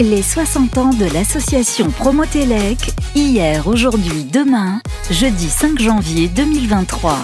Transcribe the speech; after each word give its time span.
Les 0.00 0.22
60 0.22 0.76
ans 0.78 0.90
de 0.90 1.04
l'association 1.14 1.88
Promotelec, 1.88 2.78
hier, 3.14 3.68
aujourd'hui, 3.68 4.24
demain, 4.24 4.80
jeudi 5.08 5.48
5 5.48 5.80
janvier 5.80 6.26
2023. 6.26 7.16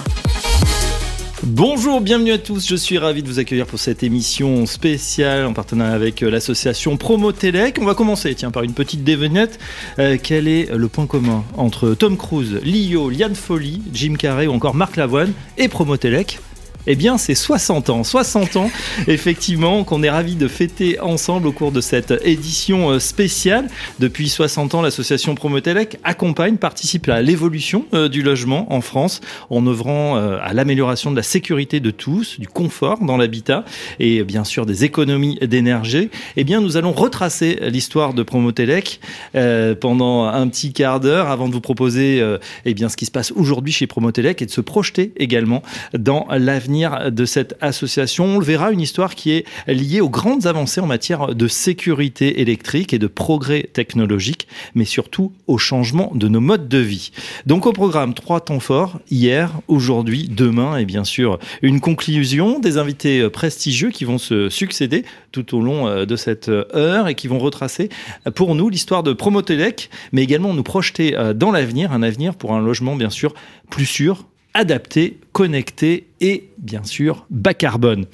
Bonjour, 1.43 1.99
bienvenue 1.99 2.31
à 2.31 2.37
tous. 2.37 2.65
Je 2.65 2.77
suis 2.77 2.97
ravi 2.97 3.23
de 3.23 3.27
vous 3.27 3.39
accueillir 3.39 3.65
pour 3.65 3.77
cette 3.77 4.03
émission 4.03 4.65
spéciale 4.65 5.45
en 5.47 5.51
partenariat 5.51 5.93
avec 5.93 6.23
euh, 6.23 6.29
l'association 6.29 6.95
Promotelec. 6.95 7.77
On 7.81 7.85
va 7.85 7.93
commencer 7.93 8.33
tiens, 8.35 8.51
par 8.51 8.63
une 8.63 8.73
petite 8.73 9.03
dévenette. 9.03 9.59
Euh, 9.99 10.17
quel 10.21 10.47
est 10.47 10.73
le 10.73 10.87
point 10.87 11.07
commun 11.07 11.43
entre 11.57 11.93
Tom 11.93 12.15
Cruise, 12.15 12.57
Lio, 12.63 13.09
Liane 13.09 13.35
Folly, 13.35 13.81
Jim 13.91 14.13
Carrey 14.17 14.47
ou 14.47 14.53
encore 14.53 14.75
Marc 14.75 14.95
Lavoine 14.95 15.33
et 15.57 15.67
Promotelec 15.67 16.39
eh 16.87 16.95
bien, 16.95 17.17
c'est 17.17 17.35
60 17.35 17.89
ans. 17.89 18.03
60 18.03 18.55
ans, 18.55 18.71
effectivement, 19.07 19.83
qu'on 19.83 20.01
est 20.01 20.09
ravis 20.09 20.35
de 20.35 20.47
fêter 20.47 20.99
ensemble 20.99 21.47
au 21.47 21.51
cours 21.51 21.71
de 21.71 21.81
cette 21.81 22.13
édition 22.25 22.89
euh, 22.89 22.99
spéciale. 22.99 23.67
Depuis 23.99 24.29
60 24.29 24.75
ans, 24.75 24.81
l'association 24.81 25.35
Promotelec 25.35 25.99
accompagne, 26.03 26.57
participe 26.57 27.07
à 27.09 27.21
l'évolution 27.21 27.85
euh, 27.93 28.09
du 28.09 28.23
logement 28.23 28.73
en 28.73 28.81
France 28.81 29.21
en 29.49 29.65
œuvrant 29.67 30.17
euh, 30.17 30.37
à 30.41 30.53
l'amélioration 30.53 31.11
de 31.11 31.15
la 31.15 31.23
sécurité 31.23 31.79
de 31.79 31.91
tous, 31.91 32.39
du 32.39 32.47
confort 32.47 32.99
dans 32.99 33.17
l'habitat 33.17 33.63
et 33.99 34.23
bien 34.23 34.43
sûr 34.43 34.65
des 34.65 34.83
économies 34.83 35.37
d'énergie. 35.41 36.09
Eh 36.35 36.43
bien, 36.43 36.61
nous 36.61 36.77
allons 36.77 36.93
retracer 36.93 37.59
l'histoire 37.61 38.13
de 38.13 38.23
Promotelec 38.23 38.99
pendant 39.79 40.25
un 40.25 40.47
petit 40.47 40.73
quart 40.73 40.99
d'heure 40.99 41.29
avant 41.29 41.47
de 41.47 41.53
vous 41.53 41.61
proposer 41.61 42.23
eh 42.65 42.73
bien, 42.73 42.89
ce 42.89 42.97
qui 42.97 43.05
se 43.05 43.11
passe 43.11 43.31
aujourd'hui 43.31 43.73
chez 43.73 43.87
Promotelec 43.87 44.41
et 44.41 44.45
de 44.45 44.51
se 44.51 44.61
projeter 44.61 45.13
également 45.17 45.61
dans 45.93 46.27
l'avenir 46.29 46.70
de 46.71 47.25
cette 47.25 47.55
association. 47.61 48.25
On 48.25 48.39
le 48.39 48.45
verra, 48.45 48.71
une 48.71 48.81
histoire 48.81 49.15
qui 49.15 49.31
est 49.31 49.45
liée 49.67 50.01
aux 50.01 50.09
grandes 50.09 50.47
avancées 50.47 50.81
en 50.81 50.87
matière 50.87 51.35
de 51.35 51.47
sécurité 51.47 52.41
électrique 52.41 52.93
et 52.93 52.99
de 52.99 53.07
progrès 53.07 53.69
technologique, 53.73 54.47
mais 54.75 54.85
surtout 54.85 55.33
au 55.47 55.57
changement 55.57 56.11
de 56.15 56.27
nos 56.27 56.39
modes 56.39 56.67
de 56.67 56.77
vie. 56.77 57.11
Donc 57.45 57.65
au 57.65 57.73
programme, 57.73 58.13
trois 58.13 58.39
temps 58.39 58.59
forts, 58.59 58.99
hier, 59.09 59.51
aujourd'hui, 59.67 60.27
demain, 60.29 60.77
et 60.77 60.85
bien 60.85 61.03
sûr 61.03 61.39
une 61.61 61.79
conclusion, 61.79 62.59
des 62.59 62.77
invités 62.77 63.29
prestigieux 63.29 63.89
qui 63.91 64.05
vont 64.05 64.17
se 64.17 64.49
succéder 64.49 65.03
tout 65.31 65.55
au 65.55 65.61
long 65.61 65.87
euh, 65.87 66.05
de 66.05 66.15
cette 66.15 66.49
heure 66.49 67.07
et 67.07 67.15
qui 67.15 67.27
vont 67.27 67.39
retracer 67.39 67.89
pour 68.35 68.55
nous 68.55 68.69
l'histoire 68.69 69.03
de 69.03 69.13
Promotelec, 69.13 69.89
mais 70.11 70.23
également 70.23 70.53
nous 70.53 70.63
projeter 70.63 71.17
euh, 71.17 71.33
dans 71.33 71.51
l'avenir, 71.51 71.91
un 71.91 72.03
avenir 72.03 72.35
pour 72.35 72.53
un 72.53 72.61
logement 72.61 72.95
bien 72.95 73.09
sûr 73.09 73.33
plus 73.69 73.85
sûr, 73.85 74.25
adapté, 74.53 75.17
connecté 75.31 76.07
et 76.21 76.49
bien 76.59 76.83
sûr 76.83 77.25
bas 77.29 77.53
carbone. 77.53 78.05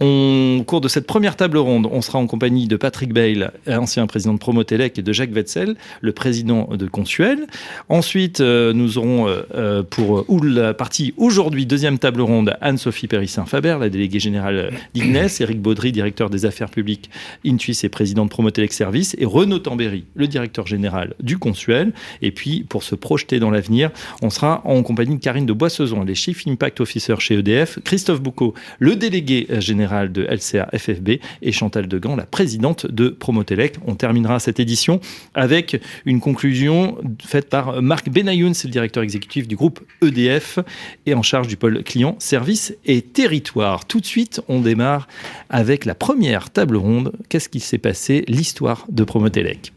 au 0.00 0.62
cours 0.66 0.80
de 0.80 0.88
cette 0.88 1.06
première 1.06 1.36
table 1.36 1.58
ronde, 1.58 1.86
on 1.90 2.00
sera 2.00 2.18
en 2.18 2.26
compagnie 2.26 2.66
de 2.66 2.76
Patrick 2.76 3.12
Bale, 3.12 3.52
ancien 3.68 4.06
président 4.06 4.32
de 4.32 4.38
Promotelec, 4.38 4.98
et 4.98 5.02
de 5.02 5.12
Jacques 5.12 5.34
Wetzel, 5.34 5.76
le 6.00 6.12
président 6.12 6.68
de 6.72 6.86
Consuel. 6.86 7.46
Ensuite, 7.88 8.40
euh, 8.40 8.72
nous 8.72 8.96
aurons 8.98 9.28
euh, 9.28 9.42
euh, 9.54 9.82
pour 9.82 10.24
la 10.42 10.72
partie 10.72 11.12
aujourd'hui, 11.18 11.66
deuxième 11.66 11.98
table 11.98 12.22
ronde, 12.22 12.56
Anne-Sophie 12.62 13.08
Périssin-Faber, 13.08 13.76
la 13.78 13.90
déléguée 13.90 14.20
générale 14.20 14.72
d'Ignes, 14.94 15.28
Eric 15.40 15.60
Baudry, 15.60 15.92
directeur 15.92 16.30
des 16.30 16.46
affaires 16.46 16.70
publiques 16.70 17.10
Intuis 17.44 17.78
et 17.82 17.88
président 17.90 18.24
de 18.24 18.30
Promotelec 18.30 18.72
Service, 18.72 19.14
et 19.18 19.26
Renaud 19.26 19.58
Tambéry, 19.58 20.04
le 20.14 20.26
directeur 20.26 20.66
général 20.66 21.14
du 21.20 21.36
Consuel. 21.36 21.92
Et 22.22 22.30
puis, 22.30 22.64
pour 22.68 22.82
se 22.82 22.94
projeter 22.94 23.38
dans 23.38 23.50
l'avenir, 23.50 23.90
on 24.22 24.30
sera 24.30 24.62
en 24.64 24.82
compagnie 24.82 25.16
de 25.16 25.20
Karine 25.20 25.46
de 25.46 25.52
Boissezon, 25.52 26.04
les 26.04 26.14
Chief 26.14 26.46
Impact 26.60 26.80
Officer 26.82 27.14
chez 27.20 27.38
EDF 27.38 27.78
Christophe 27.84 28.20
Boucaud, 28.20 28.52
le 28.78 28.94
délégué 28.94 29.46
général 29.60 30.12
de 30.12 30.24
LCA 30.24 30.68
FFB, 30.76 31.12
et 31.40 31.52
Chantal 31.52 31.88
Degan, 31.88 32.16
la 32.16 32.26
présidente 32.26 32.86
de 32.86 33.08
Promotelec. 33.08 33.76
On 33.86 33.94
terminera 33.94 34.38
cette 34.40 34.60
édition 34.60 35.00
avec 35.34 35.80
une 36.04 36.20
conclusion 36.20 36.98
faite 37.24 37.48
par 37.48 37.80
Marc 37.80 38.10
Benayoun, 38.10 38.52
c'est 38.52 38.68
le 38.68 38.72
directeur 38.72 39.02
exécutif 39.02 39.48
du 39.48 39.56
groupe 39.56 39.80
EDF 40.02 40.58
et 41.06 41.14
en 41.14 41.22
charge 41.22 41.48
du 41.48 41.56
pôle 41.56 41.82
client, 41.82 42.16
service 42.18 42.76
et 42.84 43.00
territoire. 43.00 43.86
Tout 43.86 44.00
de 44.00 44.06
suite, 44.06 44.42
on 44.48 44.60
démarre 44.60 45.08
avec 45.48 45.86
la 45.86 45.94
première 45.94 46.50
table 46.50 46.76
ronde. 46.76 47.12
Qu'est-ce 47.30 47.48
qui 47.48 47.60
s'est 47.60 47.78
passé 47.78 48.22
L'histoire 48.28 48.84
de 48.90 49.02
Promotelec. 49.02 49.72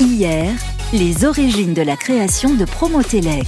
Hier, 0.00 0.52
les 0.92 1.24
origines 1.24 1.74
de 1.74 1.82
la 1.82 1.96
création 1.96 2.54
de 2.54 2.64
Promotelec. 2.64 3.46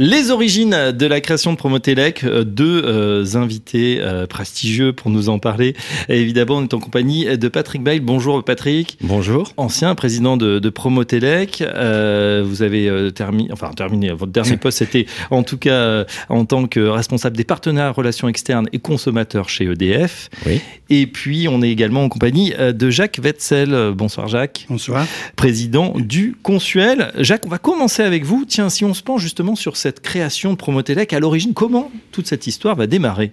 Les 0.00 0.32
origines 0.32 0.90
de 0.90 1.06
la 1.06 1.20
création 1.20 1.52
de 1.52 1.56
Promotelec, 1.56 2.24
euh, 2.24 2.42
deux 2.42 2.82
euh, 2.84 3.24
invités 3.36 3.98
euh, 4.00 4.26
prestigieux 4.26 4.92
pour 4.92 5.08
nous 5.08 5.28
en 5.28 5.38
parler. 5.38 5.76
évidemment, 6.08 6.56
on 6.56 6.64
est 6.64 6.74
en 6.74 6.80
compagnie 6.80 7.38
de 7.38 7.48
Patrick 7.48 7.80
Bail. 7.80 8.00
Bonjour 8.00 8.42
Patrick. 8.42 8.98
Bonjour. 9.02 9.52
Ancien 9.56 9.94
président 9.94 10.36
de, 10.36 10.58
de 10.58 10.68
Promotelec. 10.68 11.62
vous 11.62 12.62
avez 12.62 13.12
terminé, 13.14 13.50
enfin 13.52 13.70
terminé, 13.70 14.10
votre 14.10 14.32
dernier 14.32 14.56
poste 14.64 14.78
c'était 14.78 15.06
en 15.30 15.44
tout 15.44 15.58
cas 15.58 16.04
en 16.28 16.44
tant 16.44 16.66
que 16.66 16.80
responsable 16.80 17.36
des 17.36 17.44
partenaires 17.44 17.94
relations 17.94 18.28
externes 18.28 18.68
et 18.72 18.80
consommateurs 18.80 19.48
chez 19.48 19.64
EDF. 19.64 20.28
Oui. 20.46 20.60
Et 20.90 21.06
puis 21.06 21.46
on 21.48 21.62
est 21.62 21.70
également 21.70 22.02
en 22.02 22.08
compagnie 22.08 22.52
de 22.52 22.90
Jacques 22.90 23.20
Wetzel. 23.22 23.92
Bonsoir 23.94 24.26
Jacques. 24.26 24.66
Bonsoir. 24.68 25.06
Président 25.36 25.94
du 25.96 26.36
Consuel. 26.42 27.12
Jacques, 27.18 27.46
on 27.46 27.50
va 27.50 27.58
commencer 27.58 28.02
avec 28.02 28.24
vous. 28.24 28.44
Tiens, 28.44 28.68
si 28.68 28.84
on 28.84 28.94
se 28.94 29.02
penche 29.02 29.22
justement 29.22 29.54
sur 29.54 29.76
cette 29.84 30.00
création 30.00 30.52
de 30.52 30.56
Promotelec 30.56 31.12
À 31.12 31.20
l'origine, 31.20 31.52
comment 31.52 31.92
toute 32.10 32.26
cette 32.26 32.46
histoire 32.46 32.74
va 32.74 32.86
démarrer? 32.86 33.32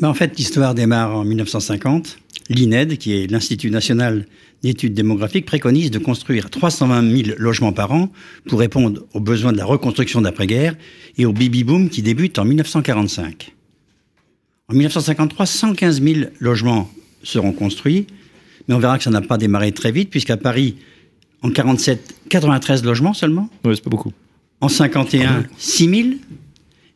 Ben, 0.00 0.08
En 0.08 0.14
fait, 0.14 0.36
l'histoire 0.36 0.74
démarre 0.74 1.16
en 1.16 1.24
1950. 1.24 2.18
L'INED, 2.50 2.98
qui 2.98 3.14
est 3.14 3.26
l'Institut 3.26 3.70
national 3.70 4.26
d'études 4.62 4.92
démographiques, 4.92 5.46
préconise 5.46 5.90
de 5.90 5.98
construire 5.98 6.50
320 6.50 7.24
000 7.24 7.38
logements 7.38 7.72
par 7.72 7.92
an 7.92 8.10
pour 8.46 8.60
répondre 8.60 9.06
aux 9.14 9.20
besoins 9.20 9.52
de 9.52 9.56
la 9.56 9.64
reconstruction 9.64 10.20
d'après-guerre 10.20 10.76
et 11.16 11.24
au 11.24 11.32
baby-boom 11.32 11.88
qui 11.88 12.02
débute 12.02 12.38
en 12.38 12.44
1945. 12.44 13.54
En 14.68 14.74
1953, 14.74 15.46
115 15.46 16.02
000 16.02 16.16
logements 16.38 16.90
seront 17.22 17.52
construits, 17.52 18.06
mais 18.68 18.74
on 18.74 18.78
verra 18.78 18.98
que 18.98 19.04
ça 19.04 19.10
n'a 19.10 19.22
pas 19.22 19.38
démarré 19.38 19.72
très 19.72 19.90
vite, 19.90 20.10
puisqu'à 20.10 20.36
Paris, 20.36 20.76
en 21.40 21.50
47, 21.50 22.14
93 22.28 22.84
logements 22.84 23.14
seulement? 23.14 23.48
Oui, 23.64 23.74
c'est 23.74 23.84
pas 23.84 23.88
beaucoup. 23.88 24.12
En 24.60 24.68
51, 24.68 25.44
6 25.56 25.88
000. 25.88 26.08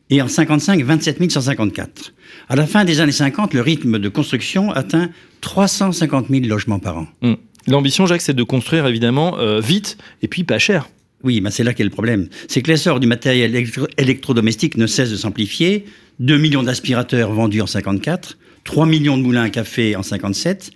Et 0.09 0.21
en 0.21 0.27
55, 0.27 0.81
27 0.81 1.31
154. 1.31 2.13
À 2.49 2.55
la 2.55 2.67
fin 2.67 2.83
des 2.85 2.99
années 2.99 3.11
50, 3.11 3.53
le 3.53 3.61
rythme 3.61 3.99
de 3.99 4.09
construction 4.09 4.71
atteint 4.71 5.09
350 5.41 6.27
000 6.29 6.45
logements 6.45 6.79
par 6.79 6.97
an. 6.97 7.07
Hmm. 7.21 7.33
L'ambition, 7.67 8.05
Jacques, 8.05 8.21
c'est 8.21 8.33
de 8.33 8.43
construire 8.43 8.85
évidemment 8.85 9.39
euh, 9.39 9.59
vite 9.59 9.97
et 10.21 10.27
puis 10.27 10.43
pas 10.43 10.59
cher. 10.59 10.89
Oui, 11.23 11.39
mais 11.39 11.51
c'est 11.51 11.63
là 11.63 11.73
qu'est 11.73 11.85
le 11.85 11.89
problème. 11.89 12.27
C'est 12.49 12.61
que 12.61 12.69
l'essor 12.69 12.99
du 12.99 13.07
matériel 13.07 13.55
électrodomestique 13.97 14.75
ne 14.75 14.87
cesse 14.87 15.09
de 15.09 15.15
s'amplifier. 15.15 15.85
2 16.19 16.37
millions 16.37 16.63
d'aspirateurs 16.63 17.31
vendus 17.31 17.61
en 17.61 17.67
54, 17.67 18.37
3 18.65 18.85
millions 18.85 19.17
de 19.17 19.23
moulins 19.23 19.43
à 19.43 19.49
café 19.49 19.95
en 19.95 20.03
57. 20.03 20.71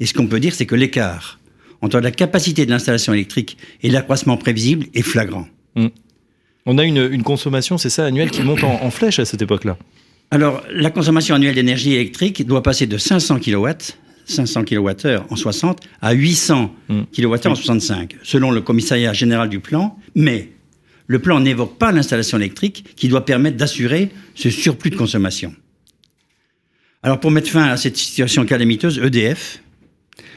Et 0.00 0.06
ce 0.06 0.14
qu'on 0.14 0.26
peut 0.26 0.40
dire, 0.40 0.54
c'est 0.54 0.66
que 0.66 0.74
l'écart 0.74 1.38
entre 1.80 2.00
la 2.00 2.10
capacité 2.10 2.66
de 2.66 2.70
l'installation 2.70 3.12
électrique 3.12 3.56
et 3.82 3.90
l'accroissement 3.90 4.36
prévisible 4.36 4.86
est 4.94 5.02
flagrant. 5.02 5.46
Hmm. 5.76 5.88
On 6.66 6.78
a 6.78 6.84
une, 6.84 7.22
consommation, 7.22 7.76
c'est 7.76 7.90
ça, 7.90 8.06
annuelle 8.06 8.30
qui 8.30 8.42
monte 8.42 8.64
en, 8.64 8.90
flèche 8.90 9.18
à 9.18 9.26
cette 9.26 9.42
époque-là. 9.42 9.76
Alors, 10.30 10.62
la 10.70 10.90
consommation 10.90 11.34
annuelle 11.34 11.54
d'énergie 11.54 11.92
électrique 11.92 12.46
doit 12.46 12.62
passer 12.62 12.86
de 12.86 12.96
500 12.96 13.38
kW, 13.40 13.68
500 14.24 14.64
kWh 14.64 15.20
en 15.28 15.36
60, 15.36 15.80
à 16.00 16.12
800 16.12 16.74
kWh 17.14 17.46
en 17.46 17.54
65, 17.54 18.16
selon 18.22 18.50
le 18.50 18.62
commissariat 18.62 19.12
général 19.12 19.50
du 19.50 19.60
plan. 19.60 19.98
Mais 20.14 20.52
le 21.06 21.18
plan 21.18 21.38
n'évoque 21.38 21.76
pas 21.76 21.92
l'installation 21.92 22.38
électrique 22.38 22.94
qui 22.96 23.08
doit 23.08 23.26
permettre 23.26 23.58
d'assurer 23.58 24.10
ce 24.34 24.48
surplus 24.48 24.90
de 24.90 24.96
consommation. 24.96 25.54
Alors, 27.02 27.20
pour 27.20 27.30
mettre 27.30 27.50
fin 27.50 27.64
à 27.64 27.76
cette 27.76 27.98
situation 27.98 28.46
calamiteuse, 28.46 28.98
EDF, 28.98 29.60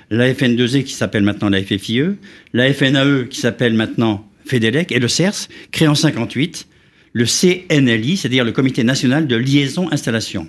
la 0.09 0.33
FN2E 0.33 0.83
qui 0.83 0.93
s'appelle 0.93 1.23
maintenant 1.23 1.47
la 1.47 1.63
FFIE, 1.63 2.17
la 2.51 2.73
FNAE 2.73 3.27
qui 3.29 3.39
s'appelle 3.39 3.73
maintenant 3.73 4.26
FEDELEC 4.47 4.91
et 4.91 4.99
le 4.99 5.07
CERS, 5.07 5.47
créé 5.71 5.87
en 5.87 5.95
58 5.95 6.67
le 7.13 7.25
CNLI, 7.25 8.17
c'est-à-dire 8.17 8.45
le 8.45 8.51
Comité 8.51 8.83
national 8.83 9.27
de 9.27 9.35
liaison 9.35 9.91
installation. 9.91 10.47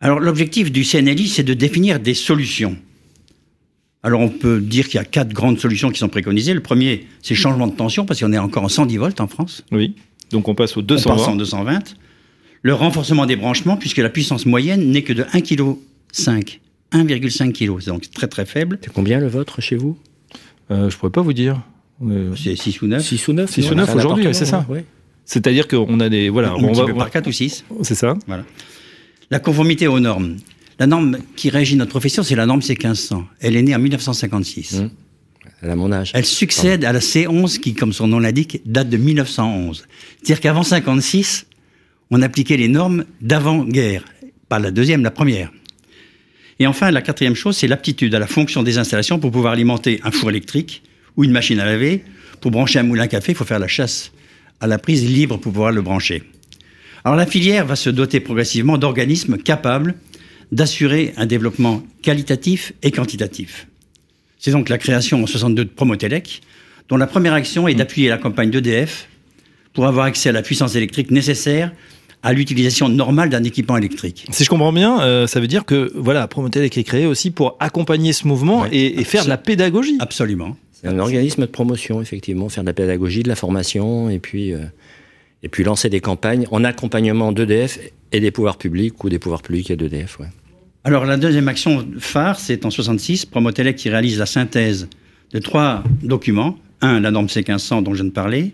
Alors 0.00 0.20
l'objectif 0.20 0.72
du 0.72 0.82
CNLI, 0.82 1.28
c'est 1.28 1.42
de 1.42 1.54
définir 1.54 2.00
des 2.00 2.14
solutions. 2.14 2.76
Alors 4.02 4.20
on 4.20 4.28
peut 4.28 4.60
dire 4.60 4.86
qu'il 4.86 4.96
y 4.96 5.00
a 5.00 5.04
quatre 5.04 5.32
grandes 5.32 5.58
solutions 5.58 5.90
qui 5.90 5.98
sont 5.98 6.08
préconisées. 6.08 6.54
Le 6.54 6.60
premier, 6.62 7.06
c'est 7.22 7.34
changement 7.34 7.66
de 7.66 7.74
tension, 7.74 8.06
parce 8.06 8.20
qu'on 8.20 8.32
est 8.32 8.38
encore 8.38 8.62
en 8.62 8.68
110 8.68 8.96
volts 8.98 9.20
en 9.20 9.26
France. 9.26 9.64
Oui, 9.72 9.94
donc 10.30 10.48
on 10.48 10.54
passe 10.54 10.76
au 10.76 10.82
220. 10.82 11.12
On 11.12 11.16
passe 11.16 11.28
en 11.28 11.36
220. 11.36 11.96
Le 12.62 12.74
renforcement 12.74 13.26
des 13.26 13.36
branchements, 13.36 13.76
puisque 13.76 13.98
la 13.98 14.08
puissance 14.08 14.46
moyenne 14.46 14.90
n'est 14.90 15.02
que 15.02 15.12
de 15.12 15.22
1,5 15.22 15.42
kg. 15.42 16.60
1,5 16.92 17.52
kg, 17.52 17.80
c'est 17.80 17.90
donc 17.90 18.10
très 18.10 18.28
très 18.28 18.46
faible. 18.46 18.78
C'est 18.82 18.92
combien 18.92 19.18
le 19.20 19.28
vôtre 19.28 19.60
chez 19.60 19.76
vous? 19.76 19.98
Euh, 20.70 20.88
Je 20.88 20.96
pourrais 20.96 21.12
pas 21.12 21.22
vous 21.22 21.32
dire. 21.32 21.60
C'est 22.36 22.56
6 22.56 22.82
ou 22.82 22.86
9 22.86 23.02
6 23.02 23.28
ou 23.28 23.32
9 23.32 23.50
6 23.50 23.70
ou 23.70 23.74
9 23.74 23.94
aujourd'hui, 23.94 24.34
c'est 24.34 24.44
ça. 24.44 24.66
C'est-à-dire 25.24 25.66
qu'on 25.66 25.98
a 26.00 26.08
des. 26.08 26.28
Voilà, 26.28 26.54
on, 26.56 26.72
va, 26.72 26.94
par 26.94 27.10
4 27.10 27.26
ou 27.26 27.32
6. 27.32 27.64
C'est 27.82 27.94
ça. 27.94 28.14
Voilà. 28.26 28.44
La 29.30 29.40
conformité 29.40 29.88
aux 29.88 29.98
normes. 29.98 30.36
La 30.78 30.86
norme 30.86 31.18
qui 31.34 31.50
régit 31.50 31.74
notre 31.74 31.90
profession, 31.90 32.22
c'est 32.22 32.36
la 32.36 32.46
norme 32.46 32.60
C1500. 32.60 33.24
Elle 33.40 33.56
est 33.56 33.62
née 33.62 33.74
en 33.74 33.78
1956. 33.78 34.80
Mmh. 34.80 34.90
Elle 35.62 35.70
a 35.70 35.76
mon 35.76 35.90
âge. 35.90 36.12
Elle 36.14 36.26
succède 36.26 36.84
à 36.84 36.92
la 36.92 37.00
C11 37.00 37.58
qui, 37.58 37.74
comme 37.74 37.92
son 37.92 38.06
nom 38.06 38.18
l'indique, 38.18 38.60
date 38.66 38.88
de 38.88 38.98
1911. 38.98 39.86
C'est-à-dire 40.22 40.40
qu'avant 40.40 40.62
56, 40.62 41.46
on 42.10 42.20
appliquait 42.22 42.58
les 42.58 42.68
normes 42.68 43.04
d'avant-guerre. 43.22 44.04
Pas 44.48 44.58
la 44.58 44.70
deuxième, 44.70 45.02
la 45.02 45.10
première. 45.10 45.50
Et 46.58 46.66
enfin, 46.66 46.90
la 46.90 47.02
quatrième 47.02 47.34
chose, 47.34 47.56
c'est 47.56 47.68
l'aptitude 47.68 48.14
à 48.14 48.18
la 48.18 48.26
fonction 48.26 48.62
des 48.62 48.78
installations 48.78 49.18
pour 49.18 49.30
pouvoir 49.30 49.54
alimenter 49.54 50.00
un 50.04 50.10
four 50.10 50.30
électrique 50.30 50.82
ou 51.16 51.24
une 51.24 51.32
machine 51.32 51.58
à 51.60 51.64
laver. 51.64 52.04
Pour 52.40 52.50
brancher 52.50 52.78
un 52.78 52.82
moulin 52.82 53.04
à 53.04 53.08
café, 53.08 53.32
il 53.32 53.34
faut 53.34 53.44
faire 53.44 53.58
la 53.58 53.68
chasse 53.68 54.12
à 54.60 54.66
la 54.66 54.78
prise 54.78 55.04
libre 55.04 55.36
pour 55.36 55.52
pouvoir 55.52 55.72
le 55.72 55.82
brancher. 55.82 56.22
Alors 57.04 57.16
la 57.16 57.26
filière 57.26 57.66
va 57.66 57.76
se 57.76 57.90
doter 57.90 58.20
progressivement 58.20 58.78
d'organismes 58.78 59.36
capables 59.38 59.94
d'assurer 60.52 61.12
un 61.16 61.26
développement 61.26 61.82
qualitatif 62.02 62.72
et 62.82 62.90
quantitatif. 62.90 63.66
C'est 64.38 64.50
donc 64.50 64.68
la 64.68 64.78
création 64.78 65.22
en 65.22 65.26
62 65.26 65.64
de 65.64 65.70
Promotelec, 65.70 66.42
dont 66.88 66.96
la 66.96 67.06
première 67.06 67.32
action 67.32 67.66
est 67.68 67.74
d'appuyer 67.74 68.08
la 68.08 68.18
campagne 68.18 68.50
d'EDF 68.50 69.08
pour 69.72 69.86
avoir 69.86 70.06
accès 70.06 70.28
à 70.28 70.32
la 70.32 70.42
puissance 70.42 70.74
électrique 70.76 71.10
nécessaire 71.10 71.72
à 72.22 72.32
l'utilisation 72.32 72.88
normale 72.88 73.28
d'un 73.28 73.44
équipement 73.44 73.76
électrique. 73.76 74.26
Si 74.30 74.44
je 74.44 74.48
comprends 74.48 74.72
bien, 74.72 75.00
euh, 75.00 75.26
ça 75.26 75.38
veut 75.38 75.46
dire 75.46 75.64
que 75.64 75.92
voilà, 75.94 76.26
Promotelec 76.26 76.76
est 76.76 76.84
créé 76.84 77.06
aussi 77.06 77.30
pour 77.30 77.56
accompagner 77.60 78.12
ce 78.12 78.26
mouvement 78.26 78.66
et, 78.70 79.04
faire 79.04 79.24
de 79.24 79.28
la 79.28 79.36
pédagogie. 79.36 79.96
Absolument. 80.00 80.56
C'est 80.78 80.88
un 80.88 80.98
organisme 80.98 81.40
de 81.40 81.46
promotion, 81.46 82.02
effectivement, 82.02 82.50
faire 82.50 82.62
de 82.62 82.68
la 82.68 82.74
pédagogie, 82.74 83.22
de 83.22 83.28
la 83.28 83.34
formation, 83.34 84.10
et 84.10 84.18
puis, 84.18 84.52
euh, 84.52 84.58
et 85.42 85.48
puis 85.48 85.64
lancer 85.64 85.88
des 85.88 86.00
campagnes 86.00 86.46
en 86.50 86.64
accompagnement 86.64 87.32
d'EDF 87.32 87.78
et 88.12 88.20
des 88.20 88.30
pouvoirs 88.30 88.58
publics, 88.58 89.02
ou 89.02 89.08
des 89.08 89.18
pouvoirs 89.18 89.40
publics 89.40 89.70
et 89.70 89.76
d'EDF. 89.76 90.18
Alors 90.84 91.06
la 91.06 91.16
deuxième 91.16 91.48
action 91.48 91.82
phare, 91.98 92.38
c'est 92.38 92.66
en 92.66 92.70
66, 92.70 93.24
Promotelec 93.24 93.76
qui 93.76 93.88
réalise 93.88 94.18
la 94.18 94.26
synthèse 94.26 94.88
de 95.32 95.38
trois 95.38 95.82
documents. 96.02 96.58
Un, 96.82 97.00
la 97.00 97.10
norme 97.10 97.26
C1500 97.26 97.82
dont 97.82 97.94
je 97.94 98.02
viens 98.02 98.10
de 98.10 98.14
parler, 98.14 98.52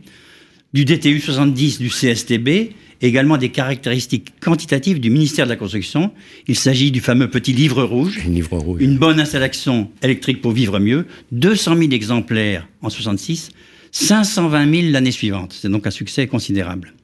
du 0.72 0.84
DTU 0.84 1.18
70 1.18 1.80
du 1.80 1.88
CSTB, 1.88 2.70
également 3.02 3.36
des 3.36 3.50
caractéristiques 3.50 4.32
quantitatives 4.40 5.00
du 5.00 5.10
ministère 5.10 5.46
de 5.46 5.50
la 5.50 5.56
Construction. 5.56 6.12
Il 6.46 6.56
s'agit 6.56 6.90
du 6.90 7.00
fameux 7.00 7.28
petit 7.28 7.52
livre 7.52 7.82
rouge. 7.82 8.24
livre 8.26 8.58
rouge. 8.58 8.80
Une 8.80 8.96
bonne 8.96 9.20
installation 9.20 9.90
électrique 10.02 10.40
pour 10.40 10.52
vivre 10.52 10.78
mieux. 10.78 11.06
200 11.32 11.76
000 11.76 11.90
exemplaires 11.90 12.68
en 12.80 12.88
66, 12.88 13.50
520 13.90 14.74
000 14.74 14.92
l'année 14.92 15.10
suivante. 15.10 15.56
C'est 15.60 15.68
donc 15.68 15.86
un 15.86 15.90
succès 15.90 16.26
considérable. 16.26 16.94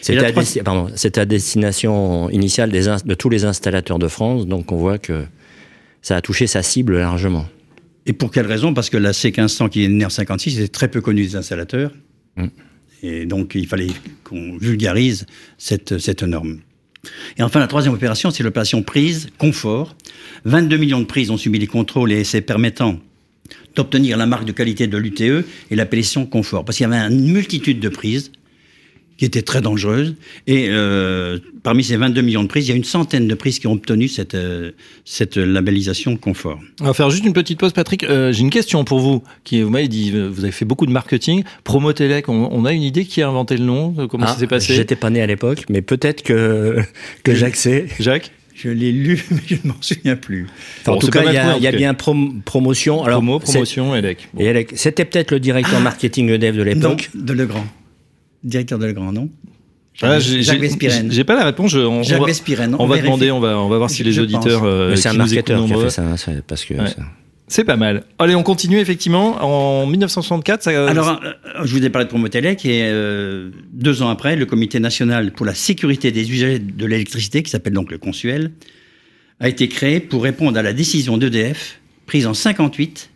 C'était 0.00 1.20
à, 1.20 1.24
destination 1.24 2.28
initiale 2.28 2.70
de 2.70 3.14
tous 3.14 3.30
les 3.30 3.46
installateurs 3.46 3.98
de 3.98 4.08
France, 4.08 4.46
donc 4.46 4.70
on 4.70 4.76
voit 4.76 4.98
que 4.98 5.24
ça 6.02 6.16
a 6.16 6.20
touché 6.20 6.46
sa 6.46 6.62
cible 6.62 6.98
largement. 6.98 7.46
Et 8.04 8.12
pour 8.12 8.30
quelle 8.30 8.46
raison? 8.46 8.74
Parce 8.74 8.90
que 8.90 8.98
la 8.98 9.12
C1500 9.12 9.70
qui 9.70 9.82
est 9.82 9.88
née 9.88 10.04
en 10.04 10.10
56 10.10 10.58
était 10.58 10.68
très 10.68 10.88
peu 10.88 11.00
connue 11.00 11.22
des 11.22 11.36
installateurs. 11.36 11.90
Mm. 12.36 12.48
Et 13.04 13.26
donc, 13.26 13.54
il 13.54 13.66
fallait 13.66 13.90
qu'on 14.24 14.56
vulgarise 14.56 15.26
cette, 15.58 15.98
cette 15.98 16.22
norme. 16.22 16.60
Et 17.36 17.42
enfin, 17.42 17.60
la 17.60 17.66
troisième 17.66 17.92
opération, 17.92 18.30
c'est 18.30 18.42
l'opération 18.42 18.82
prise 18.82 19.28
confort. 19.36 19.94
22 20.46 20.78
millions 20.78 21.00
de 21.00 21.04
prises 21.04 21.30
ont 21.30 21.36
subi 21.36 21.58
les 21.58 21.66
contrôles 21.66 22.12
et 22.12 22.20
essais 22.20 22.40
permettant 22.40 22.98
d'obtenir 23.76 24.16
la 24.16 24.24
marque 24.24 24.46
de 24.46 24.52
qualité 24.52 24.86
de 24.86 24.96
l'UTE 24.96 25.44
et 25.70 25.76
l'appellation 25.76 26.24
confort. 26.24 26.64
Parce 26.64 26.78
qu'il 26.78 26.88
y 26.88 26.92
avait 26.92 27.14
une 27.14 27.30
multitude 27.30 27.78
de 27.78 27.90
prises 27.90 28.32
qui 29.16 29.24
était 29.24 29.42
très 29.42 29.60
dangereuse. 29.60 30.14
Et 30.46 30.66
euh, 30.70 31.38
parmi 31.62 31.84
ces 31.84 31.96
22 31.96 32.22
millions 32.22 32.42
de 32.42 32.48
prises, 32.48 32.66
il 32.66 32.70
y 32.70 32.72
a 32.72 32.76
une 32.76 32.84
centaine 32.84 33.28
de 33.28 33.34
prises 33.34 33.58
qui 33.58 33.66
ont 33.66 33.72
obtenu 33.72 34.08
cette, 34.08 34.34
euh, 34.34 34.72
cette 35.04 35.36
labellisation 35.36 36.16
confort. 36.16 36.58
On 36.80 36.86
va 36.86 36.94
faire 36.94 37.10
juste 37.10 37.24
une 37.24 37.32
petite 37.32 37.58
pause, 37.58 37.72
Patrick. 37.72 38.04
Euh, 38.04 38.32
j'ai 38.32 38.40
une 38.40 38.50
question 38.50 38.84
pour 38.84 39.00
vous. 39.00 39.22
Qui, 39.44 39.62
vous 39.62 39.70
m'avez 39.70 39.88
dit, 39.88 40.10
vous 40.10 40.42
avez 40.42 40.52
fait 40.52 40.64
beaucoup 40.64 40.86
de 40.86 40.92
marketing. 40.92 41.44
Promotelec, 41.64 42.28
on, 42.28 42.48
on 42.50 42.64
a 42.64 42.72
une 42.72 42.82
idée 42.82 43.04
qui 43.04 43.22
a 43.22 43.28
inventé 43.28 43.56
le 43.56 43.64
nom 43.64 43.94
Comment 44.08 44.26
ça 44.26 44.34
ah, 44.36 44.40
s'est 44.40 44.46
passé 44.46 44.74
J'étais 44.74 44.96
pas 44.96 45.10
né 45.10 45.20
à 45.20 45.26
l'époque, 45.26 45.64
mais 45.68 45.82
peut-être 45.82 46.22
que, 46.22 46.80
que 47.22 47.34
Jacques 47.34 47.56
sait. 47.56 47.86
Jacques 48.00 48.30
je 48.54 48.68
l'ai 48.68 48.92
lu, 48.92 49.24
mais 49.32 49.40
je 49.46 49.56
ne 49.64 49.68
m'en 49.68 49.76
souviens 49.80 50.14
plus. 50.14 50.46
en 50.86 50.96
tout 50.96 51.08
cas, 51.08 51.24
il 51.24 51.62
y 51.62 51.66
a, 51.66 51.72
bien 51.72 51.92
promotion. 51.92 53.02
Alors, 53.02 53.18
Promo, 53.18 53.40
promotion, 53.40 53.96
ELEC. 53.96 54.72
C'était 54.74 55.04
peut-être 55.04 55.32
le 55.32 55.40
directeur 55.40 55.78
ah 55.78 55.80
marketing 55.80 56.30
EDF 56.30 56.56
de 56.56 56.62
l'époque. 56.62 57.10
de 57.14 57.32
Legrand 57.32 57.66
directeur 58.44 58.78
de 58.78 58.86
Legrand, 58.86 59.12
non 59.12 59.28
ah, 60.02 60.18
Jacques 60.18 60.60
Vespirène. 60.60 61.12
J'ai 61.12 61.24
pas 61.24 61.36
la 61.36 61.44
réponse. 61.44 61.70
Je, 61.70 61.78
on, 61.78 62.02
Jacques 62.02 62.18
on 62.18 62.22
va, 62.22 62.26
Vespirène. 62.26 62.76
On, 62.78 62.86
va 62.86 62.98
demander, 63.00 63.30
on 63.30 63.38
va, 63.38 63.58
on 63.58 63.68
va 63.68 63.78
voir 63.78 63.90
si 63.90 64.02
les 64.02 64.18
auditeurs. 64.18 64.64
Euh, 64.64 64.96
c'est 64.96 65.08
un 65.08 65.12
marketeur 65.12 65.64
qui 65.64 65.72
a 65.72 65.78
fait 65.78 65.90
ça, 65.90 66.02
parce 66.46 66.64
que. 66.64 66.74
C'est 67.46 67.64
pas 67.64 67.76
mal. 67.76 68.04
Allez, 68.18 68.34
on 68.34 68.42
continue 68.42 68.78
effectivement. 68.78 69.36
En 69.42 69.86
1964, 69.86 70.62
ça... 70.62 70.88
Alors, 70.88 71.20
euh, 71.22 71.30
je 71.64 71.76
vous 71.76 71.84
ai 71.84 71.90
parlé 71.90 72.06
de 72.06 72.08
Promotelec 72.08 72.64
et 72.64 72.84
euh, 72.84 73.50
deux 73.70 74.00
ans 74.00 74.08
après, 74.08 74.34
le 74.34 74.46
Comité 74.46 74.80
national 74.80 75.30
pour 75.30 75.44
la 75.44 75.54
sécurité 75.54 76.10
des 76.10 76.32
usagers 76.32 76.58
de 76.58 76.86
l'électricité, 76.86 77.42
qui 77.42 77.50
s'appelle 77.50 77.74
donc 77.74 77.90
le 77.90 77.98
Consuel, 77.98 78.52
a 79.40 79.48
été 79.50 79.68
créé 79.68 80.00
pour 80.00 80.22
répondre 80.22 80.58
à 80.58 80.62
la 80.62 80.72
décision 80.72 81.18
d'EDF 81.18 81.80
prise 82.06 82.26
en 82.26 82.32
58 82.32 83.10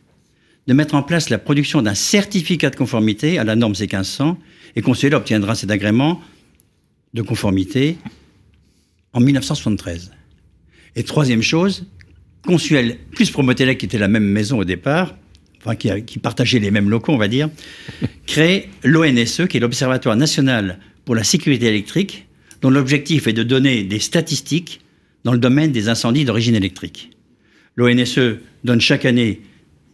de 0.69 0.75
mettre 0.75 0.95
en 0.95 1.03
place 1.03 1.31
la 1.31 1.39
production 1.39 1.81
d'un 1.81 1.95
certificat 1.95 2.69
de 2.69 2.77
conformité 2.77 3.39
à 3.39 3.45
la 3.45 3.57
norme 3.57 3.73
C1500 3.73 4.37
et 4.77 4.83
Consuel 4.83 5.15
obtiendra 5.15 5.55
cet 5.55 5.71
agrément 5.71 6.21
de 7.15 7.23
conformité 7.23 7.97
en 9.15 9.21
1973. 9.21 10.13
Et 10.95 11.05
troisième 11.05 11.41
chose, 11.41 11.87
Consuel 12.45 12.99
plus 13.13 13.31
Promotelec, 13.31 13.79
qui 13.79 13.87
était 13.87 13.99
la 13.99 14.09
même 14.09 14.27
maison 14.27 14.59
au 14.59 14.65
départ, 14.65 15.17
enfin 15.63 15.75
qui, 15.75 15.91
qui 16.05 16.19
partageait 16.19 16.59
les 16.59 16.71
mêmes 16.71 16.91
locaux, 16.91 17.13
on 17.13 17.19
va 17.19 17.29
dire, 17.29 17.49
crée 18.27 18.69
l'ONSE, 18.85 19.47
qui 19.49 19.57
est 19.57 19.61
l'Observatoire 19.61 20.17
national 20.17 20.81
pour 21.07 21.15
la 21.15 21.25
sécurité 21.25 21.67
électrique, 21.67 22.27
dont 22.61 22.69
l'objectif 22.69 23.27
est 23.27 23.33
de 23.33 23.43
donner 23.43 23.85
des 23.85 24.01
statistiques 24.01 24.83
dans 25.25 25.33
le 25.33 25.39
domaine 25.39 25.73
des 25.73 25.89
incendies 25.89 26.27
d'origine 26.27 26.55
électrique. 26.55 27.11
L'ONSE 27.77 28.19
donne 28.65 28.83
chaque 28.83 29.07
année 29.07 29.41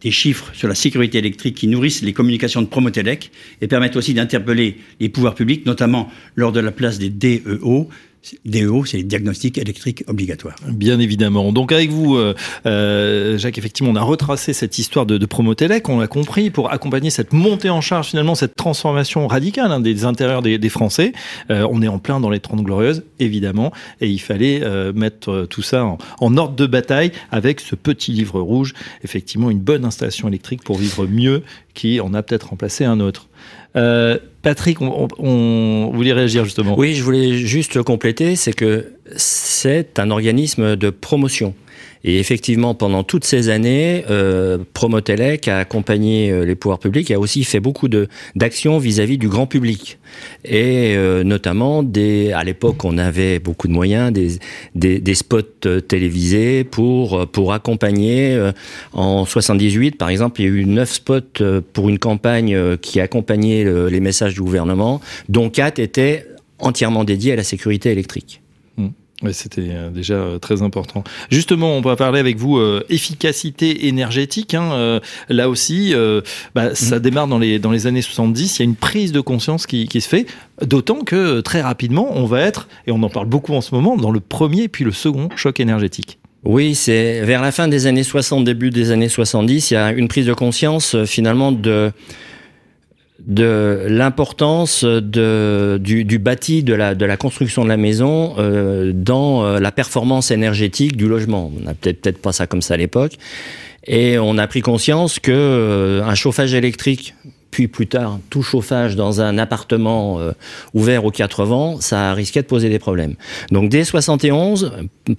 des 0.05 0.11
chiffres 0.11 0.51
sur 0.53 0.67
la 0.67 0.75
sécurité 0.75 1.17
électrique 1.17 1.55
qui 1.55 1.67
nourrissent 1.67 2.03
les 2.03 2.13
communications 2.13 2.61
de 2.61 2.67
Promotelec 2.67 3.31
et 3.59 3.67
permettent 3.67 3.95
aussi 3.95 4.13
d'interpeller 4.13 4.77
les 4.99 5.09
pouvoirs 5.09 5.33
publics, 5.33 5.65
notamment 5.65 6.11
lors 6.35 6.51
de 6.51 6.59
la 6.59 6.71
place 6.71 6.99
des 6.99 7.09
DEO, 7.09 7.89
DEO, 8.45 8.85
c'est 8.85 8.97
les 8.97 9.03
diagnostics 9.03 9.57
électriques 9.57 10.03
obligatoires. 10.07 10.55
Bien 10.67 10.99
évidemment. 10.99 11.51
Donc 11.51 11.71
avec 11.71 11.89
vous, 11.89 12.15
euh, 12.15 12.33
euh, 12.65 13.37
Jacques, 13.37 13.57
effectivement, 13.57 13.91
on 13.91 13.95
a 13.95 14.01
retracé 14.01 14.53
cette 14.53 14.77
histoire 14.77 15.05
de, 15.05 15.17
de 15.17 15.25
Promotelec, 15.25 15.89
on 15.89 15.99
l'a 15.99 16.07
compris, 16.07 16.49
pour 16.49 16.71
accompagner 16.71 17.09
cette 17.09 17.33
montée 17.33 17.69
en 17.69 17.81
charge, 17.81 18.07
finalement, 18.07 18.35
cette 18.35 18.55
transformation 18.55 19.27
radicale 19.27 19.71
hein, 19.71 19.79
des 19.79 20.05
intérieurs 20.05 20.41
des, 20.41 20.69
Français. 20.69 21.13
Euh, 21.51 21.67
on 21.69 21.81
est 21.81 21.87
en 21.87 21.99
plein 21.99 22.19
dans 22.19 22.29
les 22.29 22.39
30 22.39 22.63
glorieuses, 22.63 23.03
évidemment, 23.19 23.71
et 24.01 24.09
il 24.09 24.19
fallait 24.19 24.61
mettre 24.93 25.45
tout 25.49 25.61
ça 25.61 25.85
en, 25.85 25.97
en, 26.19 26.37
ordre 26.37 26.55
de 26.55 26.65
bataille 26.65 27.11
avec 27.31 27.59
ce 27.59 27.75
petit 27.75 28.11
livre 28.11 28.41
rouge, 28.41 28.73
effectivement, 29.03 29.49
une 29.51 29.59
bonne 29.59 29.85
installation 29.85 30.27
électrique 30.27 30.63
pour 30.63 30.77
vivre 30.77 31.05
mieux, 31.05 31.43
qui 31.73 31.99
en 31.99 32.13
a 32.13 32.23
peut-être 32.23 32.49
remplacé 32.49 32.83
un 32.83 32.99
autre. 32.99 33.27
Patrick, 34.45 34.77
on, 34.79 35.89
voulait 35.91 36.13
réagir 36.13 36.45
justement. 36.45 36.77
Oui, 36.77 36.93
je 36.93 37.01
voulais 37.01 37.35
juste 37.39 37.81
compléter, 37.81 38.35
c'est 38.35 38.53
que 38.53 38.93
c'est 39.15 39.97
un 39.97 40.11
organisme 40.11 40.75
de 40.75 40.91
promotion. 40.91 41.55
Et 42.03 42.19
effectivement, 42.19 42.75
pendant 42.75 43.03
toutes 43.03 43.25
ces 43.25 43.49
années, 43.49 44.05
euh, 44.11 44.59
Promotelec 44.73 45.47
a 45.47 45.57
accompagné 45.57 46.31
euh, 46.31 46.45
les 46.45 46.55
pouvoirs 46.55 46.77
publics, 46.77 47.09
a 47.09 47.19
aussi 47.19 47.43
fait 47.43 47.59
beaucoup 47.59 47.87
d'actions 48.35 48.77
vis-à-vis 48.77 49.17
du 49.17 49.27
grand 49.27 49.47
public. 49.47 49.97
Et 50.43 50.95
euh, 50.95 51.23
notamment, 51.23 51.79
à 51.79 52.43
l'époque, 52.43 52.85
on 52.85 52.99
avait 52.99 53.39
beaucoup 53.39 53.67
de 53.67 53.73
moyens, 53.73 54.13
des, 54.13 54.99
des, 54.99 55.15
spots 55.15 55.65
euh, 55.65 55.81
télévisés 55.81 56.63
pour, 56.63 57.27
pour 57.27 57.53
accompagner. 57.53 58.39
en 58.93 59.25
78, 59.25 59.97
par 59.97 60.09
exemple, 60.09 60.41
il 60.41 60.43
y 60.43 60.47
a 60.47 60.51
eu 60.51 60.65
neuf 60.65 60.93
spots 60.93 61.61
pour 61.73 61.89
une 61.89 61.97
campagne 61.97 62.77
qui 62.77 62.99
accompagnait 62.99 63.65
les 63.89 63.99
messages 63.99 64.35
du 64.35 64.41
gouvernement, 64.41 65.01
dont 65.27 65.49
quatre 65.49 65.79
étaient 65.79 66.27
entièrement 66.59 67.03
dédiés 67.03 67.33
à 67.33 67.35
la 67.35 67.43
sécurité 67.43 67.91
électrique. 67.91 68.41
Oui, 69.21 69.33
c'était 69.33 69.69
euh, 69.69 69.89
déjà 69.89 70.15
euh, 70.15 70.39
très 70.39 70.61
important. 70.61 71.03
Justement, 71.31 71.77
on 71.77 71.81
va 71.81 71.95
parler 71.95 72.19
avec 72.19 72.37
vous 72.37 72.57
euh, 72.57 72.83
efficacité 72.89 73.87
énergétique. 73.87 74.53
Hein, 74.53 74.99
là 75.29 75.49
aussi, 75.49 75.93
bah, 76.53 76.71
mm. 76.71 76.75
ça 76.75 76.99
démarre 76.99 77.27
dans 77.27 77.39
les, 77.39 77.59
dans 77.59 77.71
les 77.71 77.87
années 77.87 78.01
70. 78.01 78.57
Il 78.57 78.61
y 78.61 78.63
a 78.63 78.65
une 78.65 78.75
prise 78.75 79.11
de 79.11 79.21
conscience 79.21 79.67
qui, 79.67 79.87
qui 79.87 80.01
se 80.01 80.09
fait, 80.09 80.25
d'autant 80.61 80.99
que 80.99 81.39
très 81.41 81.61
rapidement, 81.61 82.09
on 82.13 82.25
va 82.25 82.41
être, 82.41 82.67
et 82.87 82.91
on 82.91 83.01
en 83.03 83.09
parle 83.09 83.27
beaucoup 83.27 83.53
en 83.53 83.61
ce 83.61 83.73
moment, 83.73 83.95
dans 83.95 84.11
le 84.11 84.19
premier 84.19 84.67
puis 84.67 84.83
le 84.83 84.91
second 84.91 85.29
choc 85.35 85.59
énergétique. 85.59 86.19
Oui, 86.43 86.75
c'est 86.75 87.21
vers 87.21 87.41
la 87.41 87.51
fin 87.51 87.67
des 87.67 87.87
années 87.87 88.03
60, 88.03 88.43
début 88.43 88.69
des 88.69 88.91
années 88.91 89.09
70, 89.09 89.71
il 89.71 89.73
y 89.73 89.77
a 89.77 89.91
une 89.91 90.07
prise 90.07 90.27
de 90.27 90.33
conscience 90.33 90.95
finalement 91.05 91.51
de 91.51 91.91
de 93.25 93.85
l'importance 93.87 94.83
de, 94.83 95.79
du, 95.81 96.03
du, 96.03 96.19
bâti, 96.19 96.63
de 96.63 96.73
la, 96.73 96.95
de 96.95 97.05
la 97.05 97.17
construction 97.17 97.63
de 97.63 97.69
la 97.69 97.77
maison 97.77 98.35
euh, 98.37 98.91
dans 98.93 99.45
euh, 99.45 99.59
la 99.59 99.71
performance 99.71 100.31
énergétique 100.31 100.97
du 100.97 101.07
logement. 101.07 101.51
On 101.55 101.63
n'a 101.63 101.73
peut-être 101.73 102.01
peut-être 102.01 102.21
pas 102.21 102.33
ça 102.33 102.45
comme 102.47 102.61
ça 102.61 102.73
à 102.73 102.77
l'époque. 102.77 103.13
Et 103.87 104.17
on 104.17 104.37
a 104.37 104.47
pris 104.47 104.61
conscience 104.61 105.19
que 105.19 105.31
euh, 105.31 106.03
un 106.03 106.15
chauffage 106.15 106.53
électrique 106.53 107.13
puis 107.55 107.69
plus 107.69 107.87
tard 107.87 108.19
tout 108.29 108.43
chauffage 108.43 108.97
dans 108.97 109.21
un 109.21 109.37
appartement 109.37 110.19
euh, 110.19 110.33
ouvert 110.73 111.05
aux 111.05 111.11
quatre 111.11 111.45
vents, 111.45 111.79
ça 111.79 112.13
risquait 112.13 112.41
de 112.41 112.47
poser 112.47 112.67
des 112.67 112.79
problèmes. 112.79 113.15
Donc 113.49 113.69
dès 113.69 113.85
71, 113.85 114.73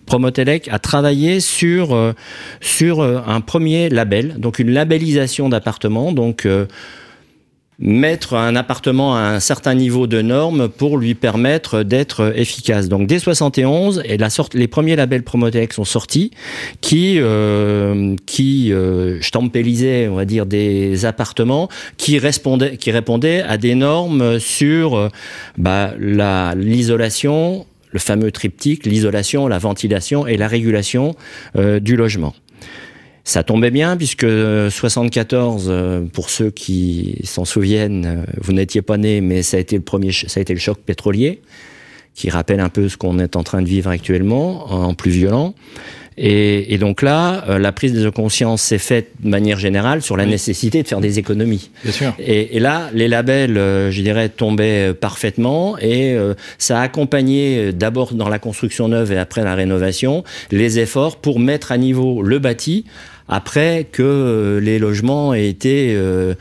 Promotelec 0.04 0.68
a 0.70 0.78
travaillé 0.78 1.40
sur 1.40 1.94
euh, 1.94 2.12
sur 2.60 3.00
euh, 3.00 3.22
un 3.26 3.40
premier 3.40 3.88
label, 3.88 4.34
donc 4.36 4.58
une 4.58 4.70
labellisation 4.70 5.48
d'appartement, 5.48 6.12
donc 6.12 6.46
mettre 7.78 8.34
un 8.34 8.56
appartement 8.56 9.16
à 9.16 9.20
un 9.20 9.40
certain 9.40 9.74
niveau 9.74 10.06
de 10.06 10.22
normes 10.22 10.68
pour 10.68 10.96
lui 10.96 11.14
permettre 11.14 11.82
d'être 11.82 12.32
efficace. 12.36 12.88
Donc 12.88 13.06
dès 13.06 13.18
71, 13.18 14.02
et 14.04 14.16
la 14.16 14.30
sorte, 14.30 14.54
les 14.54 14.68
premiers 14.68 14.96
labels 14.96 15.22
Promotec 15.22 15.72
sont 15.72 15.84
sortis 15.84 16.30
qui 16.80 17.18
euh, 17.18 18.16
euh, 18.40 19.20
on 20.10 20.14
va 20.14 20.24
dire, 20.24 20.46
des 20.46 21.04
appartements 21.04 21.68
qui 21.96 22.18
répondaient 22.18 23.42
à 23.42 23.58
des 23.58 23.74
normes 23.74 24.38
sur 24.38 24.96
euh, 24.96 25.08
bah, 25.58 25.92
la 25.98 26.54
l'isolation, 26.54 27.66
le 27.90 27.98
fameux 27.98 28.30
triptyque, 28.30 28.86
l'isolation, 28.86 29.48
la 29.48 29.58
ventilation 29.58 30.26
et 30.26 30.36
la 30.36 30.48
régulation 30.48 31.14
euh, 31.56 31.80
du 31.80 31.96
logement. 31.96 32.34
Ça 33.26 33.42
tombait 33.42 33.72
bien 33.72 33.96
puisque 33.96 34.24
74, 34.24 35.66
euh, 35.68 36.02
pour 36.12 36.30
ceux 36.30 36.52
qui 36.52 37.18
s'en 37.24 37.44
souviennent, 37.44 38.06
euh, 38.06 38.32
vous 38.40 38.52
n'étiez 38.52 38.82
pas 38.82 38.98
né, 38.98 39.20
mais 39.20 39.42
ça 39.42 39.56
a 39.56 39.60
été 39.60 39.74
le 39.74 39.82
premier, 39.82 40.12
ça 40.12 40.38
a 40.38 40.40
été 40.40 40.54
le 40.54 40.60
choc 40.60 40.78
pétrolier 40.78 41.40
qui 42.14 42.30
rappelle 42.30 42.60
un 42.60 42.68
peu 42.68 42.88
ce 42.88 42.96
qu'on 42.96 43.18
est 43.18 43.34
en 43.34 43.42
train 43.42 43.60
de 43.60 43.66
vivre 43.66 43.90
actuellement, 43.90 44.72
en 44.72 44.94
plus 44.94 45.10
violent. 45.10 45.54
Et, 46.18 46.72
et, 46.72 46.78
donc 46.78 47.02
là, 47.02 47.44
euh, 47.48 47.58
la 47.58 47.72
prise 47.72 47.92
de 47.92 48.08
conscience 48.08 48.62
s'est 48.62 48.78
faite 48.78 49.10
de 49.20 49.28
manière 49.28 49.58
générale 49.58 50.00
sur 50.00 50.16
la 50.16 50.24
nécessité 50.24 50.82
de 50.82 50.88
faire 50.88 51.00
des 51.00 51.18
économies. 51.18 51.70
Bien 51.82 51.92
sûr. 51.92 52.14
Et, 52.18 52.56
et 52.56 52.60
là, 52.60 52.88
les 52.94 53.06
labels, 53.06 53.58
euh, 53.58 53.90
je 53.90 54.00
dirais, 54.00 54.30
tombaient 54.30 54.94
parfaitement 54.94 55.76
et 55.78 56.14
euh, 56.14 56.32
ça 56.56 56.80
a 56.80 56.82
accompagné 56.82 57.72
d'abord 57.72 58.14
dans 58.14 58.30
la 58.30 58.38
construction 58.38 58.88
neuve 58.88 59.12
et 59.12 59.18
après 59.18 59.44
la 59.44 59.54
rénovation 59.54 60.24
les 60.50 60.78
efforts 60.78 61.16
pour 61.16 61.38
mettre 61.38 61.70
à 61.70 61.76
niveau 61.76 62.22
le 62.22 62.38
bâti 62.38 62.86
après 63.28 63.86
que 63.90 64.02
euh, 64.02 64.60
les 64.60 64.78
logements 64.78 65.34
aient 65.34 65.48
été, 65.48 65.94
euh, 65.94 66.34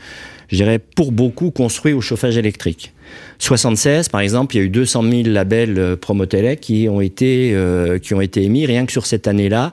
je 0.48 0.56
dirais, 0.56 0.78
pour 0.78 1.12
beaucoup 1.12 1.50
construits 1.50 1.92
au 1.92 2.00
chauffage 2.00 2.36
électrique. 2.36 2.92
76, 3.38 4.08
par 4.08 4.20
exemple, 4.20 4.54
il 4.56 4.58
y 4.58 4.62
a 4.62 4.64
eu 4.64 4.68
200 4.68 5.02
000 5.02 5.22
labels 5.26 5.78
euh, 5.78 5.96
Promotelec 5.96 6.60
qui 6.60 6.88
ont 6.88 7.00
été 7.00 7.52
euh, 7.54 7.98
qui 7.98 8.14
ont 8.14 8.20
été 8.20 8.42
émis 8.42 8.66
rien 8.66 8.86
que 8.86 8.92
sur 8.92 9.06
cette 9.06 9.28
année-là. 9.28 9.72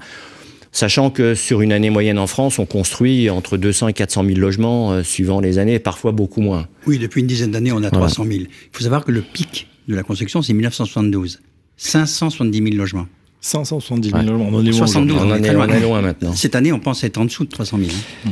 Sachant 0.72 1.12
que 1.12 1.36
sur 1.36 1.62
une 1.62 1.72
année 1.72 1.92
moyenne 1.92 2.18
en 2.18 2.26
France, 2.26 2.58
on 2.58 2.66
construit 2.66 3.30
entre 3.30 3.58
200 3.58 3.90
et 3.90 3.94
400 3.94 4.26
000 4.26 4.40
logements 4.40 4.92
euh, 4.92 5.04
suivant 5.04 5.40
les 5.40 5.60
années, 5.60 5.76
et 5.76 5.80
parfois 5.80 6.12
beaucoup 6.12 6.42
moins. 6.42 6.68
Oui, 6.88 6.98
depuis 6.98 7.22
une 7.22 7.28
dizaine 7.28 7.52
d'années, 7.52 7.72
on 7.72 7.84
a 7.84 7.92
300 7.92 8.26
000. 8.26 8.40
Il 8.40 8.48
faut 8.72 8.84
savoir 8.84 9.06
que 9.06 9.12
le 9.12 9.22
pic 9.22 9.68
de 9.88 9.96
la 9.96 10.02
construction, 10.02 10.42
c'est 10.42 10.54
1972. 10.54 11.42
570 11.78 12.58
000 12.58 12.76
logements. 12.76 13.06
570 13.44 14.10
000 14.10 14.22
logements. 14.24 14.48
On 14.52 14.56
en 14.56 14.62
est 14.66 14.70
loin. 14.70 14.88
72, 14.88 15.18
On 15.22 15.30
on 15.30 15.36
est 15.36 15.54
loin. 15.54 15.68
on 15.70 15.74
est 15.74 15.80
loin 15.82 16.02
maintenant. 16.02 16.34
Cette 16.34 16.56
année, 16.56 16.72
on 16.72 16.80
pense 16.80 17.04
être 17.04 17.18
en 17.18 17.26
dessous 17.26 17.44
de 17.44 17.50
300 17.50 17.78
000. 17.78 17.90
hein. 18.26 18.30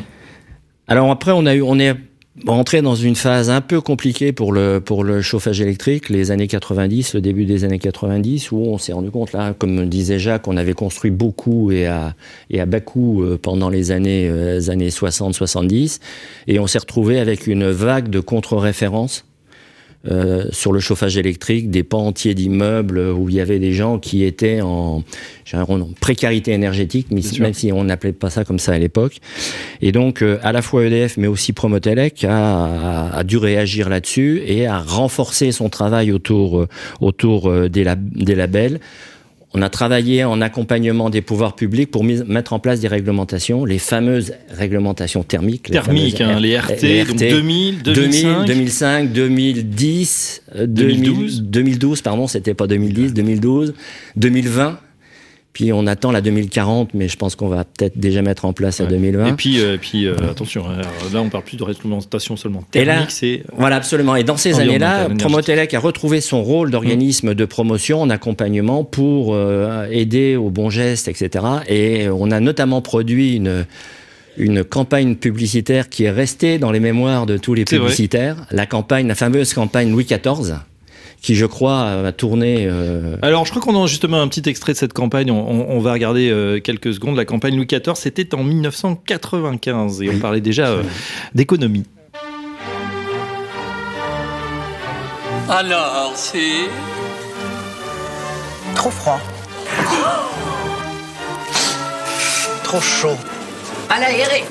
Alors 0.87 1.11
après, 1.11 1.31
on 1.33 1.45
a 1.45 1.53
eu, 1.53 1.61
on 1.61 1.77
est 1.79 1.93
rentré 2.47 2.81
dans 2.81 2.95
une 2.95 3.15
phase 3.15 3.49
un 3.49 3.59
peu 3.59 3.81
compliquée 3.81 4.31
pour 4.31 4.53
le 4.53 4.79
pour 4.79 5.03
le 5.03 5.21
chauffage 5.21 5.59
électrique, 5.59 6.07
les 6.09 6.31
années 6.31 6.47
90, 6.47 7.13
le 7.13 7.19
début 7.21 7.43
des 7.43 7.65
années 7.65 7.77
90, 7.77 8.53
où 8.53 8.57
on 8.57 8.77
s'est 8.77 8.93
rendu 8.93 9.11
compte 9.11 9.33
là, 9.33 9.53
comme 9.53 9.89
disait 9.89 10.17
Jacques, 10.17 10.47
on 10.47 10.55
avait 10.55 10.73
construit 10.73 11.11
beaucoup 11.11 11.71
et 11.71 11.87
à 11.87 12.15
et 12.49 12.61
à 12.61 12.65
bas 12.65 12.79
coût 12.79 13.21
euh, 13.21 13.37
pendant 13.37 13.69
les 13.69 13.91
années 13.91 14.29
euh, 14.29 14.55
les 14.55 14.69
années 14.69 14.89
60-70, 14.89 15.99
et 16.47 16.57
on 16.59 16.67
s'est 16.67 16.79
retrouvé 16.79 17.19
avec 17.19 17.47
une 17.47 17.69
vague 17.69 18.09
de 18.09 18.21
contre-références. 18.21 19.25
Euh, 20.10 20.46
sur 20.51 20.72
le 20.72 20.79
chauffage 20.79 21.17
électrique, 21.17 21.70
des 21.70 21.84
pans 21.84 22.08
entiers 22.08 22.34
d'immeubles 22.34 23.00
où 23.00 23.29
il 23.29 23.36
y 23.36 23.39
avait 23.39 23.60
des 23.60 23.72
gens 23.74 24.00
qui 24.00 24.24
étaient 24.24 24.62
en, 24.62 25.03
en 25.53 25.89
précarité 26.00 26.51
énergétique, 26.53 27.08
mais 27.12 27.22
même 27.39 27.53
si 27.53 27.72
on 27.72 27.84
n'appelait 27.84 28.12
pas 28.13 28.29
ça 28.29 28.43
comme 28.43 28.58
ça 28.60 28.74
à 28.74 28.79
l'époque. 28.79 29.17
Et 29.81 29.91
donc, 29.91 30.22
euh, 30.24 30.39
à 30.41 30.51
la 30.51 30.62
fois 30.62 30.86
EDF, 30.86 31.17
mais 31.17 31.27
aussi 31.27 31.53
Promotelec 31.53 32.24
a, 32.24 33.10
a, 33.12 33.17
a 33.20 33.24
dû 33.24 33.38
réagir 33.38 33.89
là-dessus 33.89 34.41
et 34.46 34.65
a 34.65 34.79
renforcé 34.79 35.51
son 35.51 35.70
travail 35.70 36.12
autour, 36.12 36.62
euh, 36.62 36.67
autour 37.00 37.50
euh, 37.50 37.70
des, 37.70 37.84
lab- 37.84 38.10
des 38.15 38.36
labels. 38.36 38.79
On 39.53 39.62
a 39.62 39.70
travaillé 39.70 40.24
en 40.24 40.39
accompagnement 40.39 41.10
des 41.10 41.22
pouvoirs 41.22 41.55
publics 41.55 41.91
pour 41.91 42.05
mettre 42.05 42.53
en 42.53 42.60
place 42.60 42.79
des 42.79 42.88
réglementations, 42.88 43.65
les 43.65 43.79
fameuses 43.79 44.34
réglementations 44.50 45.24
thermiques. 45.24 45.67
les 45.67 45.74
Thermiques, 45.74 46.22
hein, 46.22 46.39
les 46.39 46.58
RT, 46.58 47.08
donc 47.08 47.17
2000, 47.17 47.84
2005. 47.84 48.46
2000, 48.46 48.46
2005, 48.46 49.12
2010, 49.12 50.43
euh, 50.55 50.67
2012. 50.67 51.01
2012, 51.01 51.41
2012 51.43 52.01
pardon, 52.01 52.27
c'était 52.27 52.53
pas 52.53 52.67
2010, 52.67 53.13
2012, 53.13 53.74
2020. 54.15 54.79
Puis 55.53 55.74
on 55.74 55.86
attend 55.86 56.12
la 56.12 56.22
2040, 56.22 56.93
mais 56.93 57.10
je 57.10 57.17
pense 57.17 57.36
qu'on 57.36 57.50
va 57.50 57.65
peut-être 57.65 57.98
déjà 57.98 58.22
mettre 58.22 58.46
en 58.46 58.53
place 58.53 58.79
la 58.79 58.86
Ouais. 58.86 58.91
2020. 58.91 59.27
Et 59.27 59.34
puis, 59.34 59.60
euh, 59.60 59.77
puis 59.79 60.05
euh, 60.08 60.15
attention, 60.29 60.65
alors, 60.65 60.86
là 61.13 61.22
on 61.22 61.29
parle 61.29 61.43
plus 61.43 61.58
de 61.58 61.63
réglementation 61.63 62.38
seulement 62.38 62.63
Et 62.74 62.86
là- 62.86 62.93
thermique, 62.93 63.12
c'est 63.12 63.43
Voilà, 63.58 63.75
absolument. 63.75 64.15
Et 64.15 64.24
dans 64.24 64.38
ces 64.38 64.60
années-là. 64.60 65.10
Promotelec 65.20 65.74
a 65.74 65.79
retrouvé 65.79 66.22
son 66.22 66.41
rôle 66.41 66.72
d'organisme 66.72 67.34
de 67.34 67.46
promotion, 67.46 68.01
en 68.01 68.10
accompagnement 68.10 68.84
pour 68.86 69.34
euh, 69.34 69.88
aider 69.91 70.36
aux 70.38 70.50
bons 70.50 70.70
gestes, 70.70 71.08
etc. 71.10 71.43
Et 71.67 72.08
on 72.10 72.31
a 72.31 72.39
notamment 72.39 72.81
produit 72.81 73.36
une 73.36 73.65
une 74.38 74.63
campagne 74.63 75.15
publicitaire 75.15 75.89
qui 75.89 76.05
est 76.05 76.10
restée 76.12 76.58
dans 76.58 76.72
les 76.72 76.79
mémoires 76.79 77.25
de 77.25 77.36
tous 77.36 77.53
les 77.53 77.65
publicitaires, 77.65 78.38
la 78.51 78.65
campagne, 78.65 79.05
la 79.05 79.15
fameuse 79.15 79.53
campagne 79.53 79.91
Louis 79.91 80.05
XIV, 80.05 80.55
qui 81.21 81.35
je 81.35 81.45
crois 81.45 81.83
a 82.07 82.11
tourné. 82.11 82.65
euh, 82.67 83.15
Alors, 83.21 83.45
je 83.45 83.51
crois 83.51 83.61
qu'on 83.61 83.81
a 83.83 83.85
justement 83.87 84.21
un 84.21 84.27
petit 84.27 84.47
extrait 84.49 84.73
de 84.73 84.77
cette 84.77 84.93
campagne. 84.93 85.29
On, 85.31 85.39
on- 85.39 85.67
on 85.69 85.79
va 85.79 85.93
regarder 85.93 86.29
euh, 86.31 86.59
quelques 86.59 86.93
secondes. 86.95 87.15
La 87.15 87.25
campagne 87.25 87.55
Louis 87.55 87.67
XIV, 87.67 87.93
c'était 87.95 88.33
en 88.35 88.43
1995 88.43 90.01
et 90.01 90.09
on 90.09 90.17
parlait 90.19 90.41
déjà 90.41 90.65
euh, 90.67 90.83
d'économie. 91.35 91.83
Alors, 95.49 96.11
c'est. 96.15 96.67
Trop 98.75 98.89
froid. 98.89 99.19
Trop 102.63 102.79
chaud. 102.81 103.17
Mal 103.89 104.03
aéré. 104.03 104.43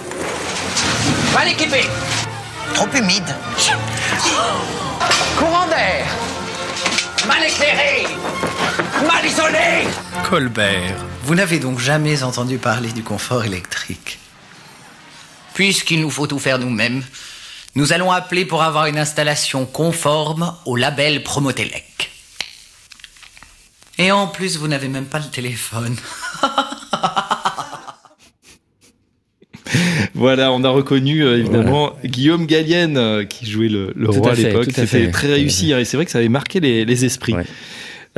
Mal 1.35 1.49
équipé. 1.49 1.81
Trop 2.75 2.87
humide. 2.97 3.25
Courant 5.39 5.67
d'air. 5.69 6.07
Mal 7.31 7.45
éclairé. 7.45 8.07
Mal 9.07 9.25
isolé. 9.25 9.87
Colbert, 10.29 10.97
vous 11.23 11.37
n'avez 11.37 11.61
donc 11.61 11.79
jamais 11.79 12.25
entendu 12.25 12.59
parler 12.59 12.91
du 12.91 13.05
confort 13.05 13.45
électrique. 13.45 14.19
Puisqu'il 15.55 16.01
nous 16.01 16.11
faut 16.11 16.27
tout 16.27 16.41
faire 16.41 16.59
nous-mêmes, 16.59 17.05
nous 17.77 17.93
allons 17.93 18.11
appeler 18.11 18.45
pour 18.45 18.65
avoir 18.65 18.87
une 18.87 18.99
installation 18.99 19.65
conforme 19.65 20.57
au 20.65 20.75
label 20.75 21.23
Promotelec. 21.23 22.11
Et 23.99 24.11
en 24.11 24.27
plus, 24.27 24.57
vous 24.57 24.67
n'avez 24.67 24.89
même 24.89 25.07
pas 25.07 25.21
le 25.21 25.31
téléphone. 25.31 25.97
Voilà, 30.15 30.53
on 30.53 30.65
a 30.65 30.69
reconnu 30.69 31.23
euh, 31.25 31.39
évidemment 31.39 31.93
Guillaume 32.05 32.47
Gallienne 32.47 32.97
euh, 32.97 33.25
qui 33.25 33.47
jouait 33.47 33.69
le, 33.69 33.93
le 33.95 34.11
roi 34.11 34.31
à 34.31 34.33
à 34.33 34.35
l'époque. 34.35 34.65
C'était 34.67 34.87
fait. 34.87 35.11
très 35.11 35.29
réussi 35.29 35.73
hein, 35.73 35.79
et 35.79 35.85
c'est 35.85 35.97
vrai 35.97 36.05
que 36.07 36.11
ça 36.13 36.19
avait 36.19 36.29
marqué 36.29 36.61
les, 36.61 36.85
les 36.85 37.05
esprits. 37.05 37.35
Ouais. 37.35 37.45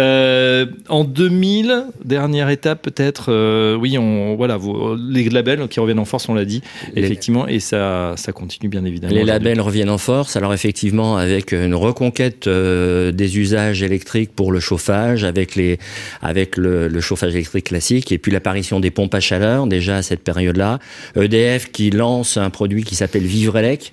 Euh, 0.00 0.64
en 0.88 1.04
2000, 1.04 1.84
dernière 2.02 2.48
étape 2.48 2.80
peut-être, 2.80 3.26
euh, 3.30 3.76
oui, 3.76 3.98
on, 3.98 4.36
voilà, 4.36 4.56
vous- 4.56 4.96
les 4.96 5.28
labels 5.28 5.68
qui 5.68 5.80
reviennent 5.80 5.98
en 5.98 6.06
force, 6.06 6.30
on 6.30 6.34
l'a 6.34 6.46
dit, 6.46 6.62
Les- 6.94 7.02
effectivement, 7.02 7.46
et 7.46 7.60
ça, 7.60 8.14
ça 8.16 8.32
continue 8.32 8.70
bien 8.70 8.86
évidemment. 8.86 9.12
Les 9.14 9.24
labels 9.24 9.60
reviennent 9.60 9.90
en 9.90 9.98
force. 9.98 10.34
Alors 10.36 10.54
effectivement, 10.54 11.18
avec 11.18 11.52
une 11.52 11.74
reconquête 11.74 12.46
euh, 12.46 13.12
des 13.12 13.38
usages 13.38 13.82
électriques 13.82 14.30
pour 14.34 14.50
le 14.50 14.60
chauffage, 14.60 15.24
avec 15.24 15.56
les, 15.56 15.78
avec 16.22 16.56
le, 16.56 16.88
le 16.88 17.00
chauffage 17.02 17.34
électrique 17.34 17.66
classique, 17.66 18.12
et 18.12 18.18
puis 18.18 18.32
l'apparition 18.32 18.80
des 18.80 18.90
pompes 18.90 19.14
à 19.14 19.20
chaleur 19.20 19.66
déjà 19.66 19.96
à 19.98 20.02
cette 20.02 20.24
période-là. 20.24 20.78
EDF 21.20 21.70
qui 21.70 21.90
lance 21.90 22.38
un 22.38 22.48
produit 22.48 22.82
qui 22.84 22.94
s'appelle 22.94 23.24
Vivrelec, 23.24 23.92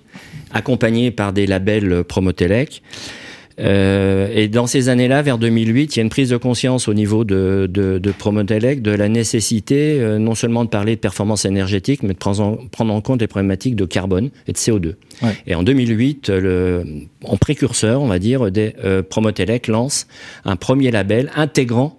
accompagné 0.53 1.11
par 1.11 1.33
des 1.33 1.45
labels 1.45 2.05
Promotelec. 2.05 2.81
Euh, 3.59 4.29
et 4.33 4.47
dans 4.47 4.67
ces 4.67 4.89
années-là, 4.89 5.21
vers 5.21 5.37
2008, 5.37 5.95
il 5.95 5.99
y 5.99 6.01
a 6.01 6.03
une 6.03 6.09
prise 6.09 6.29
de 6.29 6.37
conscience 6.37 6.87
au 6.87 6.93
niveau 6.93 7.23
de, 7.23 7.67
de, 7.69 7.97
de 7.97 8.11
Promotelec 8.11 8.81
de 8.81 8.91
la 8.91 9.09
nécessité 9.09 9.99
euh, 9.99 10.17
non 10.17 10.35
seulement 10.35 10.63
de 10.63 10.69
parler 10.69 10.95
de 10.95 11.01
performance 11.01 11.45
énergétique, 11.45 12.03
mais 12.03 12.13
de 12.13 12.17
prendre 12.17 12.41
en, 12.41 12.55
prendre 12.71 12.93
en 12.93 13.01
compte 13.01 13.21
les 13.21 13.27
problématiques 13.27 13.75
de 13.75 13.85
carbone 13.85 14.29
et 14.47 14.53
de 14.53 14.57
CO2. 14.57 14.95
Ouais. 15.21 15.35
Et 15.47 15.55
en 15.55 15.63
2008, 15.63 16.29
le, 16.29 16.83
en 17.23 17.37
précurseur, 17.37 18.01
on 18.01 18.07
va 18.07 18.19
dire, 18.19 18.51
des, 18.51 18.75
euh, 18.83 19.03
Promotelec 19.03 19.67
lance 19.67 20.07
un 20.45 20.55
premier 20.55 20.91
label 20.91 21.31
intégrant 21.35 21.97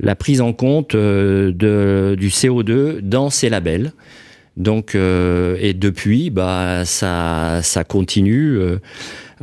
la 0.00 0.14
prise 0.14 0.40
en 0.40 0.52
compte 0.52 0.94
de, 0.94 2.16
du 2.16 2.28
CO2 2.28 3.00
dans 3.00 3.30
ces 3.30 3.48
labels. 3.48 3.92
Donc, 4.58 4.94
euh, 4.94 5.56
et 5.60 5.72
depuis, 5.72 6.30
bah, 6.30 6.84
ça, 6.84 7.60
ça 7.62 7.84
continue 7.84 8.58
euh, 8.58 8.78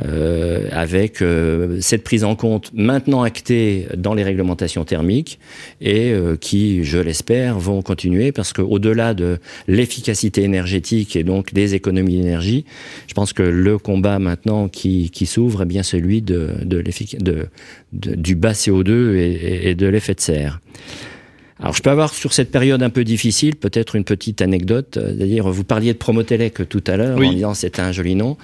euh, 0.04 0.68
avec 0.72 1.22
euh, 1.22 1.78
cette 1.80 2.04
prise 2.04 2.22
en 2.22 2.36
compte 2.36 2.70
maintenant 2.74 3.22
actée 3.22 3.86
dans 3.96 4.12
les 4.12 4.22
réglementations 4.24 4.84
thermiques 4.84 5.38
et 5.80 6.12
euh, 6.12 6.36
qui, 6.36 6.84
je 6.84 6.98
l'espère, 6.98 7.58
vont 7.58 7.80
continuer 7.80 8.30
parce 8.30 8.52
qu'au-delà 8.52 9.14
de 9.14 9.38
l'efficacité 9.68 10.42
énergétique 10.42 11.16
et 11.16 11.24
donc 11.24 11.54
des 11.54 11.74
économies 11.74 12.18
d'énergie, 12.18 12.66
je 13.06 13.14
pense 13.14 13.32
que 13.32 13.42
le 13.42 13.78
combat 13.78 14.18
maintenant 14.18 14.68
qui, 14.68 15.08
qui 15.10 15.24
s'ouvre 15.24 15.62
est 15.62 15.66
bien 15.66 15.82
celui 15.82 16.20
de, 16.20 16.50
de, 16.62 16.82
de, 16.82 17.48
de 17.94 18.14
du 18.14 18.34
bas 18.34 18.52
CO2 18.52 19.14
et, 19.14 19.70
et 19.70 19.74
de 19.74 19.86
l'effet 19.86 20.14
de 20.14 20.20
serre. 20.20 20.60
Alors, 21.60 21.72
je 21.72 21.82
peux 21.82 21.90
avoir 21.90 22.12
sur 22.12 22.32
cette 22.32 22.50
période 22.50 22.82
un 22.82 22.90
peu 22.90 23.04
difficile, 23.04 23.56
peut-être 23.56 23.96
une 23.96 24.04
petite 24.04 24.42
anecdote. 24.42 24.98
C'est-à-dire, 25.00 25.48
vous 25.48 25.64
parliez 25.64 25.92
de 25.92 25.98
Promotelec 25.98 26.68
tout 26.68 26.84
à 26.86 26.96
l'heure, 26.96 27.18
oui. 27.18 27.28
en 27.28 27.32
disant 27.32 27.54
c'est 27.54 27.78
un 27.78 27.92
joli 27.92 28.14
nom. 28.14 28.36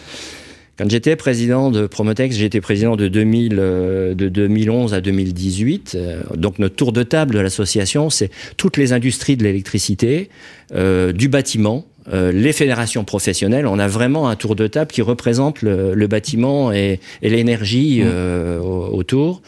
Quand 0.79 0.91
j'étais 0.91 1.17
président 1.17 1.71
de 1.71 1.87
Promotex, 1.87 2.35
j'étais 2.35 2.63
président 2.63 2.97
de, 2.97 3.07
2000, 3.07 3.57
euh, 3.59 4.15
de 4.15 4.31
2011 4.31 4.95
à 4.95 5.03
2018. 5.03 5.93
Euh, 5.95 6.23
donc 6.35 6.59
notre 6.59 6.75
tour 6.75 6.93
de 6.93 7.03
table 7.03 7.35
de 7.35 7.41
l'association, 7.41 8.09
c'est 8.09 8.31
toutes 8.57 8.79
les 8.79 8.95
industries 8.95 9.37
de 9.37 9.45
l'électricité, 9.45 10.31
euh, 10.75 11.13
du 11.13 11.29
bâtiment, 11.29 11.85
euh, 12.13 12.33
les 12.33 12.53
fédérations 12.53 13.05
professionnelles. 13.05 13.67
On 13.67 13.79
a 13.79 13.87
vraiment 13.87 14.29
un 14.29 14.35
tour 14.35 14.57
de 14.57 14.67
table 14.67 14.91
qui 14.91 15.03
représente 15.03 15.63
le, 15.63 15.95
le 15.95 16.07
bâtiment 16.09 16.73
et, 16.73 16.99
et 17.23 17.31
l'énergie 17.31 18.01
mmh. 18.01 18.07
euh, 18.07 18.59
autour. 18.59 19.43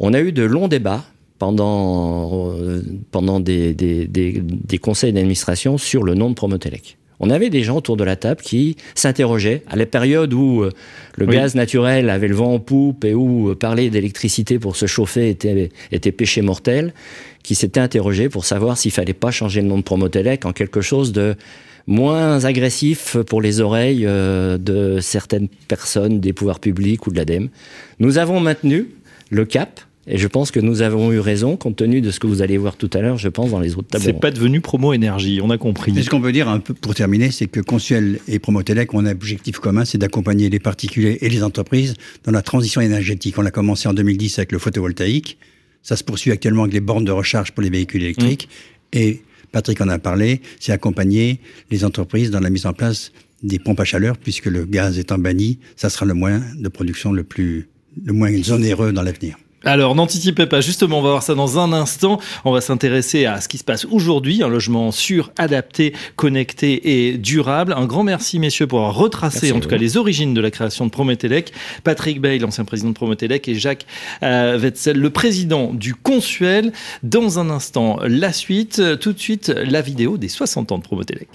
On 0.00 0.12
a 0.12 0.20
eu 0.20 0.32
de 0.32 0.42
longs 0.42 0.68
débats 0.68 1.04
pendant, 1.38 2.52
pendant 3.10 3.40
des, 3.40 3.74
des, 3.74 4.06
des, 4.06 4.40
des 4.42 4.78
conseils 4.78 5.12
d'administration 5.12 5.78
sur 5.78 6.02
le 6.02 6.14
nom 6.14 6.30
de 6.30 6.34
Promotelec. 6.34 6.96
On 7.20 7.30
avait 7.30 7.50
des 7.50 7.62
gens 7.62 7.76
autour 7.78 7.96
de 7.96 8.04
la 8.04 8.16
table 8.16 8.42
qui 8.42 8.76
s'interrogeaient 8.94 9.62
à 9.68 9.76
la 9.76 9.86
période 9.86 10.32
où 10.34 10.62
euh, 10.62 10.72
le 11.16 11.26
oui. 11.26 11.34
gaz 11.34 11.54
naturel 11.54 12.10
avait 12.10 12.28
le 12.28 12.34
vent 12.34 12.54
en 12.54 12.58
poupe 12.58 13.04
et 13.04 13.14
où 13.14 13.50
euh, 13.50 13.54
parler 13.54 13.90
d'électricité 13.90 14.58
pour 14.58 14.76
se 14.76 14.86
chauffer 14.86 15.30
était, 15.30 15.70
était 15.92 16.12
péché 16.12 16.42
mortel, 16.42 16.92
qui 17.42 17.54
s'étaient 17.54 17.80
interrogés 17.80 18.28
pour 18.28 18.44
savoir 18.44 18.76
s'il 18.76 18.90
fallait 18.90 19.14
pas 19.14 19.30
changer 19.30 19.62
le 19.62 19.68
nom 19.68 19.78
de 19.78 19.82
Promotelec 19.82 20.44
en 20.44 20.52
quelque 20.52 20.80
chose 20.80 21.12
de 21.12 21.36
moins 21.86 22.44
agressif 22.44 23.16
pour 23.28 23.40
les 23.40 23.60
oreilles 23.60 24.04
euh, 24.06 24.58
de 24.58 24.98
certaines 25.00 25.48
personnes 25.68 26.20
des 26.20 26.32
pouvoirs 26.32 26.60
publics 26.60 27.06
ou 27.06 27.10
de 27.10 27.16
l'ADEME. 27.16 27.48
Nous 27.98 28.18
avons 28.18 28.40
maintenu 28.40 28.88
le 29.30 29.44
cap 29.44 29.80
et 30.08 30.18
je 30.18 30.28
pense 30.28 30.52
que 30.52 30.60
nous 30.60 30.82
avons 30.82 31.12
eu 31.12 31.18
raison, 31.18 31.56
compte 31.56 31.76
tenu 31.76 32.00
de 32.00 32.10
ce 32.12 32.20
que 32.20 32.28
vous 32.28 32.40
allez 32.40 32.58
voir 32.58 32.76
tout 32.76 32.90
à 32.92 33.00
l'heure, 33.00 33.18
je 33.18 33.28
pense, 33.28 33.50
dans 33.50 33.58
les 33.58 33.74
autres 33.74 33.88
tableaux. 33.88 34.06
C'est 34.06 34.20
pas 34.20 34.30
devenu 34.30 34.60
promo 34.60 34.92
énergie, 34.92 35.40
on 35.42 35.50
a 35.50 35.58
compris. 35.58 35.92
Et 35.98 36.02
ce 36.02 36.10
qu'on 36.10 36.20
peut 36.20 36.32
dire 36.32 36.48
un 36.48 36.60
peu 36.60 36.74
pour 36.74 36.94
terminer, 36.94 37.32
c'est 37.32 37.48
que 37.48 37.60
Consuel 37.60 38.20
et 38.28 38.38
Promotelec 38.38 38.94
ont 38.94 39.00
un 39.00 39.10
objectif 39.10 39.58
commun, 39.58 39.84
c'est 39.84 39.98
d'accompagner 39.98 40.48
les 40.48 40.60
particuliers 40.60 41.18
et 41.20 41.28
les 41.28 41.42
entreprises 41.42 41.94
dans 42.24 42.30
la 42.30 42.42
transition 42.42 42.80
énergétique. 42.80 43.36
On 43.38 43.42
l'a 43.42 43.50
commencé 43.50 43.88
en 43.88 43.94
2010 43.94 44.38
avec 44.38 44.52
le 44.52 44.58
photovoltaïque. 44.58 45.38
Ça 45.82 45.96
se 45.96 46.04
poursuit 46.04 46.30
actuellement 46.30 46.62
avec 46.62 46.74
les 46.74 46.80
bornes 46.80 47.04
de 47.04 47.12
recharge 47.12 47.50
pour 47.52 47.62
les 47.62 47.70
véhicules 47.70 48.02
électriques. 48.02 48.48
Mmh. 48.48 48.98
Et 48.98 49.22
Patrick 49.50 49.80
en 49.80 49.88
a 49.88 49.98
parlé, 49.98 50.40
c'est 50.60 50.72
accompagner 50.72 51.40
les 51.70 51.84
entreprises 51.84 52.30
dans 52.30 52.40
la 52.40 52.50
mise 52.50 52.66
en 52.66 52.72
place 52.72 53.12
des 53.42 53.58
pompes 53.58 53.80
à 53.80 53.84
chaleur, 53.84 54.16
puisque 54.16 54.46
le 54.46 54.64
gaz 54.64 54.98
étant 54.98 55.18
banni, 55.18 55.58
ça 55.76 55.90
sera 55.90 56.06
le 56.06 56.14
moyen 56.14 56.42
de 56.56 56.68
production 56.68 57.12
le 57.12 57.24
plus, 57.24 57.68
le 58.04 58.12
moins 58.12 58.30
onéreux 58.50 58.92
dans 58.92 59.02
l'avenir. 59.02 59.36
Alors, 59.66 59.96
n'anticipez 59.96 60.46
pas, 60.46 60.60
justement, 60.60 61.00
on 61.00 61.02
va 61.02 61.10
voir 61.10 61.24
ça 61.24 61.34
dans 61.34 61.58
un 61.58 61.72
instant. 61.72 62.20
On 62.44 62.52
va 62.52 62.60
s'intéresser 62.60 63.26
à 63.26 63.40
ce 63.40 63.48
qui 63.48 63.58
se 63.58 63.64
passe 63.64 63.84
aujourd'hui, 63.84 64.44
un 64.44 64.48
logement 64.48 64.92
sûr, 64.92 65.32
adapté, 65.36 65.92
connecté 66.14 67.08
et 67.08 67.18
durable. 67.18 67.74
Un 67.76 67.86
grand 67.86 68.04
merci, 68.04 68.38
messieurs, 68.38 68.68
pour 68.68 68.78
avoir 68.78 68.94
retracé, 68.94 69.46
merci 69.46 69.52
en 69.52 69.58
tout 69.58 69.68
cas, 69.68 69.76
les 69.76 69.96
origines 69.96 70.34
de 70.34 70.40
la 70.40 70.52
création 70.52 70.86
de 70.86 70.92
Prometelec. 70.92 71.52
Patrick 71.82 72.20
Bay, 72.20 72.38
l'ancien 72.38 72.64
président 72.64 72.90
de 72.90 72.94
Prometelec, 72.94 73.48
et 73.48 73.56
Jacques 73.56 73.86
euh, 74.22 74.56
Wetzel, 74.56 75.00
le 75.00 75.10
président 75.10 75.74
du 75.74 75.96
Consuel. 75.96 76.72
Dans 77.02 77.40
un 77.40 77.50
instant, 77.50 77.98
la 78.06 78.32
suite. 78.32 78.80
Tout 79.00 79.12
de 79.12 79.18
suite, 79.18 79.48
la 79.48 79.80
vidéo 79.80 80.16
des 80.16 80.28
60 80.28 80.70
ans 80.70 80.78
de 80.78 80.84
Prometelec. 80.84 81.28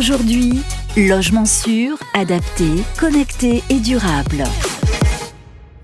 Aujourd'hui, 0.00 0.62
logement 0.96 1.44
sûr, 1.44 1.98
adapté, 2.14 2.70
connecté 2.98 3.62
et 3.68 3.80
durable. 3.80 4.44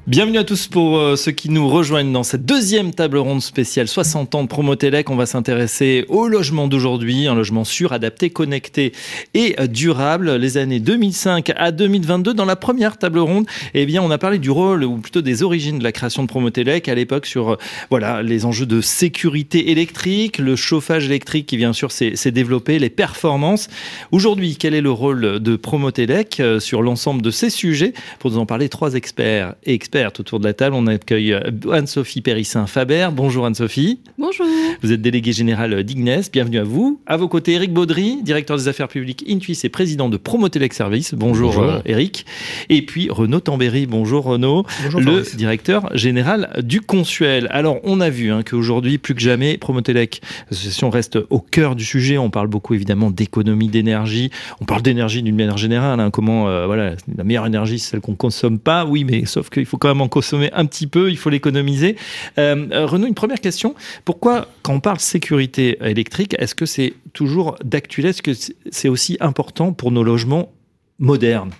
Bienvenue 0.07 0.39
à 0.39 0.45
tous 0.45 0.69
pour 0.69 0.99
euh, 0.99 1.17
ceux 1.17 1.33
qui 1.33 1.51
nous 1.51 1.69
rejoignent 1.69 2.13
dans 2.13 2.23
cette 2.23 2.47
deuxième 2.47 2.95
table 2.95 3.19
ronde 3.19 3.43
spéciale 3.43 3.89
60 3.89 4.37
ans 4.37 4.45
de 4.45 4.49
Promotelec. 4.49 5.11
On 5.11 5.17
va 5.17 5.27
s'intéresser 5.27 6.05
au 6.09 6.29
logement 6.29 6.69
d'aujourd'hui, 6.69 7.27
un 7.27 7.35
logement 7.35 7.65
sûr, 7.65 7.93
adapté, 7.93 8.31
connecté 8.31 8.93
et 9.35 9.57
durable. 9.67 10.37
Les 10.37 10.59
années 10.59 10.79
2005 10.79 11.51
à 11.57 11.73
2022, 11.73 12.35
dans 12.35 12.45
la 12.45 12.55
première 12.55 12.99
table 12.99 13.19
ronde, 13.19 13.47
eh 13.75 13.85
bien, 13.85 14.01
on 14.01 14.13
a 14.13 14.17
parlé 14.17 14.39
du 14.39 14.49
rôle 14.49 14.85
ou 14.85 14.99
plutôt 14.99 15.23
des 15.23 15.43
origines 15.43 15.81
de 15.81 15.83
la 15.83 15.91
création 15.91 16.23
de 16.23 16.29
Promotelec 16.29 16.89
à 16.89 16.95
l'époque 16.95 17.27
sur 17.27 17.55
euh, 17.55 17.59
voilà 17.91 18.23
les 18.23 18.45
enjeux 18.45 18.67
de 18.67 18.81
sécurité 18.81 19.73
électrique, 19.73 20.39
le 20.39 20.55
chauffage 20.55 21.07
électrique 21.07 21.47
qui 21.47 21.57
bien 21.57 21.73
sûr 21.73 21.91
s'est 21.91 22.31
développé, 22.31 22.79
les 22.79 22.91
performances. 22.91 23.67
Aujourd'hui, 24.13 24.57
quel 24.57 24.73
est 24.73 24.81
le 24.81 24.93
rôle 24.93 25.41
de 25.41 25.57
Promotelec 25.57 26.39
euh, 26.39 26.61
sur 26.61 26.81
l'ensemble 26.81 27.23
de 27.23 27.33
ces 27.33 27.51
sujets? 27.51 27.93
Pour 28.21 28.31
nous 28.31 28.39
en 28.39 28.47
parler, 28.47 28.69
trois 28.69 28.95
experts 28.95 29.57
et 29.65 29.75
experts 29.75 29.96
autour 30.05 30.41
de 30.41 30.45
la 30.45 30.53
table. 30.53 30.77
On 30.77 30.87
accueille 30.87 31.33
euh, 31.33 31.51
Anne-Sophie 31.73 32.21
Périssin-Faber. 32.21 33.09
Bonjour 33.13 33.47
Anne-Sophie. 33.47 34.01
Bonjour. 34.19 34.47
Vous 34.83 34.93
êtes 34.93 35.01
déléguée 35.01 35.33
générale 35.33 35.83
d'Ignes. 35.85 36.21
Bienvenue 36.33 36.59
à 36.59 36.65
vous. 36.65 37.01
À 37.07 37.17
vos 37.17 37.29
côtés, 37.29 37.53
Eric 37.53 37.73
Baudry, 37.73 38.23
directeur 38.23 38.57
des 38.59 38.69
affaires 38.69 38.89
publiques 38.89 39.25
Intuis 39.29 39.59
et 39.65 39.69
président 39.69 40.09
de 40.09 40.19
Promotelec 40.19 40.75
Service. 40.75 41.15
Bonjour, 41.15 41.55
Bonjour. 41.55 41.81
Eric. 41.87 42.27
Euh, 42.27 42.75
et 42.75 42.83
puis 42.83 43.09
Renaud 43.11 43.41
Tambéry. 43.41 43.87
Bonjour 43.87 44.25
Renaud. 44.25 44.65
Bonjour, 44.85 45.01
le 45.01 45.37
directeur 45.37 45.89
général 45.97 46.51
du 46.63 46.83
Consuel. 46.83 47.49
Alors, 47.51 47.79
on 47.83 48.01
a 48.01 48.11
vu 48.11 48.31
hein, 48.31 48.43
qu'aujourd'hui, 48.43 48.99
plus 48.99 49.15
que 49.15 49.23
jamais, 49.23 49.57
Promotelec, 49.57 50.21
l'association 50.51 50.91
reste 50.91 51.19
au 51.31 51.41
cœur 51.41 51.75
du 51.75 51.85
sujet. 51.85 52.19
On 52.19 52.31
parle 52.31 52.49
beaucoup 52.49 52.75
évidemment 52.75 53.11
d'économie 53.11 53.69
d'énergie. 53.69 54.31
On 54.61 54.67
parle 54.67 54.83
d'énergie 54.83 55.23
d'une 55.23 55.37
manière 55.37 55.57
générale. 55.57 56.01
Hein. 56.01 56.11
comment, 56.11 56.49
euh, 56.49 56.67
voilà, 56.67 56.93
la 57.17 57.25
meilleure 57.25 57.47
énergie, 57.47 57.79
c'est 57.79 57.93
celle 57.93 58.01
qu'on 58.01 58.15
consomme 58.15 58.59
pas. 58.59 58.85
Oui, 58.85 59.05
mais 59.05 59.25
sauf 59.25 59.49
qu'il 59.49 59.65
faut 59.65 59.79
quand 59.87 59.95
même 59.95 60.09
consommer 60.09 60.51
un 60.53 60.67
petit 60.67 60.87
peu, 60.87 61.11
il 61.11 61.17
faut 61.17 61.31
l'économiser. 61.31 61.97
Euh, 62.39 62.67
euh, 62.73 62.87
Renaud, 62.87 63.07
une 63.07 63.15
première 63.15 63.41
question. 63.41 63.75
Pourquoi, 64.05 64.49
quand 64.63 64.75
on 64.75 64.81
parle 64.81 64.99
sécurité 64.99 65.79
électrique, 65.81 66.35
est-ce 66.39 66.55
que 66.55 66.67
c'est 66.67 66.95
toujours 67.13 67.57
d'actualité 67.65 68.11
Est-ce 68.11 68.23
que 68.23 68.53
c'est 68.71 68.89
aussi 68.89 69.17
important 69.21 69.73
pour 69.73 69.93
nos 69.93 70.03
logements 70.03 70.53
modernes? 70.99 71.51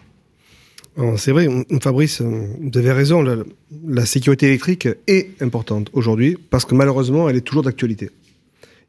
C'est 1.19 1.31
vrai, 1.31 1.47
Fabrice, 1.83 2.23
vous 2.23 2.79
avez 2.79 2.91
raison, 2.91 3.23
la, 3.23 4.07
sécurité 4.07 4.47
électrique 4.47 4.89
est 5.07 5.43
importante 5.43 5.91
aujourd'hui 5.93 6.39
parce 6.49 6.65
que 6.65 6.75
malheureusement, 6.75 7.29
elle 7.29 7.37
est 7.37 7.43
toujours 7.43 7.63
d'actualité. 7.63 8.09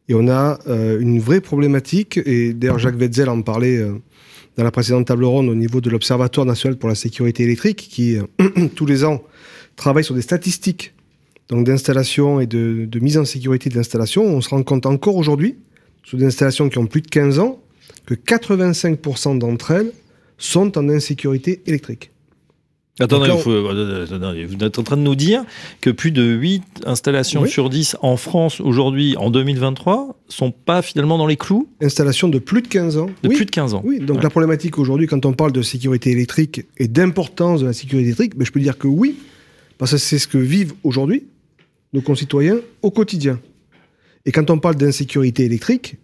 Et 0.07 0.13
on 0.13 0.29
a 0.29 0.57
euh, 0.67 1.01
une 1.01 1.19
vraie 1.19 1.41
problématique, 1.41 2.17
et 2.25 2.53
d'ailleurs 2.53 2.79
Jacques 2.79 2.97
Wetzel 2.97 3.27
en 3.27 3.41
parlait 3.41 3.85
dans 4.57 4.63
la 4.63 4.71
précédente 4.71 5.07
table 5.07 5.23
ronde 5.23 5.49
au 5.49 5.55
niveau 5.55 5.81
de 5.81 5.89
l'Observatoire 5.89 6.45
national 6.45 6.77
pour 6.77 6.89
la 6.89 6.95
sécurité 6.95 7.43
électrique, 7.43 7.87
qui 7.89 8.17
tous 8.75 8.85
les 8.85 9.03
ans 9.03 9.23
travaille 9.75 10.03
sur 10.03 10.15
des 10.15 10.21
statistiques 10.21 10.93
d'installation 11.49 12.41
et 12.41 12.47
de, 12.47 12.99
mise 12.99 13.17
en 13.17 13.25
sécurité 13.25 13.69
de 13.69 13.75
l'installation, 13.75 14.23
on 14.25 14.41
se 14.41 14.49
rend 14.49 14.63
compte 14.63 14.85
encore 14.85 15.15
aujourd'hui, 15.15 15.55
sur 16.03 16.17
des 16.17 16.25
installations 16.25 16.69
qui 16.69 16.77
ont 16.77 16.87
plus 16.87 17.01
de 17.01 17.07
15 17.07 17.39
ans, 17.39 17.61
que 18.05 18.15
85% 18.15 19.37
d'entre 19.37 19.71
elles 19.71 19.91
sont 20.37 20.77
en 20.77 20.89
insécurité 20.89 21.61
électrique. 21.65 22.11
Attendez, 22.99 23.29
vous 24.45 24.63
êtes 24.63 24.79
en 24.79 24.83
train 24.83 24.97
de 24.97 25.01
nous 25.01 25.15
dire 25.15 25.43
que 25.81 25.91
plus 25.91 26.11
de 26.11 26.23
8 26.23 26.63
installations 26.85 27.45
sur 27.45 27.69
10 27.69 27.97
en 28.01 28.17
France 28.17 28.59
aujourd'hui, 28.59 29.15
en 29.17 29.29
2023, 29.29 30.17
sont 30.27 30.51
pas 30.51 30.81
finalement 30.81 31.17
dans 31.17 31.27
les 31.27 31.37
clous 31.37 31.67
Installations 31.81 32.27
de 32.27 32.39
plus 32.39 32.63
de 32.63 32.67
15 32.67 32.97
ans. 32.97 33.09
De 33.21 33.29
plus 33.29 33.45
de 33.45 33.51
15 33.51 33.75
ans. 33.75 33.81
Oui, 33.85 33.99
donc 33.99 34.23
la 34.23 34.29
problématique 34.29 34.79
aujourd'hui, 34.79 35.05
quand 35.05 35.25
on 35.25 35.33
parle 35.33 35.51
de 35.51 35.61
sécurité 35.61 36.11
électrique 36.11 36.65
et 36.77 36.87
d'importance 36.87 37.61
de 37.61 37.67
la 37.67 37.73
sécurité 37.73 38.07
électrique, 38.07 38.35
ben, 38.35 38.45
je 38.45 38.51
peux 38.51 38.59
dire 38.59 38.77
que 38.77 38.87
oui, 38.87 39.17
parce 39.77 39.91
que 39.91 39.97
c'est 39.97 40.19
ce 40.19 40.27
que 40.27 40.39
vivent 40.39 40.73
aujourd'hui 40.83 41.27
nos 41.93 42.01
concitoyens 42.01 42.57
au 42.81 42.89
quotidien. 42.89 43.39
Et 44.25 44.31
quand 44.31 44.49
on 44.49 44.57
parle 44.57 44.75
d'insécurité 44.75 45.45
électrique, 45.45 45.95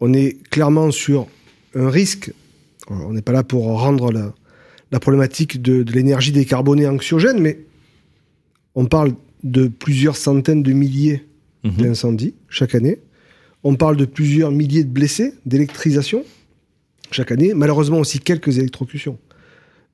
on 0.00 0.12
est 0.14 0.42
clairement 0.50 0.90
sur 0.90 1.26
un 1.74 1.90
risque. 1.90 2.32
On 2.88 3.12
n'est 3.12 3.22
pas 3.22 3.32
là 3.32 3.44
pour 3.44 3.66
rendre 3.80 4.10
la, 4.10 4.32
problématique 4.98 5.62
de, 5.62 5.84
l'énergie 5.92 6.32
décarbonée 6.32 6.86
anxiogène, 6.88 7.38
mais 7.38 7.60
on 8.74 8.86
parle 8.86 9.12
de 9.44 9.68
plusieurs 9.68 10.16
centaines 10.16 10.62
de 10.62 10.72
milliers 10.72 11.26
mhm. 11.64 11.72
d'incendies 11.72 12.34
chaque 12.48 12.74
année. 12.74 12.98
On 13.62 13.76
parle 13.76 13.96
de 13.96 14.04
plusieurs 14.04 14.50
milliers 14.50 14.84
de 14.84 14.88
blessés, 14.88 15.34
d'électrisation 15.46 16.24
chaque 17.10 17.30
année. 17.30 17.52
Malheureusement 17.54 17.98
aussi 17.98 18.18
quelques 18.18 18.58
électrocutions. 18.58 19.18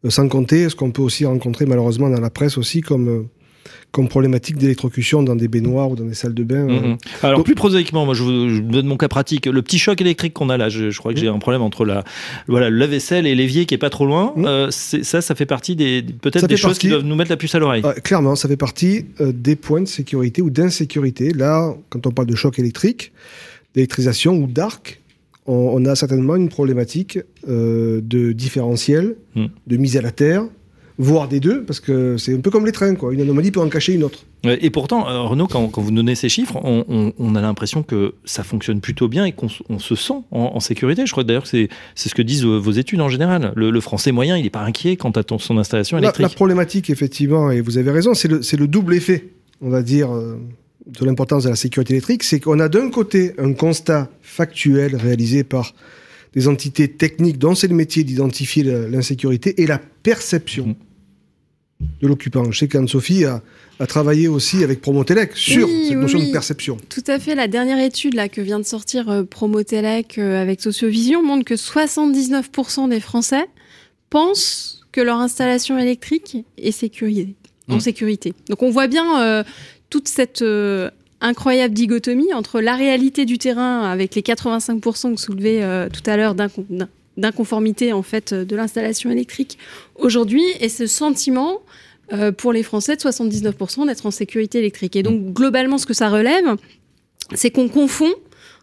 Euh, 0.04 0.11
sans 0.11 0.28
compter 0.28 0.68
ce 0.68 0.76
qu'on 0.76 0.90
peut 0.90 1.02
aussi 1.02 1.24
rencontrer 1.24 1.66
malheureusement 1.66 2.09
dans 2.09 2.20
la 2.20 2.30
presse 2.30 2.59
aussi 2.59 2.80
comme 2.80 3.09
euh, 3.09 3.22
comme 3.92 4.09
problématique 4.09 4.57
d'électrocution 4.57 5.22
dans 5.22 5.37
des 5.37 5.48
baignoires 5.48 5.90
ou 5.90 5.96
dans 5.96 6.05
des 6.05 6.14
salles 6.14 6.35
de 6.35 6.44
bain. 6.44 6.68
Euh. 6.68 6.81
Mhm. 6.81 6.96
Alors 7.22 7.44
plus 7.44 7.55
prosaïquement, 7.55 8.05
moi 8.05 8.14
je 8.14 8.22
vous, 8.22 8.61
donne 8.61 8.87
mon 8.87 8.96
cas 8.96 9.09
pratique. 9.09 9.46
Le 9.46 9.62
petit 9.62 9.79
choc 9.79 10.00
électrique 10.00 10.35
qu'on 10.35 10.50
a 10.50 10.57
là, 10.57 10.68
je, 10.68 10.96
crois 10.98 11.12
que 11.12 11.20
j'ai 11.20 11.29
un 11.29 11.38
problème 11.38 11.62
entre 11.62 11.85
la, 11.85 12.05
voilà, 12.46 12.70
le 12.70 12.76
lave-vaisselle 12.76 13.26
et 13.26 13.35
l'évier 13.35 13.66
qui 13.66 13.74
est 13.74 13.79
pas 13.79 13.90
trop 13.90 14.07
loin. 14.07 14.33
Mhm. 14.37 14.70
ça, 14.70 15.20
ça 15.20 15.35
fait 15.35 15.46
partie 15.46 15.76
des 15.76 16.02
peut-être 16.02 16.46
des 16.46 16.57
choses 16.57 16.79
qui 16.79 16.88
doivent 16.88 17.05
nous 17.05 17.16
mettre 17.16 17.31
la 17.31 17.37
puce 17.37 17.55
à 17.55 17.59
l'oreille. 17.59 17.83
clairement, 18.02 18.37
ça 18.37 18.48
fait 18.48 18.57
partie 18.57 19.07
des 19.20 19.57
points 19.57 19.83
de 19.83 19.88
sécurité 19.88 20.42
ou 20.42 20.50
d'insécurité. 20.50 21.33
Là, 21.33 21.74
quand 21.90 22.07
on 22.07 22.11
parle 22.11 22.29
de 22.29 22.37
choc 22.37 22.59
électrique, 22.59 23.12
d'électrisation 23.74 24.35
ou 24.35 24.46
d'arc, 24.46 25.00
on, 25.46 25.85
a 25.85 25.94
certainement 25.94 26.37
une 26.37 26.48
problématique 26.48 27.20
euh, 27.48 28.00
de 28.02 28.33
différentiel, 28.33 29.16
de 29.35 29.76
mise 29.76 29.96
à 29.96 30.00
la 30.00 30.11
terre, 30.11 30.44
voire 30.98 31.28
des 31.28 31.40
deux, 31.40 31.62
parce 31.62 31.80
que 31.80 32.16
c'est 32.16 32.35
un 32.35 32.40
peu 32.40 32.50
comme 32.50 32.64
les 32.64 32.72
trains, 32.72 32.94
quoi. 32.94 33.12
Une 33.12 33.20
anomalie 33.20 33.50
peut 33.50 33.61
en 33.61 33.68
cacher 33.68 33.92
une 33.92 34.04
autre. 34.04 34.20
Et 34.44 34.70
pourtant, 34.70 35.09
euh, 35.09 35.22
Renaud, 35.22 35.46
quand, 35.46 35.70
vous 35.76 35.90
donnez 35.90 36.14
ces 36.14 36.28
chiffres, 36.28 36.56
on, 36.62 37.35
a 37.35 37.40
l'impression 37.40 37.82
que 37.82 38.14
ça 38.24 38.44
fonctionne 38.44 38.80
plutôt 38.80 39.09
bien 39.09 39.24
et 39.24 39.32
qu'on 39.32 39.48
se 39.48 39.94
sent 39.94 40.14
en, 40.30 40.61
sécurité. 40.61 41.04
Je 41.06 41.12
crois 41.12 41.24
d'ailleurs 41.24 41.42
que 41.42 41.48
c'est 41.48 41.68
ce 42.09 42.14
que 42.14 42.22
disent 42.22 42.44
vos 42.44 42.70
études 42.70 43.00
en 43.00 43.09
général. 43.09 43.52
Le, 43.56 43.80
français 43.80 44.12
moyen, 44.12 44.37
il 44.37 44.44
n'est 44.44 44.50
pas 44.50 44.62
inquiet 44.62 44.96
quant 44.96 45.11
à 45.11 45.22
son 45.38 45.59
installation 45.59 45.98
électrique. 45.98 46.22
La, 46.22 46.28
problématique, 46.28 46.90
effectivement, 46.90 47.50
et 47.50 47.61
vous 47.61 47.78
avez 47.78 47.90
raison, 47.90 48.14
c'est 48.14 48.28
le, 48.28 48.66
double 48.66 48.94
effet, 48.94 49.28
on 49.61 49.68
va 49.68 49.82
dire. 49.82 50.14
Euh, 50.14 50.37
de 50.87 51.04
l'importance 51.04 51.42
de 51.42 51.48
la 51.48 51.56
sécurité 51.56 51.94
électrique, 51.94 52.22
c'est 52.22 52.38
qu'on 52.38 52.61
a 52.61 52.68
d'un 52.68 52.90
côté 52.90 53.32
un 53.38 53.54
constat 53.54 54.09
factuel 54.22 54.94
réalisé 54.94 55.42
par 55.42 55.74
des 56.32 56.46
entités 56.46 56.87
techniques 56.87 57.38
dont 57.38 57.56
c'est 57.56 57.66
le 57.66 57.74
métier 57.74 58.04
d'identifier 58.04 58.62
l'insécurité 58.62 59.61
et 59.62 59.66
la 59.66 59.80
perception 60.04 60.68
mmh. 60.68 60.74
De 62.00 62.06
l'occupant. 62.06 62.50
Je 62.50 62.58
sais 62.58 62.68
qu'Anne-Sophie 62.68 63.24
a, 63.24 63.42
travaillé 63.86 64.28
aussi 64.28 64.64
avec 64.64 64.80
Promotelec 64.80 65.36
sur 65.36 65.68
cette 65.68 65.96
notion 65.96 66.18
de 66.18 66.32
perception. 66.32 66.78
Tout 66.88 67.04
à 67.06 67.18
fait. 67.18 67.34
La 67.34 67.48
dernière 67.48 67.78
étude 67.78 68.14
là, 68.14 68.28
que 68.28 68.40
vient 68.40 68.58
de 68.58 68.64
sortir 68.64 69.08
euh, 69.10 69.22
Promotelec 69.22 70.18
euh, 70.18 70.40
avec 70.40 70.62
Sociovision 70.62 71.22
montre 71.22 71.44
que 71.44 71.54
79% 71.54 72.88
des 72.88 73.00
Français 73.00 73.44
pensent 74.08 74.80
que 74.92 75.00
leur 75.02 75.18
installation 75.18 75.78
électrique 75.78 76.38
est 76.56 76.72
sécurisée, 76.72 77.34
en 77.68 77.76
mmh. 77.76 77.80
sécurité. 77.80 78.34
Donc 78.48 78.62
on 78.62 78.70
voit 78.70 78.86
bien 78.86 79.20
euh, 79.20 79.44
toute 79.90 80.08
cette 80.08 80.40
euh, 80.40 80.90
incroyable 81.20 81.74
dichotomie 81.74 82.32
entre 82.32 82.62
la 82.62 82.76
réalité 82.76 83.26
du 83.26 83.36
terrain 83.36 83.82
avec 83.90 84.14
les 84.14 84.22
85% 84.22 85.14
que 85.16 85.20
soulevait 85.20 85.88
tout 85.90 86.02
à 86.08 86.16
l'heure 86.16 86.34
d'inconformité 87.16 87.92
en 87.92 88.02
fait 88.02 88.32
de 88.32 88.56
l'installation 88.56 89.10
électrique 89.10 89.58
aujourd'hui 89.96 90.44
et 90.60 90.68
ce 90.68 90.86
sentiment 90.86 91.60
euh, 92.12 92.32
pour 92.32 92.52
les 92.52 92.62
Français 92.62 92.96
de 92.96 93.00
79% 93.00 93.86
d'être 93.86 94.06
en 94.06 94.10
sécurité 94.10 94.58
électrique. 94.58 94.96
Et 94.96 95.02
donc 95.02 95.32
globalement 95.32 95.78
ce 95.78 95.86
que 95.86 95.94
ça 95.94 96.08
relève, 96.08 96.56
c'est 97.34 97.50
qu'on 97.50 97.68
confond 97.68 98.12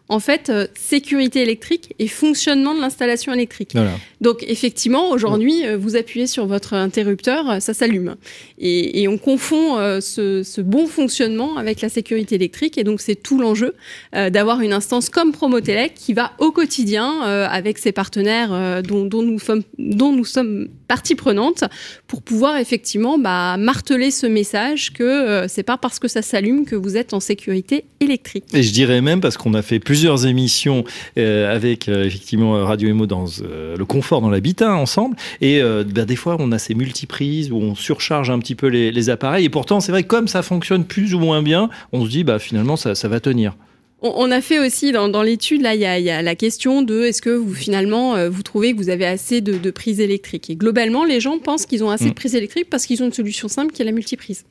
en 0.08 0.20
fait, 0.20 0.50
euh, 0.50 0.66
sécurité 0.74 1.40
électrique 1.40 1.94
et 1.98 2.08
fonctionnement 2.08 2.74
de 2.74 2.80
l'installation 2.80 3.32
électrique. 3.32 3.74
Donc, 4.20 4.44
effectivement, 4.46 5.10
aujourd'hui, 5.10 5.64
euh, 5.64 5.78
vous 5.78 5.96
appuyez 5.96 6.26
sur 6.26 6.46
votre 6.46 6.74
interrupteur, 6.74 7.50
euh, 7.50 7.60
ça 7.60 7.72
s'allume. 7.72 8.16
Et, 8.58 9.08
on 9.08 9.18
confond 9.18 9.76
ce, 10.00 10.60
bon 10.60 10.86
fonctionnement 10.86 11.56
avec 11.56 11.80
la 11.80 11.88
sécurité 11.88 12.34
électrique. 12.34 12.78
Et 12.78 12.84
donc, 12.84 13.00
c'est 13.00 13.14
tout 13.14 13.38
l'enjeu 13.38 13.74
d'avoir 14.12 14.60
une 14.60 14.72
instance 14.72 15.10
comme 15.10 15.32
Promotelec 15.32 15.94
qui 15.94 16.14
va 16.14 16.32
au 16.38 16.50
quotidien, 16.50 17.20
avec 17.20 17.78
ses 17.78 17.92
partenaires 17.92 18.82
dont, 18.82 19.22
nous 19.22 19.38
sommes, 19.38 19.62
dont 19.78 20.12
nous 20.12 20.24
sommes 20.24 20.68
partie 20.88 21.14
prenante, 21.14 21.64
pour 22.06 22.22
pouvoir 22.22 22.56
effectivement 22.56 23.18
bah, 23.18 23.56
marteler 23.58 24.10
ce 24.10 24.26
message 24.26 24.92
que 24.92 25.44
c'est 25.48 25.62
pas 25.62 25.76
parce 25.76 25.98
que 25.98 26.08
ça 26.08 26.22
s'allume 26.22 26.64
que 26.64 26.76
vous 26.76 26.96
êtes 26.96 27.12
en 27.12 27.20
sécurité 27.20 27.84
électrique. 28.00 28.44
Et 28.54 28.62
je 28.62 28.72
dirais 28.72 29.02
même 29.02 29.20
parce 29.20 29.36
qu'on 29.36 29.54
a 29.54 29.62
fait 29.62 29.78
plus 29.78 29.93
plusieurs 29.94 30.26
émissions 30.26 30.82
euh, 31.18 31.54
avec 31.54 31.88
euh, 31.88 32.02
effectivement 32.02 32.64
Radio 32.64 32.88
Emo 32.88 33.06
dans 33.06 33.26
euh, 33.42 33.76
le 33.76 33.84
confort 33.84 34.20
dans 34.20 34.28
l'habitat 34.28 34.74
ensemble. 34.74 35.14
Et 35.40 35.62
ben, 35.62 36.04
des 36.04 36.16
fois, 36.16 36.36
on 36.40 36.50
a 36.50 36.58
ces 36.58 36.74
multiprises 36.74 37.52
où 37.52 37.58
on 37.58 37.76
surcharge 37.76 38.28
un 38.28 38.40
petit 38.40 38.56
peu 38.56 38.66
les, 38.66 39.10
appareils. 39.10 39.44
Et 39.44 39.48
pourtant, 39.50 39.78
c'est 39.78 39.92
vrai, 39.92 40.02
comme 40.02 40.26
ça 40.26 40.42
fonctionne 40.42 40.84
plus 40.84 41.14
ou 41.14 41.20
moins 41.20 41.42
bien, 41.42 41.70
on 41.92 42.04
se 42.04 42.10
dit, 42.10 42.24
bah, 42.24 42.40
finalement, 42.40 42.74
ça, 42.74 42.96
ça 42.96 43.06
va 43.06 43.20
tenir. 43.20 43.54
On, 44.02 44.30
a 44.32 44.40
fait 44.40 44.58
aussi 44.58 44.90
dans, 44.90 45.22
l'étude, 45.22 45.62
là, 45.62 45.74
il 45.74 45.80
y, 45.80 46.10
a, 46.10 46.22
la 46.22 46.34
question 46.34 46.82
de 46.82 47.02
est-ce 47.04 47.22
que 47.22 47.30
vous 47.30 47.54
finalement 47.54 48.28
vous 48.28 48.42
trouvez 48.42 48.72
que 48.72 48.76
vous 48.76 48.90
avez 48.90 49.06
assez 49.06 49.40
de, 49.40 49.70
prises 49.70 50.00
électriques? 50.00 50.50
Et 50.50 50.56
globalement, 50.56 51.04
les 51.04 51.20
gens 51.20 51.38
pensent 51.38 51.66
qu'ils 51.66 51.84
ont 51.84 51.90
assez 51.90 52.06
de 52.06 52.10
mm. 52.10 52.14
prises 52.14 52.34
électriques 52.34 52.68
parce 52.68 52.86
qu'ils 52.86 53.02
ont 53.02 53.06
une 53.06 53.12
solution 53.12 53.46
simple 53.46 53.72
qui 53.72 53.82
est 53.82 53.84
la 53.84 53.92
multiprise. 53.92 54.44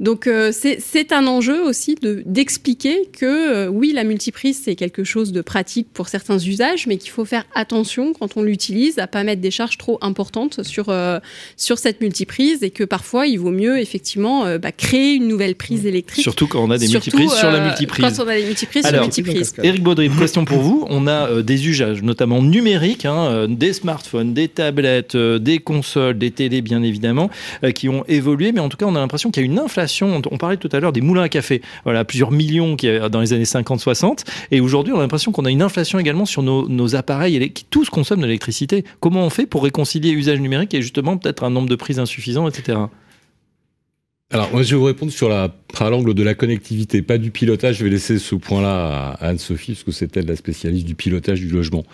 Donc 0.00 0.26
euh, 0.26 0.50
c'est 0.50 1.12
un 1.12 1.26
enjeu 1.26 1.62
aussi 1.62 1.94
d'expliquer 2.00 3.06
que 3.12 3.26
euh, 3.26 3.68
oui, 3.68 3.92
la 3.94 4.02
multiprise, 4.02 4.58
c'est 4.64 4.74
quelque 4.74 5.04
chose 5.04 5.30
de 5.30 5.42
pratique 5.42 5.88
pour 5.92 6.08
certains 6.08 6.38
usages, 6.38 6.86
mais 6.86 6.96
qu'il 6.96 7.10
faut 7.10 7.26
faire 7.26 7.44
attention 7.54 8.14
quand 8.18 8.38
on 8.38 8.42
l'utilise 8.42 8.98
à 8.98 9.06
pas 9.06 9.24
mettre 9.24 9.42
des 9.42 9.50
charges 9.50 9.76
trop 9.76 9.98
importantes 10.00 10.62
sur, 10.62 10.88
euh, 10.88 11.20
sur 11.58 11.76
cette 11.78 12.00
multiprise 12.00 12.62
et 12.62 12.70
que 12.70 12.82
parfois, 12.82 13.26
il 13.26 13.38
vaut 13.38 13.50
mieux 13.50 13.78
effectivement 13.78 14.56
bah, 14.56 14.72
créer 14.72 15.16
une 15.16 15.28
nouvelle 15.28 15.54
prise 15.54 15.84
électrique. 15.84 16.22
Surtout 16.22 16.46
quand 16.46 16.64
on 16.64 16.70
a 16.70 16.78
des 16.78 16.88
multiprises 16.88 17.32
sur 17.32 17.50
la 17.50 17.60
multiprise. 17.60 18.16
Quand 18.16 18.24
on 18.24 18.28
a 18.28 18.36
des 18.36 18.44
multiprises 18.44 18.86
sur 18.86 18.92
la 18.92 19.02
multiprise. 19.02 19.54
Eric 19.62 19.82
Baudry, 19.82 20.08
question 20.08 20.46
pour 20.46 20.60
vous. 20.60 20.86
On 20.88 21.06
a 21.06 21.42
des 21.42 21.68
usages, 21.68 22.02
notamment 22.02 22.42
numériques, 22.42 23.04
hein, 23.04 23.46
des 23.48 23.74
smartphones, 23.74 24.32
des 24.32 24.48
tablettes, 24.48 25.16
des 25.16 25.58
consoles, 25.58 26.16
des 26.16 26.30
télés, 26.30 26.62
bien 26.62 26.82
évidemment, 26.82 27.28
qui 27.74 27.90
ont 27.90 28.04
évolué, 28.08 28.52
mais 28.52 28.60
en 28.60 28.70
tout 28.70 28.78
cas, 28.78 28.86
on 28.86 28.96
a 28.96 29.00
l'impression 29.00 29.30
qu'il 29.30 29.42
y 29.42 29.46
a 29.46 29.50
une 29.50 29.58
inflation 29.58 29.89
on 30.02 30.38
parlait 30.38 30.56
tout 30.56 30.68
à 30.72 30.80
l'heure 30.80 30.92
des 30.92 31.00
moulins 31.00 31.22
à 31.22 31.28
café, 31.28 31.62
voilà, 31.84 32.04
plusieurs 32.04 32.30
millions 32.30 32.76
qui, 32.76 32.88
dans 33.10 33.20
les 33.20 33.32
années 33.32 33.44
50-60. 33.44 34.24
Et 34.50 34.60
aujourd'hui, 34.60 34.92
on 34.92 34.98
a 34.98 35.02
l'impression 35.02 35.32
qu'on 35.32 35.44
a 35.44 35.50
une 35.50 35.62
inflation 35.62 35.98
également 35.98 36.26
sur 36.26 36.42
nos, 36.42 36.96
appareils 36.96 37.52
qui 37.52 37.64
tous 37.64 37.88
consomment 37.88 38.22
de 38.22 38.26
l'électricité. 38.26 38.84
Comment 39.00 39.24
on 39.24 39.30
fait 39.30 39.46
pour 39.46 39.62
réconcilier 39.62 40.10
usage 40.10 40.40
numérique 40.40 40.74
et 40.74 40.82
justement 40.82 41.16
peut-être 41.16 41.44
un 41.44 41.50
nombre 41.50 41.68
de 41.68 41.76
prises 41.76 42.00
insuffisant, 42.00 42.48
etc. 42.48 42.78
Alors, 44.32 44.52
moi, 44.52 44.62
je 44.62 44.70
vais 44.70 44.76
vous 44.76 44.84
répondre 44.84 45.10
sur 45.10 45.28
la, 45.28 45.52
à 45.80 45.90
l'angle 45.90 46.14
de 46.14 46.22
la 46.22 46.34
connectivité, 46.34 47.02
pas 47.02 47.18
du 47.18 47.32
pilotage. 47.32 47.78
Je 47.78 47.84
vais 47.84 47.90
laisser 47.90 48.20
ce 48.20 48.36
point-là 48.36 49.16
à 49.18 49.26
Anne-Sophie, 49.26 49.72
parce 49.72 49.82
que 49.82 49.90
c'est 49.90 50.16
elle 50.16 50.26
la 50.26 50.36
spécialiste 50.36 50.86
du 50.86 50.94
pilotage 50.94 51.40
du 51.40 51.48
logement. 51.48 51.84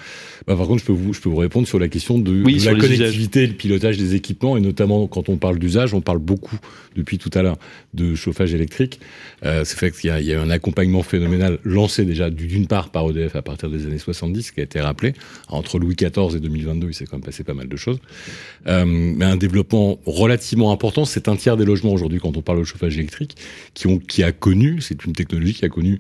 Bah, 0.47 0.55
par 0.55 0.67
contre, 0.67 0.81
je 0.81 0.85
peux, 0.85 0.93
vous, 0.93 1.15
je 1.15 1.21
peux 1.23 1.31
vous 1.31 1.37
répondre 1.37 1.67
sur 1.67 1.79
la 1.79 1.89
question 1.89 2.19
de, 2.19 2.45
la 2.63 2.75
connectivité 2.75 3.45
et 3.45 3.47
le 3.47 3.55
pilotage 3.55 3.97
des 3.97 4.15
équipements, 4.15 4.59
et 4.59 4.61
notamment 4.61 5.07
quand 5.07 5.31
on 5.31 5.39
parle 5.39 5.59
d'usage, 5.59 5.95
on 5.95 6.03
parle 6.03 6.19
beaucoup, 6.19 6.59
depuis 6.95 7.17
tout 7.17 7.31
à 7.33 7.41
l'heure, 7.41 7.57
de 7.95 8.15
chauffage 8.15 8.53
électrique. 8.53 9.01
Euh, 9.47 9.65
c'est 9.65 9.79
fait 9.79 9.91
qu'il 9.91 10.11
y, 10.11 10.13
a, 10.13 10.21
il 10.21 10.27
y 10.27 10.35
a 10.35 10.43
un 10.43 10.51
accompagnement 10.51 11.03
phénoménal 11.03 11.59
lancé 11.65 12.05
déjà 12.05 12.29
d'une 12.29 12.67
part 12.67 12.91
par 12.91 13.09
EDF 13.09 13.35
à 13.35 13.43
partir 13.43 13.71
des 13.71 13.87
années 13.87 13.97
70, 13.97 14.51
qui 14.51 14.61
a 14.61 14.65
été 14.65 14.79
rappelé. 14.79 15.15
Entre 15.49 15.79
Louis 15.79 15.95
XIV 15.95 16.37
et 16.37 16.41
2022, 16.41 16.89
il 16.89 16.95
s'est 16.95 17.07
quand 17.07 17.17
même 17.17 17.25
passé 17.25 17.45
pas 17.45 17.55
mal 17.55 17.69
de 17.69 17.77
choses. 17.77 17.99
Euh, 18.67 18.85
mais 18.87 19.25
un 19.25 19.37
développement 19.37 19.99
relativement 20.05 20.71
important, 20.71 21.07
c'est 21.07 21.29
un 21.29 21.37
tiers 21.37 21.57
des 21.57 21.65
logements 21.65 21.93
aujourd'hui 21.93 22.21
quand 22.27 22.37
on 22.37 22.43
parle 22.43 22.59
de 22.59 22.65
chauffage 22.65 22.99
électrique, 22.99 23.37
qui, 23.75 23.87
ont, 23.87 23.99
qui 23.99 24.23
a 24.23 24.33
connu, 24.33 24.81
c'est 24.81 25.05
une 25.05 25.13
technologie 25.13 25.55
qui 25.55 25.65
a 25.65 25.69
connu 25.69 25.99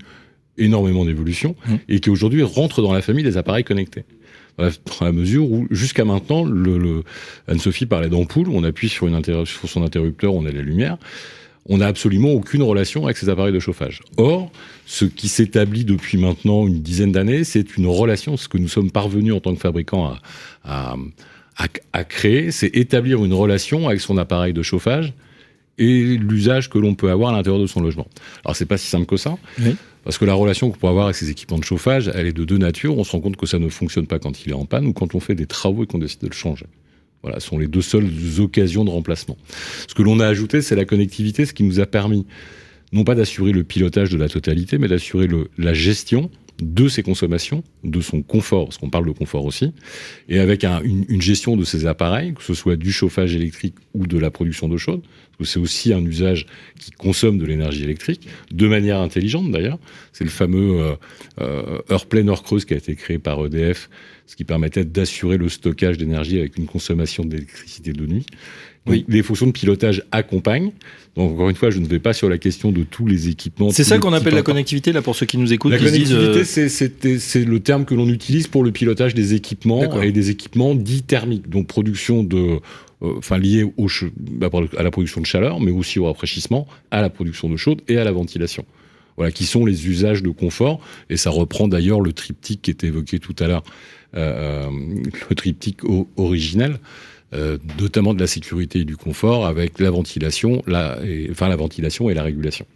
énormément 0.59 1.05
d'évolution 1.05 1.55
mmh. 1.67 1.75
et 1.89 2.01
qui 2.01 2.11
aujourd'hui 2.11 2.43
rentre 2.43 2.83
dans 2.83 2.93
la 2.93 3.03
famille 3.03 3.25
des 3.25 3.37
appareils 3.37 3.65
connectés. 3.65 4.05
Dans 4.59 4.71
la, 5.03 5.13
mesure 5.13 5.51
où, 5.51 5.67
jusqu'à 5.71 6.05
maintenant, 6.05 6.45
le, 6.45 7.03
Anne-Sophie 7.47 7.85
parlait 7.85 8.09
d'ampoule, 8.09 8.49
on 8.49 8.65
appuie 8.65 8.89
sur, 8.89 9.07
une 9.07 9.23
sur 9.45 9.69
son 9.69 9.85
interrupteur, 9.85 10.35
on 10.35 10.47
a 10.47 10.51
la 10.51 10.63
lumière. 10.63 10.97
On 11.69 11.79
n'a 11.79 11.89
absolument 11.89 12.31
aucune 12.31 12.63
relation 12.63 13.05
avec 13.05 13.17
ces 13.17 13.29
appareils 13.29 13.53
de 13.53 13.59
chauffage. 13.59 14.01
Or, 14.17 14.51
ce 14.87 15.05
qui 15.05 15.29
s'établit 15.29 15.85
depuis 15.85 16.17
maintenant 16.17 16.67
une 16.67 16.81
dizaine 16.81 17.13
d'années, 17.13 17.45
c'est 17.45 17.77
une 17.77 17.87
relation, 17.87 18.37
ce 18.37 18.49
que 18.49 18.57
nous 18.57 18.69
sommes 18.69 18.91
parvenus 18.91 19.35
en 19.35 19.41
tant 19.41 19.55
que 19.55 19.61
fabricants 19.61 20.07
à, 20.65 20.97
à, 21.59 21.67
à 21.93 22.05
créer, 22.05 22.51
c'est 22.51 22.75
établir 22.75 23.25
une 23.25 23.35
relation 23.35 23.89
avec 23.89 24.01
son 24.01 24.17
appareil 24.17 24.53
de 24.53 24.63
chauffage 24.63 25.13
et 25.79 26.17
l'usage 26.17 26.71
que 26.71 26.79
l'on 26.79 26.95
peut 26.95 27.11
avoir 27.11 27.33
à 27.33 27.37
l'intérieur 27.37 27.61
de 27.61 27.67
son 27.67 27.81
logement. 27.81 28.07
Alors 28.45 28.57
c'est 28.57 28.67
pas 28.67 28.79
si 28.79 28.89
simple 28.89 29.07
que 29.07 29.17
ça, 29.17 29.37
parce 30.05 30.19
que 30.19 30.25
la 30.25 30.35
relation 30.35 30.71
qu'on 30.71 30.79
peut 30.79 30.87
avoir 30.87 31.07
avec 31.07 31.17
ces 31.17 31.31
équipements 31.31 31.59
de 31.59 31.65
chauffage, 31.65 32.11
elle 32.15 32.27
est 32.27 32.33
de 32.33 32.45
deux 32.45 32.59
natures. 32.59 32.97
On 32.97 33.05
se 33.05 33.13
rend 33.13 33.21
compte 33.21 33.37
que 33.37 33.47
ça 33.47 33.59
ne 33.59 33.69
fonctionne 33.69 34.07
pas 34.07 34.19
quand 34.19 34.45
il 34.45 34.51
est 34.51 34.55
en 34.55 34.65
panne 34.65 34.87
ou 34.87 34.93
quand 34.93 35.15
on 35.15 35.21
fait 35.21 35.35
des 35.35 35.47
travaux 35.47 35.85
et 35.85 35.87
qu'on 35.87 35.99
décide 35.99 36.21
de 36.21 36.29
le 36.29 36.35
changer. 36.35 36.67
Voilà, 37.23 37.41
ce 37.41 37.49
sont 37.49 37.59
les 37.59 37.67
deux 37.67 37.83
seules 37.83 38.09
occasions 38.39 38.85
de 38.85 38.91
remplacement. 38.91 39.37
Ce 39.89 39.95
que 39.95 40.03
l'on 40.03 40.21
a 40.21 40.27
ajouté, 40.27 40.63
c'est 40.63 40.77
la 40.77 40.85
connectivité, 40.85 41.45
ce 41.45 41.53
qui 41.53 41.65
nous 41.65 41.81
a 41.81 41.87
permis 41.87 42.27
non 42.93 43.05
pas 43.05 43.15
d'assurer 43.15 43.53
le 43.53 43.65
pilotage 43.65 44.11
de 44.11 44.17
la 44.17 44.29
totalité, 44.29 44.79
mais 44.79 44.87
d'assurer 44.87 45.29
la 45.59 45.75
gestion 45.75 46.31
de 46.61 46.89
ses 46.89 47.03
consommations, 47.03 47.63
de 47.85 48.01
son 48.01 48.23
confort, 48.23 48.67
parce 48.67 48.79
qu'on 48.79 48.91
parle 48.91 49.07
de 49.07 49.13
confort 49.13 49.45
aussi, 49.45 49.73
et 50.29 50.39
avec 50.39 50.65
une, 50.65 51.21
gestion 51.21 51.57
de 51.57 51.65
ces 51.65 51.87
appareils, 51.87 52.35
que 52.35 52.43
ce 52.43 52.55
soit 52.55 52.77
du 52.77 52.93
chauffage 52.93 53.35
électrique 53.35 53.75
ou 53.95 54.07
de 54.07 54.19
la 54.19 54.31
production 54.31 54.69
d'eau 54.69 54.79
chaude, 54.79 55.03
parce 55.03 55.39
que 55.39 55.45
c'est 55.45 55.61
aussi 55.61 55.93
un 55.93 56.05
usage 56.05 56.47
qui 56.79 56.93
consomme 56.93 57.39
de 57.39 57.45
l'énergie 57.45 57.85
électrique, 57.85 58.29
de 58.51 58.69
manière 58.69 59.01
intelligente 59.01 59.51
d'ailleurs. 59.51 59.79
C'est 60.13 60.25
le 60.25 60.31
fameux 60.31 60.81
euh, 60.81 60.95
euh, 61.41 61.79
heure 61.91 62.07
pleine, 62.07 62.31
heure 62.31 62.43
creuse 62.43 62.65
qui 62.65 62.75
a 62.75 62.79
été 62.79 62.95
créé 62.95 63.19
par 63.19 63.45
EDF, 63.45 63.91
ce 64.27 64.35
qui 64.35 64.45
permettait 64.45 64.85
d'assurer 64.85 65.37
le 65.37 65.49
stockage 65.49 65.99
d'énergie 65.99 66.39
avec 66.39 66.57
une 66.57 66.67
consommation 66.67 67.25
d'électricité 67.25 67.93
de 67.93 68.07
nuit. 68.07 68.27
Oui. 68.87 69.05
Les 69.09 69.23
fonctions 69.23 69.47
de 69.47 69.53
pilotage 69.53 70.03
accompagnent. 70.13 70.73
Donc 71.17 71.33
encore 71.33 71.51
une 71.51 71.57
fois, 71.57 71.71
je 71.71 71.79
ne 71.79 71.87
vais 71.87 71.99
pas 71.99 72.13
sur 72.13 72.29
la 72.29 72.39
question 72.39 72.73
de 72.73 72.83
tous 72.83 73.07
les 73.07 73.29
équipements. 73.29 73.71
C'est 73.71 73.85
ça 73.85 73.99
qu'on 73.99 74.13
appelle 74.13 74.35
la 74.35 74.43
connectivité, 74.43 74.93
là, 74.93 75.03
pour 75.03 75.17
ceux 75.17 75.27
qui 75.27 75.39
nous 75.39 75.53
écoutent. 75.53 75.73
La 75.73 75.79
connectivité, 75.79 76.61
euh, 76.61 77.19
c'est 77.19 77.45
le 77.45 77.61
terme 77.61 77.85
que 77.85 77.95
l'on 77.95 78.09
utilise 78.09 78.47
pour 78.47 78.63
le 78.63 78.71
pilotage 78.71 79.15
des 79.15 79.35
équipements 79.35 80.03
et 80.03 80.13
des 80.13 80.31
équipements 80.31 80.75
dits 80.75 81.03
thermiques, 81.03 81.49
donc 81.49 81.67
production 81.67 82.23
de, 82.23 82.61
euh, 83.03 83.15
enfin 83.19 83.39
liés 83.39 83.65
au, 83.77 83.89
à 84.77 84.83
la 84.83 84.91
production 84.91 85.21
de 85.21 85.27
chaleur, 85.27 85.61
mais 85.61 85.71
aussi 85.71 85.99
au 85.99 86.05
rafraîchissement, 86.07 86.67
à 86.91 87.01
la 87.01 87.11
production 87.11 87.49
de 87.49 87.57
chaude 87.57 87.81
et 87.89 87.97
à 87.97 88.05
la 88.05 88.13
ventilation. 88.13 88.65
Voilà, 89.17 89.33
qui 89.33 89.47
sont 89.47 89.65
les 89.65 89.89
usages 89.89 90.23
de 90.23 90.29
confort. 90.29 90.81
Et 91.09 91.17
ça 91.17 91.31
reprend 91.31 91.69
d'ailleurs 91.69 92.03
le 92.03 92.13
triptyque 92.13 92.61
qui 92.63 92.71
était 92.71 92.89
évoqué 92.89 93.19
tout 93.19 93.35
à 93.39 93.47
l'heure, 93.47 93.65
euh, 94.15 94.69
le 95.31 95.35
triptyque 95.35 95.81
originel. 96.19 96.79
Euh, 97.35 97.59
notamment 97.81 98.15
de 98.15 98.21
la 98.21 98.29
sécurité 98.29 98.81
et 98.81 98.85
du 98.85 98.97
confort, 98.97 99.47
avec 99.47 99.81
la 99.81 99.91
ventilation, 99.91 100.63
la, 100.69 100.97
et, 101.05 101.27
enfin 101.29 101.49
la 101.49 101.57
ventilation 101.57 102.09
et 102.09 102.15
la 102.15 102.23
régulation. 102.23 102.67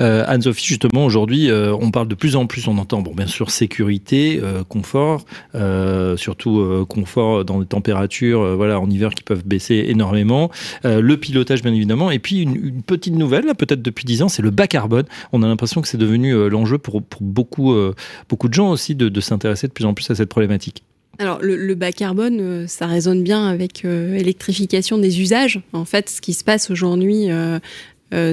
Euh, 0.00 0.22
Anne-Sophie, 0.26 0.66
justement, 0.66 1.06
aujourd'hui, 1.06 1.48
euh, 1.48 1.74
on 1.80 1.90
parle 1.90 2.08
de 2.08 2.14
plus 2.14 2.36
en 2.36 2.46
plus, 2.46 2.68
on 2.68 2.76
entend, 2.76 3.00
bon, 3.00 3.14
bien 3.14 3.26
sûr, 3.26 3.50
sécurité, 3.50 4.38
confort, 4.68 5.24
surtout 6.16 6.84
confort 6.90 7.46
dans 7.46 7.60
des 7.60 7.66
températures, 7.66 8.54
voilà, 8.54 8.78
en 8.78 8.90
hiver 8.90 9.14
qui 9.14 9.22
peuvent 9.22 9.46
baisser 9.46 9.86
énormément, 9.88 10.50
le 10.84 11.14
pilotage, 11.14 11.62
bien 11.62 11.72
évidemment, 11.72 12.10
et 12.10 12.18
puis 12.18 12.42
une, 12.42 12.82
petite 12.82 13.14
nouvelle, 13.14 13.46
peut-être 13.56 13.80
depuis 13.80 14.04
10 14.04 14.22
ans, 14.24 14.28
c'est 14.28 14.42
le 14.42 14.50
bas 14.50 14.66
carbone. 14.66 15.06
On 15.32 15.42
a 15.42 15.46
l'impression 15.46 15.80
que 15.80 15.88
c'est 15.88 15.96
devenu 15.96 16.50
l'enjeu 16.50 16.76
pour, 16.76 17.02
pour 17.02 17.22
beaucoup, 17.22 17.74
beaucoup 18.28 18.48
de 18.48 18.54
gens 18.54 18.70
aussi 18.70 18.94
de 18.94 19.20
s'intéresser 19.22 19.68
de 19.68 19.72
plus 19.72 19.86
en 19.86 19.94
plus 19.94 20.10
à 20.10 20.14
cette 20.14 20.28
problématique. 20.28 20.84
Alors 21.18 21.38
le, 21.40 21.74
bas 21.74 21.92
carbone, 21.92 22.40
euh, 22.40 22.66
ça 22.66 22.86
résonne 22.86 23.22
bien 23.22 23.46
avec 23.46 23.82
l'électrification 23.84 24.98
euh, 24.98 25.00
des 25.00 25.20
usages. 25.20 25.60
En 25.72 25.84
fait, 25.84 26.08
ce 26.10 26.20
qui 26.20 26.34
se 26.34 26.44
passe 26.44 26.70
aujourd'hui, 26.70 27.30
euh, 27.30 27.58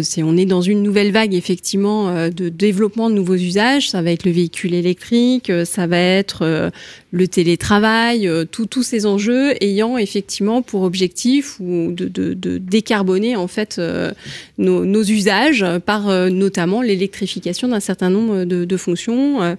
c'est 0.01 0.23
on 0.23 0.37
est 0.37 0.45
dans 0.45 0.61
une 0.61 0.83
nouvelle 0.83 1.11
vague 1.11 1.33
effectivement 1.33 2.29
de 2.29 2.49
développement 2.49 3.09
de 3.09 3.15
nouveaux 3.15 3.35
usages. 3.35 3.89
Ça 3.89 4.01
va 4.01 4.11
être 4.11 4.25
le 4.25 4.31
véhicule 4.31 4.73
électrique, 4.73 5.51
ça 5.65 5.87
va 5.87 5.97
être 5.97 6.71
le 7.11 7.27
télétravail, 7.27 8.27
euh, 8.27 8.45
tous 8.45 8.83
ces 8.83 9.05
enjeux 9.05 9.53
ayant 9.61 9.97
effectivement 9.97 10.61
pour 10.61 10.83
objectif 10.83 11.57
de, 11.59 12.57
décarboner 12.57 13.35
en 13.35 13.47
fait 13.47 13.77
euh, 13.77 14.11
nos, 14.57 15.03
usages 15.03 15.65
par 15.85 16.09
euh, 16.09 16.29
notamment 16.29 16.81
l'électrification 16.81 17.67
d'un 17.67 17.79
certain 17.79 18.09
nombre 18.09 18.45
de, 18.45 18.77
fonctions. 18.77 19.57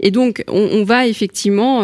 et 0.00 0.10
donc 0.10 0.44
on, 0.48 0.68
on 0.72 0.84
va 0.84 1.06
effectivement 1.06 1.80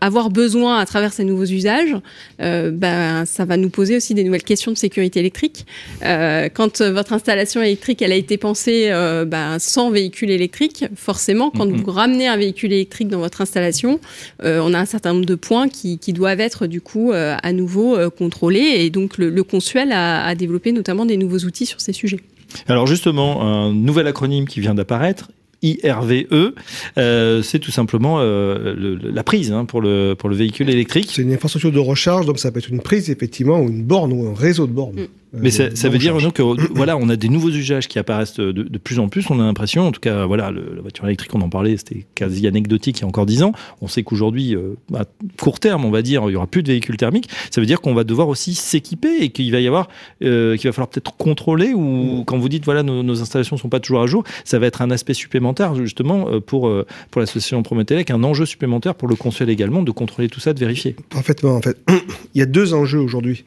avoir 0.00 0.30
besoin 0.30 0.78
à 0.78 0.86
travers 0.86 1.12
ces 1.12 1.24
nouveaux 1.24 1.46
usages, 1.46 1.96
ben, 2.38 3.24
ça 3.24 3.44
va 3.44 3.56
nous 3.56 3.70
poser 3.70 3.96
aussi 3.96 4.14
des 4.14 4.22
nouvelles 4.24 4.42
questions 4.42 4.70
de 4.70 4.76
sécurité 4.76 5.20
électrique. 5.20 5.66
quand 6.02 6.82
votre 6.82 7.12
installation 7.28 7.62
électrique 7.62 8.00
elle 8.00 8.12
a 8.12 8.16
été 8.16 8.38
pensée 8.38 8.90
ben, 9.26 9.58
sans 9.58 9.90
véhicule 9.90 10.30
électrique, 10.30 10.86
forcément 10.94 11.50
quand 11.50 11.70
vous 11.70 11.90
ramenez 11.90 12.26
un 12.26 12.36
véhicule 12.36 12.72
électrique 12.72 13.08
dans 13.08 13.18
votre 13.18 13.40
installation, 13.40 14.00
euh, 14.42 14.60
on 14.62 14.74
a 14.74 14.78
un 14.78 14.84
certain 14.84 15.12
nombre 15.12 15.26
de 15.26 15.34
points 15.34 15.68
qui, 15.68 15.98
doivent 16.12 16.40
être 16.40 16.66
du 16.66 16.80
coup 16.80 17.12
euh, 17.12 17.36
à 17.42 17.52
nouveau 17.52 17.96
euh, 17.96 18.10
contrôlés 18.10 18.76
et 18.78 18.90
donc 18.90 19.18
le, 19.18 19.42
Consuel 19.42 19.92
a, 19.92 20.34
développé 20.34 20.72
notamment 20.72 21.06
des 21.06 21.16
nouveaux 21.16 21.38
outils 21.38 21.66
sur 21.66 21.80
ces 21.80 21.92
sujets. 21.92 22.20
Alors 22.66 22.86
justement, 22.86 23.42
un 23.42 23.72
nouvel 23.72 24.06
acronyme 24.06 24.46
qui 24.46 24.60
vient 24.60 24.74
d'apparaître, 24.74 25.30
IRVE, 25.62 26.52
c'est 26.96 27.58
tout 27.58 27.70
simplement 27.70 28.20
la 28.20 29.22
prise 29.22 29.52
hein, 29.52 29.64
pour, 29.64 29.80
le, 29.80 30.14
pour 30.14 30.28
le 30.28 30.36
véhicule 30.36 30.70
électrique. 30.70 31.10
C'est 31.12 31.22
une 31.22 31.32
infrastructure 31.32 31.72
de 31.72 31.78
recharge, 31.78 32.26
donc 32.26 32.38
ça 32.38 32.50
peut 32.50 32.58
être 32.58 32.70
une 32.70 32.80
prise 32.80 33.10
effectivement, 33.10 33.60
ou 33.60 33.68
une 33.68 33.84
borne, 33.84 34.12
ou 34.12 34.28
un 34.28 34.34
réseau 34.34 34.66
de 34.66 34.72
bornes. 34.72 35.00
Mm. 35.00 35.08
Mais 35.32 35.50
ça, 35.50 35.88
veut 35.88 35.98
dire 35.98 36.14
que 36.32 36.42
voilà, 36.74 36.96
on 36.96 37.08
a 37.08 37.16
des 37.16 37.28
nouveaux 37.28 37.50
usages 37.50 37.88
qui 37.88 37.98
apparaissent 37.98 38.34
de, 38.34 38.78
plus 38.78 38.98
en 38.98 39.08
plus. 39.08 39.28
On 39.30 39.40
a 39.40 39.44
l'impression, 39.44 39.86
en 39.86 39.92
tout 39.92 40.00
cas, 40.00 40.26
voilà, 40.26 40.50
la 40.50 40.80
voiture 40.80 41.04
électrique, 41.04 41.34
on 41.34 41.40
en 41.40 41.48
parlait, 41.48 41.76
c'était 41.76 42.06
quasi 42.14 42.46
anecdotique 42.46 42.98
il 42.98 43.02
y 43.02 43.04
a 43.04 43.08
encore 43.08 43.26
dix 43.26 43.42
ans. 43.42 43.52
On 43.80 43.88
sait 43.88 44.02
qu'aujourd'hui, 44.02 44.56
à 44.94 45.04
court 45.40 45.60
terme, 45.60 45.84
on 45.84 45.90
va 45.90 46.02
dire, 46.02 46.24
il 46.28 46.32
y 46.32 46.36
aura 46.36 46.46
plus 46.46 46.62
de 46.62 46.68
véhicules 46.68 46.96
thermiques. 46.96 47.28
Ça 47.50 47.60
veut 47.60 47.66
dire 47.66 47.80
qu'on 47.80 47.94
va 47.94 48.04
devoir 48.04 48.28
aussi 48.28 48.54
s'équiper 48.54 49.18
et 49.20 49.30
qu'il 49.30 49.50
va 49.52 49.60
y 49.60 49.66
avoir, 49.66 49.88
qu'il 50.20 50.28
va 50.30 50.72
falloir 50.72 50.88
peut-être 50.88 51.16
contrôler 51.16 51.72
ou 51.74 52.24
quand 52.26 52.38
vous 52.38 52.48
dites 52.48 52.64
voilà, 52.64 52.82
nos, 52.82 53.02
nos 53.02 53.20
installations 53.20 53.56
sont 53.56 53.68
pas 53.68 53.80
toujours 53.80 54.02
à 54.02 54.06
jour, 54.06 54.24
ça 54.44 54.58
va 54.58 54.66
être 54.66 54.82
un 54.82 54.90
aspect 54.90 55.14
supplémentaire 55.14 55.74
justement 55.74 56.40
pour 56.40 56.72
pour 57.10 57.20
l'association 57.20 57.62
Prometelec, 57.62 58.10
un 58.10 58.24
enjeu 58.24 58.46
supplémentaire 58.46 58.94
pour 58.94 59.08
le 59.08 59.14
consul 59.14 59.50
également 59.50 59.82
de 59.82 59.90
contrôler 59.90 60.28
tout 60.28 60.40
ça, 60.40 60.52
de 60.52 60.58
vérifier. 60.58 60.96
Parfaitement, 61.10 61.56
en 61.56 61.60
fait. 61.60 61.76
Il 62.34 62.38
y 62.38 62.42
a 62.42 62.46
deux 62.46 62.74
enjeux 62.74 63.00
aujourd'hui 63.00 63.44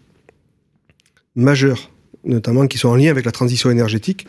majeurs, 1.35 1.91
notamment 2.23 2.67
qui 2.67 2.77
sont 2.77 2.89
en 2.89 2.95
lien 2.95 3.09
avec 3.09 3.25
la 3.25 3.31
transition 3.31 3.69
énergétique. 3.69 4.27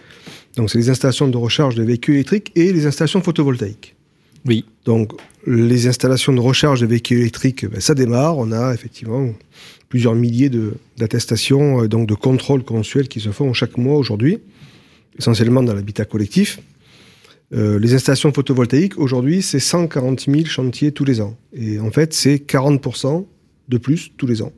Donc, 0.57 0.71
c'est 0.71 0.79
les 0.79 0.91
installations 0.91 1.29
de 1.29 1.37
recharge 1.37 1.75
de 1.75 1.83
véhicules 1.83 2.15
électriques 2.15 2.53
et 2.55 2.73
les 2.73 2.87
installations 2.87 3.23
photovoltaïques. 3.23 3.97
Oui. 4.45 4.65
Donc, 4.85 5.13
les 5.47 5.87
installations 5.87 6.33
de 6.33 6.41
recharge 6.41 6.81
de 6.81 6.87
véhicules 6.87 7.19
électriques, 7.19 7.67
ben, 7.67 7.81
ça 7.81 7.95
démarre. 7.95 8.39
On 8.39 8.53
a 8.53 8.75
effectivement 8.75 9.29
plusieurs 9.89 10.15
milliers 10.15 10.51
d'attestations, 10.97 11.83
euh, 11.83 11.89
donc 11.89 12.09
de 12.09 12.15
contrôles 12.15 12.65
consuels 12.65 13.09
qui 13.09 13.21
se 13.21 13.31
font 13.31 13.53
chaque 13.53 13.77
mois 13.77 13.97
aujourd'hui, 13.97 14.39
essentiellement 15.19 15.63
dans 15.63 15.75
l'habitat 15.75 16.05
collectif. 16.05 16.61
Euh, 17.53 17.79
les 17.79 17.93
installations 17.95 18.33
photovoltaïques, 18.33 18.99
aujourd'hui, 18.99 19.43
c'est 19.43 19.61
140 19.61 20.21
000 20.21 20.45
chantiers 20.47 20.93
tous 20.93 21.05
les 21.05 21.21
ans. 21.21 21.37
Et 21.53 21.79
en 21.79 21.91
fait, 21.91 22.15
c'est 22.15 22.37
40% 22.37 23.27
de 23.69 23.79
plus 23.79 24.11
tous 24.17 24.27
les 24.27 24.41
ans. 24.43 24.53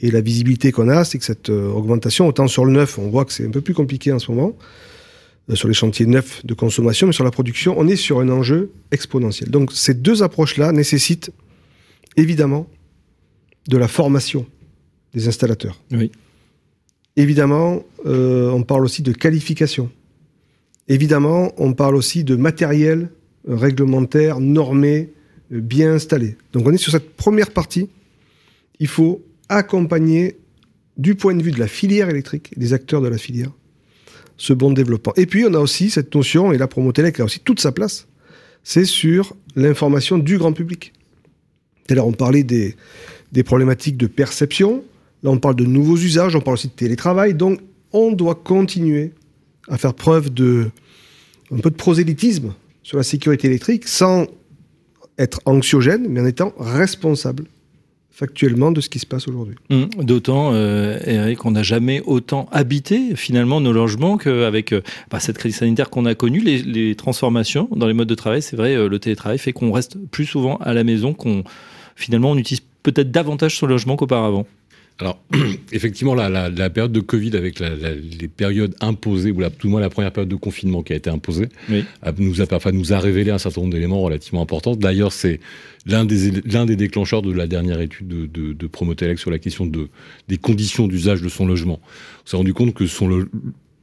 Et 0.00 0.10
la 0.10 0.20
visibilité 0.20 0.72
qu'on 0.72 0.88
a, 0.88 1.04
c'est 1.04 1.18
que 1.18 1.24
cette 1.24 1.50
euh, 1.50 1.70
augmentation, 1.70 2.26
autant 2.26 2.48
sur 2.48 2.64
le 2.64 2.72
neuf, 2.72 2.98
on 2.98 3.08
voit 3.08 3.24
que 3.24 3.32
c'est 3.32 3.46
un 3.46 3.50
peu 3.50 3.60
plus 3.60 3.74
compliqué 3.74 4.12
en 4.12 4.18
ce 4.18 4.30
moment, 4.30 4.56
euh, 5.50 5.54
sur 5.54 5.68
les 5.68 5.74
chantiers 5.74 6.06
neufs 6.06 6.44
de 6.44 6.54
consommation, 6.54 7.06
mais 7.06 7.12
sur 7.12 7.24
la 7.24 7.30
production, 7.30 7.74
on 7.78 7.86
est 7.86 7.96
sur 7.96 8.20
un 8.20 8.28
enjeu 8.28 8.72
exponentiel. 8.90 9.50
Donc 9.50 9.72
ces 9.72 9.94
deux 9.94 10.22
approches-là 10.22 10.72
nécessitent 10.72 11.30
évidemment 12.16 12.68
de 13.68 13.76
la 13.78 13.88
formation 13.88 14.46
des 15.14 15.28
installateurs. 15.28 15.80
Oui. 15.92 16.10
Évidemment, 17.16 17.84
on 18.04 18.62
parle 18.64 18.84
aussi 18.84 19.00
de 19.00 19.12
qualification. 19.12 19.88
Évidemment, 20.88 21.52
on 21.56 21.72
parle 21.72 21.94
aussi 21.94 22.24
de 22.24 22.34
matériel 22.34 23.08
réglementaire, 23.46 24.40
normé, 24.40 25.12
bien 25.50 25.94
installé. 25.94 26.36
Donc 26.52 26.66
on 26.66 26.72
est 26.72 26.78
sur 26.78 26.92
cette 26.92 27.16
première 27.16 27.50
partie. 27.50 27.88
Il 28.80 28.88
faut 28.88 29.22
accompagner 29.54 30.38
du 30.96 31.14
point 31.14 31.34
de 31.34 31.42
vue 31.42 31.50
de 31.50 31.58
la 31.58 31.66
filière 31.66 32.08
électrique, 32.08 32.56
des 32.58 32.72
acteurs 32.72 33.00
de 33.00 33.08
la 33.08 33.18
filière, 33.18 33.50
ce 34.36 34.52
bon 34.52 34.72
développement. 34.72 35.12
Et 35.16 35.26
puis 35.26 35.44
on 35.44 35.54
a 35.54 35.58
aussi 35.58 35.90
cette 35.90 36.14
notion, 36.14 36.52
et 36.52 36.58
la 36.58 36.68
Promotelec 36.68 37.20
a 37.20 37.24
aussi 37.24 37.40
toute 37.40 37.60
sa 37.60 37.72
place, 37.72 38.06
c'est 38.62 38.84
sur 38.84 39.36
l'information 39.56 40.18
du 40.18 40.38
grand 40.38 40.52
public. 40.52 40.92
Là, 41.90 42.04
on 42.04 42.12
parlait 42.12 42.44
des, 42.44 42.76
des 43.32 43.42
problématiques 43.42 43.96
de 43.96 44.06
perception, 44.06 44.84
là 45.22 45.30
on 45.30 45.38
parle 45.38 45.56
de 45.56 45.64
nouveaux 45.64 45.96
usages, 45.96 46.34
on 46.34 46.40
parle 46.40 46.54
aussi 46.54 46.68
de 46.68 46.72
télétravail, 46.72 47.34
donc 47.34 47.60
on 47.92 48.12
doit 48.12 48.34
continuer 48.34 49.12
à 49.68 49.78
faire 49.78 49.94
preuve 49.94 50.32
de 50.32 50.70
un 51.52 51.58
peu 51.58 51.70
de 51.70 51.76
prosélytisme 51.76 52.54
sur 52.82 52.96
la 52.96 53.02
sécurité 53.02 53.48
électrique 53.48 53.86
sans 53.86 54.26
être 55.18 55.40
anxiogène, 55.44 56.06
mais 56.08 56.20
en 56.20 56.26
étant 56.26 56.52
responsable 56.58 57.44
factuellement 58.14 58.70
de 58.70 58.80
ce 58.80 58.88
qui 58.88 59.00
se 59.00 59.06
passe 59.06 59.26
aujourd'hui. 59.26 59.56
Hum, 59.70 59.88
d'autant, 59.98 60.52
euh, 60.54 60.98
Eric, 61.04 61.38
qu'on 61.38 61.50
n'a 61.50 61.64
jamais 61.64 62.00
autant 62.06 62.48
habité 62.52 63.16
finalement 63.16 63.60
nos 63.60 63.72
logements 63.72 64.16
qu'avec 64.18 64.72
euh, 64.72 64.82
bah, 65.10 65.18
cette 65.18 65.36
crise 65.36 65.56
sanitaire 65.56 65.90
qu'on 65.90 66.06
a 66.06 66.14
connue, 66.14 66.38
les, 66.38 66.94
transformations 66.94 67.68
dans 67.72 67.88
les 67.88 67.92
modes 67.92 68.08
de 68.08 68.14
travail. 68.14 68.40
C'est 68.40 68.54
vrai, 68.54 68.76
euh, 68.76 68.88
le 68.88 69.00
télétravail 69.00 69.38
fait 69.38 69.52
qu'on 69.52 69.72
reste 69.72 69.98
plus 70.12 70.26
souvent 70.26 70.58
à 70.58 70.72
la 70.74 70.84
maison, 70.84 71.12
qu'on 71.12 71.42
finalement 71.96 72.30
on 72.30 72.38
utilise 72.38 72.62
peut-être 72.84 73.10
davantage 73.10 73.56
son 73.56 73.66
logement 73.66 73.96
qu'auparavant. 73.96 74.46
Alors, 75.00 75.20
effectivement, 75.72 76.14
la, 76.14 76.28
la, 76.28 76.70
période 76.70 76.92
de 76.92 77.00
Covid 77.00 77.36
avec 77.36 77.58
les 77.58 78.28
périodes 78.28 78.76
imposées, 78.80 79.32
ou 79.32 79.42
tout 79.42 79.66
le 79.66 79.70
moins 79.70 79.80
la 79.80 79.90
première 79.90 80.12
période 80.12 80.28
de 80.28 80.36
confinement 80.36 80.82
qui 80.82 80.92
a 80.92 80.96
été 80.96 81.10
imposée, 81.10 81.48
nous, 82.18 82.40
a, 82.40 82.54
enfin, 82.54 82.70
nous 82.70 82.92
a 82.92 82.98
révélé 82.98 83.32
un 83.32 83.38
certain 83.38 83.62
nombre 83.62 83.72
d'éléments 83.72 84.00
relativement 84.00 84.42
importants. 84.42 84.76
D'ailleurs, 84.76 85.12
c'est 85.12 85.40
l'un 85.86 86.04
des, 86.04 86.76
déclencheurs 86.76 87.22
de 87.22 87.32
la 87.32 87.46
dernière 87.48 87.80
étude 87.80 88.06
de, 88.06 88.26
de, 88.26 88.52
de 88.52 88.66
Promotelec 88.68 89.18
sur 89.18 89.32
la 89.32 89.38
question 89.38 89.66
de, 89.66 89.88
des 90.28 90.36
conditions 90.36 90.86
d'usage 90.86 91.22
de 91.22 91.28
son 91.28 91.46
logement. 91.46 91.80
On 92.24 92.30
s'est 92.30 92.36
rendu 92.36 92.54
compte 92.54 92.72
que 92.72 92.86
son 92.86 93.26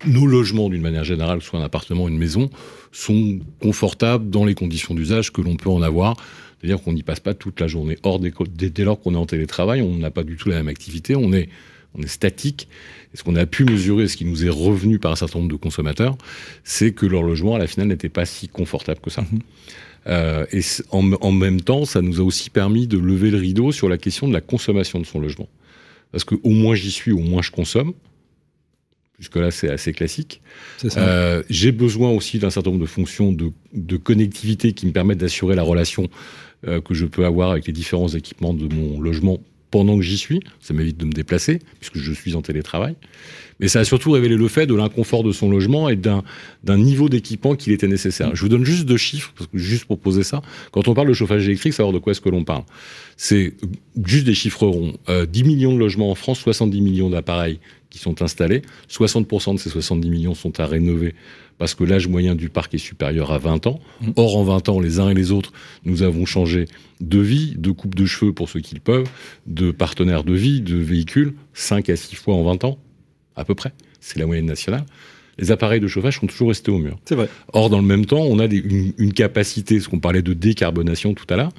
nos 0.05 0.25
logements, 0.25 0.69
d'une 0.69 0.81
manière 0.81 1.03
générale, 1.03 1.41
soit 1.41 1.59
un 1.59 1.63
appartement, 1.63 2.07
une 2.07 2.17
maison, 2.17 2.49
sont 2.91 3.39
confortables 3.61 4.29
dans 4.29 4.45
les 4.45 4.55
conditions 4.55 4.95
d'usage 4.95 5.31
que 5.31 5.41
l'on 5.41 5.55
peut 5.55 5.69
en 5.69 5.81
avoir 5.81 6.15
c'est-à-dire 6.61 6.83
qu'on 6.83 6.93
n'y 6.93 7.01
passe 7.01 7.19
pas 7.19 7.33
toute 7.33 7.59
la 7.59 7.67
journée. 7.67 7.97
Or, 8.03 8.19
dès, 8.19 8.69
dès 8.69 8.83
lors 8.83 8.99
qu'on 8.99 9.15
est 9.15 9.17
en 9.17 9.25
télétravail, 9.25 9.81
on 9.81 9.97
n'a 9.97 10.11
pas 10.11 10.23
du 10.23 10.35
tout 10.35 10.49
la 10.49 10.57
même 10.57 10.67
activité, 10.67 11.15
on 11.15 11.33
est, 11.33 11.49
on 11.95 12.03
est 12.03 12.07
statique. 12.07 12.67
Et 13.13 13.17
ce 13.17 13.23
qu'on 13.23 13.35
a 13.35 13.47
pu 13.47 13.65
mesurer, 13.65 14.07
ce 14.07 14.15
qui 14.15 14.25
nous 14.25 14.45
est 14.45 14.49
revenu 14.49 14.99
par 14.99 15.11
un 15.11 15.15
certain 15.15 15.39
nombre 15.39 15.51
de 15.51 15.57
consommateurs, 15.57 16.15
c'est 16.63 16.91
que 16.91 17.07
leur 17.07 17.23
logement, 17.23 17.55
à 17.55 17.57
la 17.59 17.65
finale, 17.65 17.87
n'était 17.87 18.09
pas 18.09 18.25
si 18.25 18.47
confortable 18.47 18.99
que 19.01 19.09
ça. 19.09 19.23
Mhm. 19.23 19.39
Euh, 20.07 20.45
et 20.51 20.61
en, 20.91 21.11
en, 21.13 21.31
même 21.31 21.61
temps, 21.61 21.85
ça 21.85 22.01
nous 22.01 22.19
a 22.19 22.23
aussi 22.23 22.51
permis 22.51 22.85
de 22.87 22.97
lever 22.97 23.31
le 23.31 23.37
rideau 23.37 23.71
sur 23.71 23.89
la 23.89 23.97
question 23.97 24.27
de 24.27 24.33
la 24.33 24.41
consommation 24.41 24.99
de 24.99 25.05
son 25.05 25.19
logement. 25.19 25.49
Parce 26.11 26.23
que 26.23 26.35
au 26.43 26.49
moins 26.49 26.75
j'y 26.75 26.91
suis, 26.91 27.11
au 27.11 27.19
moins 27.19 27.41
je 27.41 27.51
consomme. 27.51 27.93
Jusque-là, 29.19 29.51
c'est 29.51 29.69
assez 29.69 29.93
classique. 29.93 30.41
Euh, 30.97 31.43
J'ai 31.47 31.71
besoin 31.71 32.09
aussi 32.09 32.39
d'un 32.39 32.49
certain 32.49 32.71
nombre 32.71 32.81
de 32.81 32.87
fonctions 32.87 33.31
de, 33.31 33.51
de, 33.71 33.95
connectivité 33.95 34.73
qui 34.73 34.87
me 34.87 34.91
permettent 34.91 35.19
d'assurer 35.19 35.53
la 35.55 35.61
relation 35.61 36.09
que 36.63 36.93
je 36.93 37.05
peux 37.05 37.25
avoir 37.25 37.51
avec 37.51 37.67
les 37.67 37.73
différents 37.73 38.09
équipements 38.09 38.53
de 38.53 38.73
mon 38.73 38.99
logement 39.01 39.39
pendant 39.71 39.97
que 39.97 40.03
j'y 40.03 40.17
suis. 40.17 40.41
Ça 40.59 40.73
m'évite 40.73 40.97
de 40.97 41.05
me 41.05 41.11
déplacer, 41.11 41.59
puisque 41.79 41.97
je 41.97 42.11
suis 42.11 42.35
en 42.35 42.41
télétravail. 42.41 42.95
Mais 43.59 43.67
ça 43.67 43.79
a 43.79 43.83
surtout 43.83 44.11
révélé 44.11 44.35
le 44.35 44.47
fait 44.47 44.65
de 44.65 44.75
l'inconfort 44.75 45.23
de 45.23 45.31
son 45.31 45.49
logement 45.49 45.87
et 45.87 45.95
d'un 45.95 46.23
niveau 46.65 47.09
d'équipement 47.09 47.55
qu'il 47.55 47.71
était 47.73 47.87
nécessaire. 47.87 48.35
Je 48.35 48.41
vous 48.41 48.49
donne 48.49 48.65
juste 48.65 48.85
deux 48.85 48.97
chiffres, 48.97 49.33
juste 49.53 49.85
pour 49.85 49.99
poser 49.99 50.23
ça. 50.23 50.41
Quand 50.71 50.87
on 50.87 50.93
parle 50.93 51.07
de 51.07 51.13
chauffage 51.13 51.45
électrique, 51.45 51.73
savoir 51.73 51.93
de 51.93 51.99
quoi 51.99 52.11
est-ce 52.11 52.21
que 52.21 52.29
l'on 52.29 52.43
parle? 52.43 52.63
C'est 53.17 53.53
juste 54.03 54.25
des 54.25 54.33
chiffres 54.33 54.65
ronds. 54.65 54.93
10 55.07 55.09
euh, 55.09 55.45
millions 55.45 55.73
de 55.73 55.79
logements 55.79 56.11
en 56.11 56.15
France, 56.15 56.39
70 56.39 56.81
millions 56.81 57.09
d'appareils 57.11 57.59
qui 57.91 57.99
sont 57.99 58.23
installés. 58.23 58.63
60% 58.89 59.53
de 59.53 59.59
ces 59.59 59.69
70 59.69 60.09
millions 60.09 60.33
sont 60.33 60.59
à 60.59 60.65
rénover 60.65 61.13
parce 61.59 61.75
que 61.75 61.83
l'âge 61.83 62.07
moyen 62.07 62.33
du 62.33 62.49
parc 62.49 62.73
est 62.73 62.79
supérieur 62.79 63.31
à 63.31 63.37
20 63.37 63.67
ans. 63.67 63.79
Mmh. 64.01 64.11
Or, 64.15 64.37
en 64.37 64.43
20 64.43 64.69
ans, 64.69 64.79
les 64.79 64.99
uns 64.99 65.09
et 65.09 65.13
les 65.13 65.31
autres, 65.31 65.53
nous 65.85 66.01
avons 66.01 66.25
changé 66.25 66.65
de 67.01 67.19
vie, 67.19 67.53
de 67.55 67.69
coupe 67.69 67.93
de 67.93 68.05
cheveux 68.05 68.33
pour 68.33 68.49
ceux 68.49 68.61
qui 68.61 68.73
le 68.73 68.81
peuvent, 68.81 69.07
de 69.45 69.69
partenaires 69.69 70.23
de 70.23 70.33
vie, 70.33 70.61
de 70.61 70.77
véhicules, 70.77 71.35
5 71.53 71.89
à 71.89 71.95
6 71.95 72.15
fois 72.15 72.33
en 72.33 72.43
20 72.43 72.63
ans, 72.63 72.79
à 73.35 73.45
peu 73.45 73.53
près. 73.53 73.73
C'est 73.99 74.17
la 74.17 74.25
moyenne 74.25 74.47
nationale. 74.47 74.85
Les 75.37 75.51
appareils 75.51 75.79
de 75.79 75.87
chauffage 75.87 76.19
sont 76.19 76.27
toujours 76.27 76.49
restés 76.49 76.71
au 76.71 76.77
mur. 76.77 76.99
C'est 77.05 77.15
vrai. 77.15 77.29
Or, 77.53 77.69
dans 77.69 77.79
le 77.79 77.85
même 77.85 78.05
temps, 78.05 78.21
on 78.21 78.39
a 78.39 78.45
une, 78.45 79.13
capacité, 79.13 79.79
ce 79.79 79.87
qu'on 79.87 79.99
parlait 79.99 80.21
de 80.21 80.33
décarbonation 80.33 81.13
tout 81.13 81.25
à 81.29 81.35
l'heure, 81.35 81.51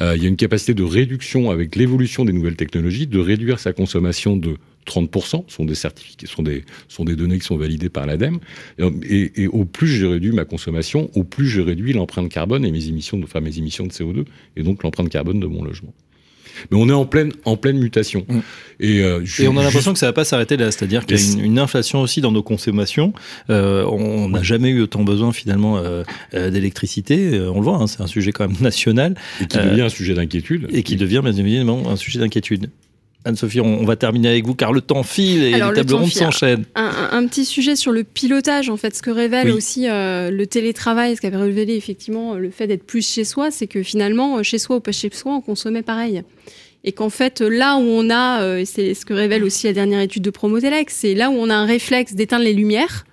euh, 0.00 0.16
il 0.16 0.22
y 0.22 0.26
a 0.26 0.28
une 0.28 0.36
capacité 0.36 0.74
de 0.74 0.82
réduction 0.82 1.50
avec 1.50 1.76
l'évolution 1.76 2.24
des 2.24 2.32
nouvelles 2.32 2.56
technologies, 2.56 3.06
de 3.06 3.18
réduire 3.18 3.58
sa 3.58 3.72
consommation 3.72 4.36
de 4.36 4.56
30% 4.86 5.44
sont 5.48 5.64
des 5.64 5.74
certificats, 5.74 6.26
sont 6.26 6.42
des, 6.42 6.64
sont 6.88 7.04
des 7.04 7.16
données 7.16 7.38
qui 7.38 7.46
sont 7.46 7.56
validées 7.56 7.88
par 7.88 8.06
l'ADEME. 8.06 8.38
Et, 8.78 9.46
au 9.48 9.64
plus 9.64 9.88
j'ai 9.88 10.06
réduit 10.06 10.32
ma 10.32 10.44
consommation, 10.44 11.10
au 11.14 11.24
plus 11.24 11.48
j'ai 11.48 11.62
réduit 11.62 11.92
l'empreinte 11.92 12.28
carbone 12.28 12.64
et 12.64 12.70
mes 12.70 12.88
émissions, 12.88 13.18
de, 13.18 13.24
enfin 13.24 13.40
mes 13.40 13.58
émissions 13.58 13.86
de 13.86 13.92
CO2 13.92 14.24
et 14.56 14.62
donc 14.62 14.82
l'empreinte 14.82 15.08
carbone 15.08 15.40
de 15.40 15.46
mon 15.46 15.62
logement. 15.62 15.92
Mais 16.70 16.76
on 16.78 16.88
est 16.88 16.92
en 16.92 17.06
pleine, 17.06 17.32
en 17.44 17.56
pleine 17.56 17.78
mutation. 17.78 18.24
Mm. 18.28 18.38
Et, 18.80 19.00
euh, 19.00 19.24
on 19.48 19.56
a 19.56 19.62
l'impression 19.62 19.92
que 19.92 19.98
ça 19.98 20.06
va 20.06 20.12
pas 20.12 20.24
s'arrêter 20.24 20.56
là. 20.56 20.70
C'est-à-dire 20.70 21.06
qu'il 21.06 21.18
y 21.18 21.40
a 21.40 21.44
une, 21.44 21.58
inflation 21.58 22.00
aussi 22.00 22.20
dans 22.20 22.32
nos 22.32 22.42
consommations. 22.42 23.12
Euh, 23.50 23.84
on 23.86 24.28
n'a 24.28 24.42
jamais 24.42 24.70
eu 24.70 24.82
autant 24.82 25.02
besoin 25.02 25.32
finalement 25.32 25.78
euh, 25.78 26.04
d'électricité. 26.32 27.40
on 27.40 27.58
le 27.58 27.64
voit, 27.64 27.76
hein, 27.76 27.86
c'est 27.86 28.02
un 28.02 28.06
sujet 28.06 28.32
quand 28.32 28.46
même 28.46 28.56
national. 28.60 29.14
Et 29.40 29.46
qui 29.46 29.58
devient 29.58 29.82
un 29.82 29.88
sujet 29.88 30.14
d'inquiétude. 30.14 30.68
Et 30.70 30.82
qui 30.82 30.96
devient 30.96 31.20
bien 31.22 31.32
évidemment 31.32 31.90
un 31.90 31.96
sujet 31.96 32.18
d'inquiétude. 32.18 32.70
Anne-Sophie, 33.24 33.60
on, 33.60 33.84
va 33.84 33.96
terminer 33.96 34.28
avec 34.28 34.46
vous 34.46 34.54
car 34.54 34.72
le 34.72 34.80
temps 34.80 35.02
file 35.02 35.42
et 35.44 35.52
les 35.52 35.58
tables 35.58 35.94
rondes 35.94 36.10
s'enchaînent. 36.10 36.64
Un, 36.74 37.26
petit 37.26 37.44
sujet 37.44 37.76
sur 37.76 37.92
le 37.92 38.04
pilotage, 38.04 38.68
en 38.68 38.76
fait, 38.76 38.96
ce 38.96 39.02
que 39.02 39.10
révèle 39.10 39.50
aussi 39.52 39.88
euh, 39.88 40.30
le 40.30 40.46
télétravail, 40.46 41.16
ce 41.16 41.20
qu'avait 41.20 41.36
révélé 41.36 41.76
effectivement 41.76 42.34
le 42.34 42.50
fait 42.50 42.66
d'être 42.66 42.84
plus 42.84 43.06
chez 43.06 43.24
soi, 43.24 43.50
c'est 43.50 43.66
que 43.66 43.82
finalement, 43.82 44.38
euh, 44.38 44.42
chez 44.42 44.58
soi 44.58 44.76
ou 44.76 44.80
pas 44.80 44.92
chez 44.92 45.10
soi, 45.12 45.34
on 45.34 45.40
consommait 45.40 45.82
pareil. 45.82 46.22
Et 46.84 46.92
qu'en 46.92 47.10
fait, 47.10 47.40
là 47.40 47.76
où 47.76 47.82
on 47.82 48.10
a, 48.10 48.42
euh, 48.42 48.64
c'est 48.64 48.94
ce 48.94 49.06
que 49.06 49.14
révèle 49.14 49.44
aussi 49.44 49.66
la 49.66 49.72
dernière 49.72 50.00
étude 50.00 50.22
de 50.22 50.30
Promotelec, 50.30 50.90
c'est 50.90 51.14
là 51.14 51.30
où 51.30 51.34
on 51.34 51.48
a 51.48 51.54
un 51.54 51.66
réflexe 51.66 52.14
d'éteindre 52.14 52.44
les 52.44 52.54
lumières, 52.54 53.04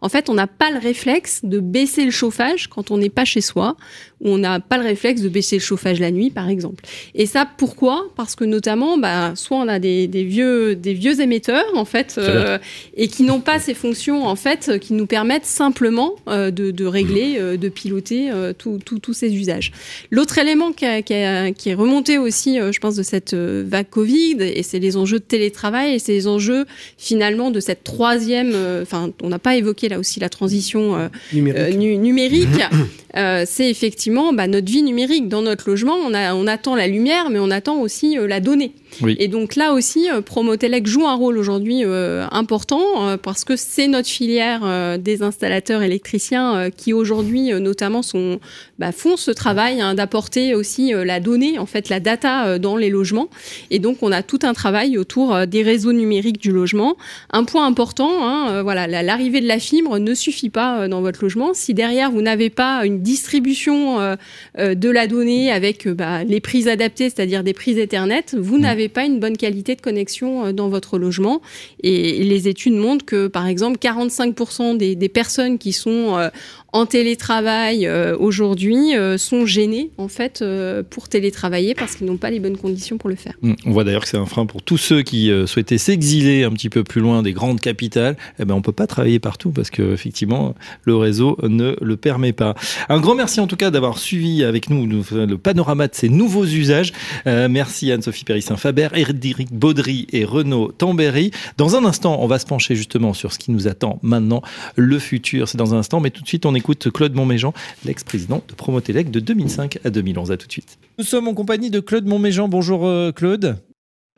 en 0.00 0.08
fait, 0.08 0.28
on 0.28 0.34
n'a 0.34 0.46
pas 0.46 0.70
le 0.70 0.78
réflexe 0.78 1.40
de 1.42 1.58
baisser 1.58 2.04
le 2.04 2.12
chauffage 2.12 2.68
quand 2.68 2.90
on 2.90 2.98
n'est 2.98 3.10
pas 3.10 3.24
chez 3.24 3.40
soi, 3.40 3.76
on 4.24 4.38
n'a 4.38 4.60
pas 4.60 4.78
le 4.78 4.84
réflexe 4.84 5.20
de 5.20 5.28
baisser 5.28 5.56
le 5.56 5.62
chauffage 5.62 6.00
la 6.00 6.10
nuit, 6.10 6.30
par 6.30 6.48
exemple. 6.48 6.84
Et 7.14 7.26
ça, 7.26 7.48
pourquoi? 7.56 8.08
Parce 8.16 8.34
que 8.34 8.44
notamment, 8.44 8.98
bah, 8.98 9.32
soit 9.34 9.58
on 9.58 9.68
a 9.68 9.78
des, 9.78 10.06
vieux, 10.06 10.74
des 10.74 10.94
vieux 10.94 11.20
émetteurs, 11.20 11.64
en 11.74 11.84
fait, 11.84 12.16
euh, 12.18 12.58
et 12.96 13.08
qui 13.08 13.22
n'ont 13.22 13.40
pas 13.40 13.58
ces 13.58 13.74
fonctions, 13.74 14.26
en 14.26 14.36
fait, 14.36 14.78
qui 14.80 14.92
nous 14.94 15.06
permettent 15.06 15.46
simplement 15.46 16.14
euh, 16.28 16.50
de, 16.50 16.84
régler, 16.84 17.36
euh, 17.38 17.56
de 17.56 17.68
piloter 17.68 18.30
tous 18.58 19.12
ces 19.12 19.34
usages. 19.34 19.72
L'autre 20.10 20.38
élément 20.38 20.72
qui, 20.72 20.86
qui, 21.04 21.12
est 21.12 21.74
remonté 21.74 22.18
aussi, 22.18 22.58
je 22.58 22.78
pense, 22.78 22.96
de 22.96 23.02
cette 23.02 23.34
vague 23.34 23.88
Covid, 23.88 24.36
et 24.40 24.62
c'est 24.62 24.78
les 24.78 24.96
enjeux 24.96 25.18
de 25.18 25.24
télétravail, 25.24 25.94
et 25.94 25.98
c'est 25.98 26.12
les 26.12 26.26
enjeux, 26.26 26.66
finalement, 26.96 27.50
de 27.50 27.60
cette 27.60 27.84
troisième, 27.84 28.54
enfin, 28.82 29.10
on 29.22 29.28
n'a 29.28 29.38
pas 29.38 29.56
évoqué 29.56 29.88
là 29.88 29.98
aussi 29.98 30.20
la 30.20 30.28
transition 30.28 31.08
euh, 31.34 31.72
numérique, 31.72 32.48
euh, 32.72 32.84
euh, 33.16 33.44
c'est 33.46 33.68
effectivement 33.68 34.07
bah, 34.32 34.46
notre 34.46 34.70
vie 34.70 34.82
numérique. 34.82 35.28
Dans 35.28 35.42
notre 35.42 35.68
logement, 35.68 35.96
on, 35.96 36.46
attend 36.46 36.74
la 36.74 36.88
lumière, 36.88 37.30
mais 37.30 37.38
on 37.38 37.50
attend 37.50 37.80
aussi 37.80 38.16
la 38.16 38.40
donnée. 38.40 38.72
Et 39.06 39.28
donc 39.28 39.56
là 39.56 39.72
aussi, 39.72 40.10
euh, 40.10 40.20
Promotelec 40.20 40.86
joue 40.86 41.06
un 41.06 41.14
rôle 41.14 41.38
aujourd'hui 41.38 41.82
euh, 41.84 42.26
important 42.30 42.82
euh, 43.08 43.16
parce 43.16 43.44
que 43.44 43.56
c'est 43.56 43.86
notre 43.86 44.08
filière 44.08 44.98
des 44.98 45.22
installateurs 45.22 45.82
électriciens 45.82 46.70
qui 46.76 46.92
aujourd'hui 46.92 47.52
notamment 47.60 48.02
sont, 48.02 48.40
bah, 48.78 48.92
font 48.92 49.16
ce 49.16 49.30
travail 49.30 49.80
hein, 49.80 49.94
d'apporter 49.94 50.54
aussi 50.54 50.92
la 50.92 51.20
donnée, 51.20 51.58
en 51.58 51.66
fait 51.66 51.88
la 51.88 52.00
data 52.00 52.58
dans 52.58 52.76
les 52.76 52.90
logements. 52.90 53.28
Et 53.70 53.78
donc 53.78 53.98
on 54.02 54.12
a 54.12 54.22
tout 54.22 54.40
un 54.42 54.52
travail 54.52 54.98
autour 54.98 55.46
des 55.46 55.62
réseaux 55.62 55.92
numériques 55.92 56.40
du 56.40 56.50
logement. 56.50 56.96
Un 57.30 57.44
point 57.44 57.66
important, 57.66 58.10
hein, 58.22 58.62
voilà, 58.62 58.86
l'arrivée 59.02 59.40
de 59.40 59.46
la 59.48 59.58
fibre 59.58 59.98
ne 59.98 60.14
suffit 60.14 60.50
pas 60.50 60.88
dans 60.88 61.00
votre 61.00 61.22
logement. 61.22 61.54
Si 61.54 61.74
derrière 61.74 62.10
vous 62.10 62.22
n'avez 62.22 62.50
pas 62.50 62.84
une 62.84 63.00
distribution 63.02 64.16
de 64.58 64.90
la 64.90 65.06
donnée 65.06 65.52
avec 65.52 65.88
bah, 65.88 66.24
les 66.24 66.40
prises 66.40 66.68
adaptées, 66.68 67.10
c'est-à-dire 67.10 67.44
des 67.44 67.54
prises 67.54 67.78
Ethernet, 67.78 68.24
vous 68.36 68.58
mmh. 68.58 68.62
N'avez 68.78 68.88
pas 68.88 69.04
une 69.04 69.20
bonne 69.20 69.36
qualité 69.36 69.74
de 69.74 69.80
connexion 69.80 70.46
euh, 70.46 70.52
dans 70.52 70.68
votre 70.68 70.98
logement. 70.98 71.40
Et 71.82 72.24
les 72.24 72.48
études 72.48 72.74
montrent 72.74 73.04
que, 73.04 73.26
par 73.26 73.46
exemple, 73.46 73.78
45% 73.78 74.76
des, 74.76 74.94
des, 74.94 75.08
personnes 75.08 75.58
qui 75.58 75.72
sont 75.72 76.16
euh, 76.16 76.28
en 76.72 76.84
télétravail 76.84 77.86
euh, 77.86 78.16
aujourd'hui 78.18 78.94
euh, 78.94 79.16
sont 79.16 79.46
gênés 79.46 79.90
en 79.96 80.08
fait 80.08 80.42
euh, 80.42 80.82
pour 80.88 81.08
télétravailler 81.08 81.74
parce 81.74 81.96
qu'ils 81.96 82.06
n'ont 82.06 82.18
pas 82.18 82.30
les 82.30 82.40
bonnes 82.40 82.58
conditions 82.58 82.98
pour 82.98 83.08
le 83.08 83.16
faire. 83.16 83.32
Mmh. 83.40 83.54
On 83.64 83.70
voit 83.72 83.84
d'ailleurs 83.84 84.02
que 84.02 84.08
c'est 84.08 84.18
un 84.18 84.26
frein 84.26 84.44
pour 84.44 84.62
tous 84.62 84.76
ceux 84.76 85.02
qui 85.02 85.30
souhaitaient 85.46 85.78
s'exiler 85.78 86.44
un 86.44 86.50
petit 86.50 86.68
peu 86.68 86.84
plus 86.84 87.00
loin 87.00 87.22
des 87.22 87.32
grandes 87.32 87.60
capitales. 87.60 88.16
Eh 88.38 88.44
ben 88.44 88.54
on 88.54 88.62
peut 88.62 88.72
pas 88.72 88.86
travailler 88.86 89.18
partout 89.18 89.50
parce 89.50 89.70
que 89.70 89.94
effectivement 89.94 90.54
le 90.84 90.96
réseau 90.96 91.38
ne 91.42 91.76
le 91.80 91.96
permet 91.96 92.32
pas. 92.32 92.54
Un 92.88 93.00
grand 93.00 93.14
merci 93.14 93.40
en 93.40 93.46
tout 93.46 93.56
cas 93.56 93.70
d'avoir 93.70 93.98
suivi 93.98 94.44
avec 94.44 94.68
nous 94.68 94.86
le 94.86 95.38
panorama 95.38 95.88
de 95.88 95.94
ces 95.94 96.08
nouveaux 96.08 96.44
usages. 96.44 96.92
merci 97.24 97.90
Anne-Sophie 97.90 98.24
Périssin-Faber, 98.24 98.88
Eric 98.94 99.52
Baudry 99.52 100.06
et 100.12 100.24
Renaud 100.24 100.72
Tambéry. 100.72 101.30
Dans 101.56 101.76
un 101.76 101.84
instant, 101.84 102.18
on 102.20 102.26
va 102.26 102.38
se 102.38 102.46
pencher 102.46 102.74
justement 102.74 103.14
sur 103.14 103.32
ce 103.32 103.38
qui 103.38 103.50
nous 103.50 103.68
attend 103.68 103.98
maintenant, 104.02 104.42
le 104.76 104.98
futur. 104.98 105.48
C'est 105.48 105.58
dans 105.58 105.74
un 105.74 105.78
instant, 105.78 106.00
mais 106.00 106.10
tout 106.10 106.22
de 106.22 106.28
suite 106.28 106.44
on 106.46 106.54
écoute 106.58 106.90
Claude 106.90 107.14
Montméjean, 107.14 107.54
l'ex-président 107.84 108.42
de 108.46 108.54
Promotelec 108.54 109.10
de 109.10 109.20
2005 109.20 109.78
à 109.84 109.90
2011. 109.90 110.32
À 110.32 110.36
tout 110.36 110.46
de 110.46 110.52
suite. 110.52 110.78
Nous 110.98 111.04
sommes 111.04 111.28
en 111.28 111.34
compagnie 111.34 111.70
de 111.70 111.80
Claude 111.80 112.04
Montméjean. 112.04 112.48
Bonjour 112.48 112.86
euh, 112.86 113.12
Claude. 113.12 113.56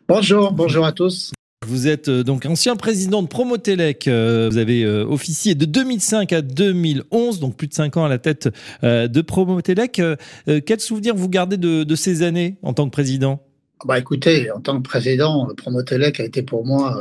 Bonjour, 0.09 0.53
bonjour 0.53 0.87
à 0.87 0.93
tous. 0.93 1.33
Vous 1.67 1.87
êtes 1.87 2.09
euh, 2.09 2.25
donc 2.25 2.47
ancien 2.47 2.75
président 2.77 3.23
de 3.23 3.29
Promotelec. 3.29 4.09
Euh, 4.09 4.49
vous 4.51 4.57
avez 4.57 4.87
officié 4.87 5.55
de 5.55 5.67
2005 5.67 6.33
à 6.33 6.41
2011, 6.41 7.41
donc 7.41 7.57
plus 7.57 7.69
de 7.69 7.75
5 7.75 7.99
ans 7.99 8.05
à 8.07 8.09
la 8.09 8.19
tête 8.19 8.49
de 8.83 9.21
Promotelec. 9.21 10.01
Quel 10.47 10.81
souvenir 10.81 11.15
vous 11.15 11.29
gardez 11.29 11.59
de, 11.59 11.95
ces 11.95 12.23
années 12.23 12.57
en 12.63 12.73
tant 12.73 12.87
que 12.87 12.93
président? 12.93 13.41
Bah 13.87 13.99
écoutez, 13.99 14.51
en 14.51 14.61
tant 14.61 14.77
que 14.79 14.83
président, 14.83 15.49
Promotelec 15.57 16.21
a 16.21 16.25
été 16.25 16.43
pour 16.43 16.67
moi 16.67 16.99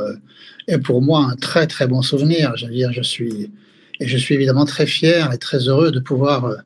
et 0.68 0.78
pour 0.78 1.02
moi 1.02 1.26
un 1.30 1.36
très 1.36 1.66
très 1.66 1.86
bon 1.86 2.02
souvenir. 2.02 2.56
Je 2.56 2.66
veux 2.66 2.72
dire, 2.72 2.92
je 2.92 3.02
suis 3.02 3.50
et 4.00 4.06
je 4.06 4.16
suis 4.16 4.34
évidemment 4.34 4.64
très 4.64 4.86
fier 4.86 5.32
et 5.32 5.38
très 5.38 5.68
heureux 5.68 5.92
de 5.92 6.00
pouvoir 6.00 6.46
euh, 6.46 6.56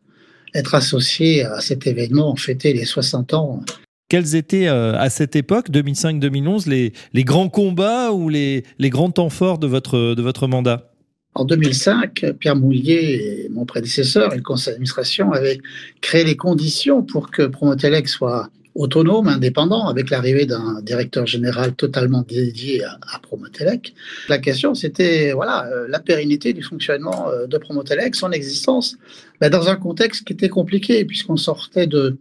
être 0.54 0.74
associé 0.74 1.44
à 1.44 1.60
cet 1.60 1.86
événement, 1.86 2.36
fêter 2.36 2.72
les 2.72 2.84
60 2.84 3.34
ans. 3.34 3.60
Quels 4.08 4.36
étaient 4.36 4.68
euh, 4.68 4.96
à 4.96 5.10
cette 5.10 5.34
époque, 5.34 5.70
2005-2011, 5.70 6.68
les, 6.68 6.92
les, 7.12 7.24
grands 7.24 7.48
combats 7.48 8.12
ou 8.12 8.28
les, 8.28 8.64
les, 8.78 8.90
grands 8.90 9.10
temps 9.10 9.30
forts 9.30 9.58
de 9.58 9.66
votre, 9.66 10.14
de 10.14 10.22
votre 10.22 10.46
mandat? 10.46 10.90
En 11.34 11.44
2005, 11.44 12.24
Pierre 12.38 12.54
Mouillet, 12.54 13.48
mon 13.50 13.64
prédécesseur, 13.64 14.32
et 14.32 14.36
le 14.36 14.42
conseil 14.42 14.74
d'administration 14.74 15.32
avaient 15.32 15.58
créé 16.00 16.22
les 16.22 16.36
conditions 16.36 17.02
pour 17.02 17.32
que 17.32 17.42
Promotelec 17.42 18.08
soit 18.08 18.50
autonome, 18.74 19.28
indépendant, 19.28 19.86
avec 19.86 20.10
l'arrivée 20.10 20.46
d'un 20.46 20.80
directeur 20.82 21.26
général 21.26 21.74
totalement 21.74 22.22
dédié 22.22 22.82
à, 22.84 23.18
Promotelec. 23.22 23.94
La 24.28 24.38
question, 24.38 24.74
c'était 24.74 25.32
voilà 25.32 25.66
euh, 25.66 25.86
la 25.88 26.00
pérennité 26.00 26.52
du 26.52 26.62
fonctionnement 26.62 27.28
euh, 27.28 27.46
de 27.46 27.56
Promotelec, 27.58 28.14
son 28.14 28.32
existence, 28.32 28.96
ben, 29.40 29.48
dans 29.48 29.68
un 29.68 29.76
contexte 29.76 30.24
qui 30.24 30.32
était 30.32 30.48
compliqué, 30.48 31.04
puisqu'on 31.04 31.36
sortait 31.36 31.86
de 31.86 32.16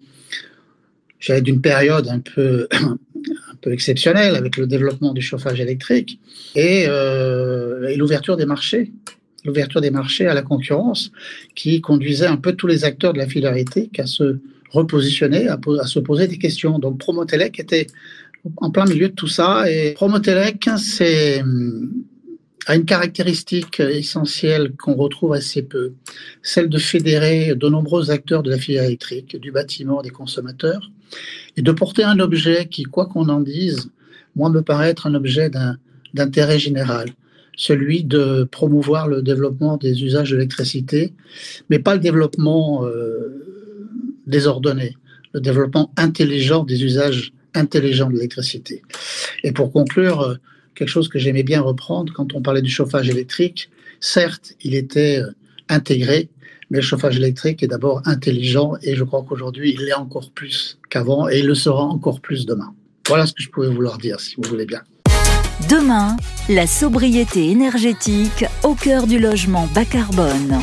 d'une 1.42 1.62
période 1.62 2.08
un 2.10 2.20
peu, 2.20 2.68
exceptionnelle 3.66 4.36
avec 4.36 4.58
le 4.58 4.68
développement 4.68 5.14
du 5.14 5.22
chauffage 5.22 5.62
électrique 5.62 6.20
et, 6.54 6.84
euh, 6.90 7.88
et 7.88 7.96
l'ouverture 7.96 8.36
des 8.36 8.46
marchés 8.46 8.92
l'ouverture 9.46 9.82
des 9.82 9.92
marchés 9.92 10.28
à 10.28 10.34
la 10.34 10.42
concurrence 10.42 11.12
qui 11.56 11.82
conduisait 11.82 12.28
un 12.28 12.38
peu 12.38 12.54
tous 12.54 12.68
les 12.68 12.84
acteurs 12.84 13.14
de 13.14 13.18
la 13.18 13.28
filière 13.28 13.54
électrique 13.54 14.00
à 14.00 14.06
se 14.06 14.40
repositionner, 14.74 15.48
à, 15.48 15.58
se 15.86 16.00
poser 16.00 16.28
des 16.28 16.38
questions. 16.38 16.80
Donc 16.80 16.98
Promotelec 16.98 17.60
était 17.60 17.88
en 18.58 18.72
plein 18.72 18.86
milieu 18.86 19.10
de 19.10 19.14
tout 19.14 19.28
ça. 19.28 19.72
Et 19.72 19.94
Promotelec, 19.94 20.70
c'est 20.78 21.42
a 22.66 22.76
une 22.76 22.86
caractéristique 22.86 23.80
essentielle 23.80 24.74
qu'on 24.76 24.94
retrouve 24.94 25.34
assez 25.34 25.64
peu, 25.64 25.94
celle 26.42 26.70
de 26.70 26.78
fédérer 26.78 27.56
de 27.56 27.68
nombreux 27.68 28.12
acteurs 28.12 28.44
de 28.44 28.50
la 28.50 28.58
filière 28.58 28.86
électrique, 28.86 29.36
du 29.36 29.52
bâtiment, 29.52 30.02
des 30.02 30.10
consommateurs, 30.10 30.90
et 31.58 31.62
de 31.62 31.72
porter 31.72 32.04
un 32.04 32.20
objet 32.20 32.68
qui, 32.68 32.84
quoi 32.84 33.06
qu'on 33.06 33.28
en 33.30 33.42
dise, 33.42 33.90
moi 34.36 34.50
me 34.50 34.62
paraît 34.62 34.90
être 34.90 35.08
un 35.08 35.16
objet 35.16 35.52
d'intérêt 36.14 36.58
général, 36.58 37.10
celui 37.58 38.04
de 38.04 38.48
promouvoir 38.50 39.08
le 39.08 39.22
développement 39.22 39.78
des 39.78 40.04
usages 40.04 40.32
de 40.32 40.38
l'électricité, 40.38 41.14
mais 41.70 41.80
pas 41.80 41.94
le 41.94 42.00
développement 42.00 42.86
euh, 42.86 43.53
désordonné, 44.28 44.96
le 45.34 45.42
développement 45.42 45.92
intelligent 45.98 46.64
des 46.64 46.84
usages 46.84 47.34
intelligents 47.54 48.08
de 48.08 48.14
l'électricité. 48.14 48.82
Et 49.44 49.52
pour 49.52 49.72
conclure, 49.72 50.22
euh, 50.22 50.36
quelque 50.76 50.90
chose 50.90 51.08
que 51.08 51.20
j'aimais 51.20 51.44
bien 51.44 51.62
reprendre 51.62 52.12
quand 52.14 52.34
on 52.34 52.42
parlait 52.42 52.62
du 52.62 52.70
chauffage 52.70 53.10
électrique, 53.10 53.70
certes, 54.00 54.54
il 54.62 54.76
était 54.76 55.20
euh, 55.20 55.32
intégré, 55.70 56.30
mais 56.70 56.80
le 56.80 56.84
chauffage 56.84 57.18
électrique 57.18 57.62
est 57.64 57.68
d'abord 57.68 58.02
intelligent 58.06 58.74
et 58.82 58.96
je 58.96 59.04
crois 59.04 59.24
qu'aujourd'hui, 59.28 59.76
il 59.78 59.86
l'est 59.86 59.94
encore 59.94 60.32
plus 60.32 60.80
qu'avant 60.90 61.30
et 61.30 61.40
il 61.40 61.46
le 61.46 61.56
sera 61.56 61.84
encore 61.84 62.20
plus 62.22 62.46
demain. 62.46 62.74
Voilà 63.08 63.26
ce 63.26 63.34
que 63.34 63.44
je 63.44 63.50
pouvais 63.50 63.70
vouloir 63.70 63.98
dire, 63.98 64.20
si 64.20 64.36
vous 64.38 64.50
voulez 64.50 64.66
bien. 64.66 64.82
Demain, 65.70 66.18
la 66.50 66.68
sobriété 66.68 67.52
énergétique 67.52 68.46
au 68.64 68.74
cœur 68.74 69.08
du 69.08 69.20
logement 69.20 69.68
bas 69.74 69.86
carbone. 69.86 70.60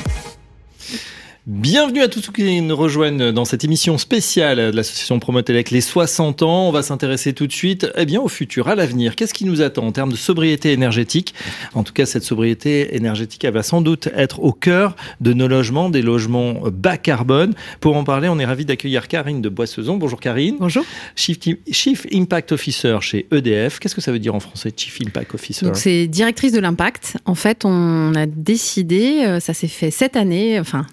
Bienvenue 1.52 2.00
à 2.00 2.06
tous 2.06 2.20
ceux 2.20 2.30
qui 2.30 2.60
nous 2.60 2.76
rejoignent 2.76 3.32
dans 3.32 3.44
cette 3.44 3.64
émission 3.64 3.98
spéciale 3.98 4.70
de 4.70 4.76
l'association 4.76 5.18
Promotelec 5.18 5.72
les 5.72 5.80
60 5.80 6.42
ans. 6.42 6.68
On 6.68 6.70
va 6.70 6.84
s'intéresser 6.84 7.32
tout 7.32 7.48
de 7.48 7.52
suite 7.52 7.88
eh 7.96 8.06
bien, 8.06 8.20
au 8.20 8.28
futur, 8.28 8.68
à 8.68 8.76
l'avenir. 8.76 9.16
Qu'est-ce 9.16 9.34
qui 9.34 9.44
nous 9.44 9.60
attend 9.60 9.84
en 9.84 9.90
termes 9.90 10.12
de 10.12 10.16
sobriété 10.16 10.70
énergétique? 10.70 11.34
En 11.74 11.82
tout 11.82 11.92
cas, 11.92 12.06
cette 12.06 12.22
sobriété 12.22 12.94
énergétique, 12.94 13.42
elle 13.42 13.52
va 13.52 13.64
sans 13.64 13.80
doute 13.80 14.08
être 14.14 14.38
au 14.44 14.52
cœur 14.52 14.94
de 15.20 15.32
nos 15.32 15.48
logements, 15.48 15.90
des 15.90 16.02
logements 16.02 16.60
bas 16.72 16.96
carbone. 16.96 17.54
Pour 17.80 17.96
en 17.96 18.04
parler, 18.04 18.28
on 18.28 18.38
est 18.38 18.44
ravi 18.44 18.64
d'accueillir 18.64 19.08
Karine 19.08 19.42
de 19.42 19.48
Boissezon. 19.48 19.96
Bonjour 19.96 20.20
Karine. 20.20 20.54
Bonjour. 20.60 20.84
Chief, 21.16 21.36
Chief 21.72 22.06
Impact 22.12 22.52
Officer 22.52 22.98
chez 23.00 23.26
EDF. 23.32 23.80
Qu'est-ce 23.80 23.96
que 23.96 24.00
ça 24.00 24.12
veut 24.12 24.20
dire 24.20 24.36
en 24.36 24.40
français, 24.40 24.72
Chief 24.76 24.96
Impact 25.04 25.34
Officer? 25.34 25.66
Donc 25.66 25.74
c'est 25.74 26.06
directrice 26.06 26.52
de 26.52 26.60
l'impact. 26.60 27.16
En 27.24 27.34
fait, 27.34 27.64
on 27.64 28.14
a 28.14 28.26
décidé, 28.26 29.24
euh, 29.24 29.40
ça 29.40 29.52
s'est 29.52 29.66
fait 29.66 29.90
cette 29.90 30.14
année, 30.14 30.60
enfin 30.60 30.86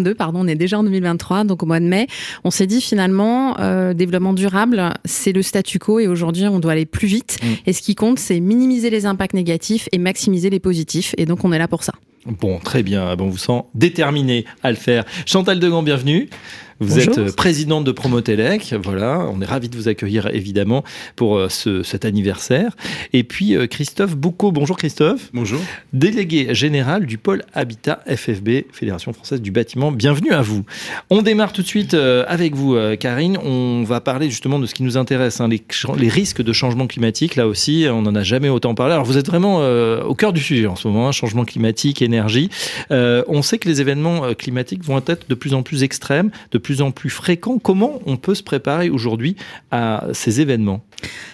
2020 0.00 0.20
pardon, 0.20 0.40
on 0.44 0.46
est 0.46 0.54
déjà 0.54 0.78
en 0.78 0.84
2023, 0.84 1.44
donc 1.44 1.62
au 1.62 1.66
mois 1.66 1.80
de 1.80 1.86
mai, 1.86 2.06
on 2.44 2.50
s'est 2.50 2.66
dit 2.66 2.82
finalement, 2.82 3.58
euh, 3.58 3.94
développement 3.94 4.34
durable, 4.34 4.92
c'est 5.06 5.32
le 5.32 5.40
statu 5.40 5.78
quo 5.78 5.98
et 5.98 6.08
aujourd'hui 6.08 6.46
on 6.46 6.60
doit 6.60 6.72
aller 6.72 6.84
plus 6.84 7.08
vite. 7.08 7.38
Mm. 7.42 7.46
Et 7.66 7.72
ce 7.72 7.80
qui 7.80 7.94
compte, 7.94 8.18
c'est 8.18 8.38
minimiser 8.38 8.90
les 8.90 9.06
impacts 9.06 9.34
négatifs 9.34 9.88
et 9.92 9.98
maximiser 9.98 10.50
les 10.50 10.60
positifs. 10.60 11.14
Et 11.16 11.24
donc 11.24 11.44
on 11.44 11.52
est 11.52 11.58
là 11.58 11.68
pour 11.68 11.82
ça. 11.82 11.94
Bon, 12.26 12.58
très 12.58 12.82
bien. 12.82 13.16
Bon, 13.16 13.26
on 13.26 13.30
vous 13.30 13.38
sent 13.38 13.62
déterminé 13.74 14.44
à 14.62 14.70
le 14.70 14.76
faire. 14.76 15.04
Chantal 15.24 15.58
Degand, 15.58 15.82
bienvenue. 15.82 16.28
Vous 16.82 16.98
êtes 16.98 17.36
présidente 17.36 17.84
de 17.84 17.92
Promotelec. 17.92 18.74
Voilà, 18.82 19.28
on 19.30 19.42
est 19.42 19.44
ravi 19.44 19.68
de 19.68 19.76
vous 19.76 19.88
accueillir 19.88 20.28
évidemment 20.28 20.82
pour 21.14 21.50
ce, 21.50 21.82
cet 21.82 22.06
anniversaire. 22.06 22.74
Et 23.12 23.22
puis 23.22 23.54
Christophe 23.68 24.16
Boucaud. 24.16 24.50
Bonjour 24.50 24.78
Christophe. 24.78 25.28
Bonjour. 25.34 25.60
Délégué 25.92 26.54
général 26.54 27.04
du 27.04 27.18
pôle 27.18 27.42
Habitat 27.52 28.02
FFB, 28.06 28.72
Fédération 28.72 29.12
française 29.12 29.42
du 29.42 29.50
bâtiment. 29.50 29.92
Bienvenue 29.92 30.30
à 30.30 30.40
vous. 30.40 30.64
On 31.10 31.20
démarre 31.20 31.52
tout 31.52 31.60
de 31.60 31.66
suite 31.66 31.92
avec 31.92 32.54
vous, 32.54 32.78
Karine. 32.98 33.36
On 33.44 33.82
va 33.82 34.00
parler 34.00 34.30
justement 34.30 34.58
de 34.58 34.64
ce 34.64 34.72
qui 34.72 34.82
nous 34.82 34.96
intéresse, 34.96 35.42
hein, 35.42 35.48
les, 35.48 35.62
les, 35.98 36.08
risques 36.08 36.40
de 36.40 36.52
changement 36.54 36.86
climatique. 36.86 37.36
Là 37.36 37.46
aussi, 37.46 37.88
on 37.90 38.00
n'en 38.00 38.14
a 38.14 38.22
jamais 38.22 38.48
autant 38.48 38.74
parlé. 38.74 38.94
Alors 38.94 39.04
vous 39.04 39.18
êtes 39.18 39.26
vraiment 39.26 39.58
au 39.58 40.14
cœur 40.14 40.32
du 40.32 40.40
sujet 40.40 40.66
en 40.66 40.76
ce 40.76 40.88
moment, 40.88 41.08
hein, 41.08 41.12
changement 41.12 41.44
climatique, 41.44 42.00
énergie. 42.00 42.48
on 42.88 43.42
sait 43.42 43.58
que 43.58 43.68
les 43.68 43.82
événements 43.82 44.32
climatiques 44.32 44.82
vont 44.82 45.02
être 45.06 45.28
de 45.28 45.34
plus 45.34 45.52
en 45.52 45.62
plus 45.62 45.82
extrêmes, 45.82 46.30
de 46.52 46.56
plus 46.56 46.69
en 46.80 46.90
plus 46.92 47.10
fréquents. 47.10 47.58
Comment 47.58 48.00
on 48.06 48.16
peut 48.16 48.34
se 48.34 48.42
préparer 48.42 48.90
aujourd'hui 48.90 49.36
à 49.70 50.06
ces 50.12 50.40
événements? 50.40 50.82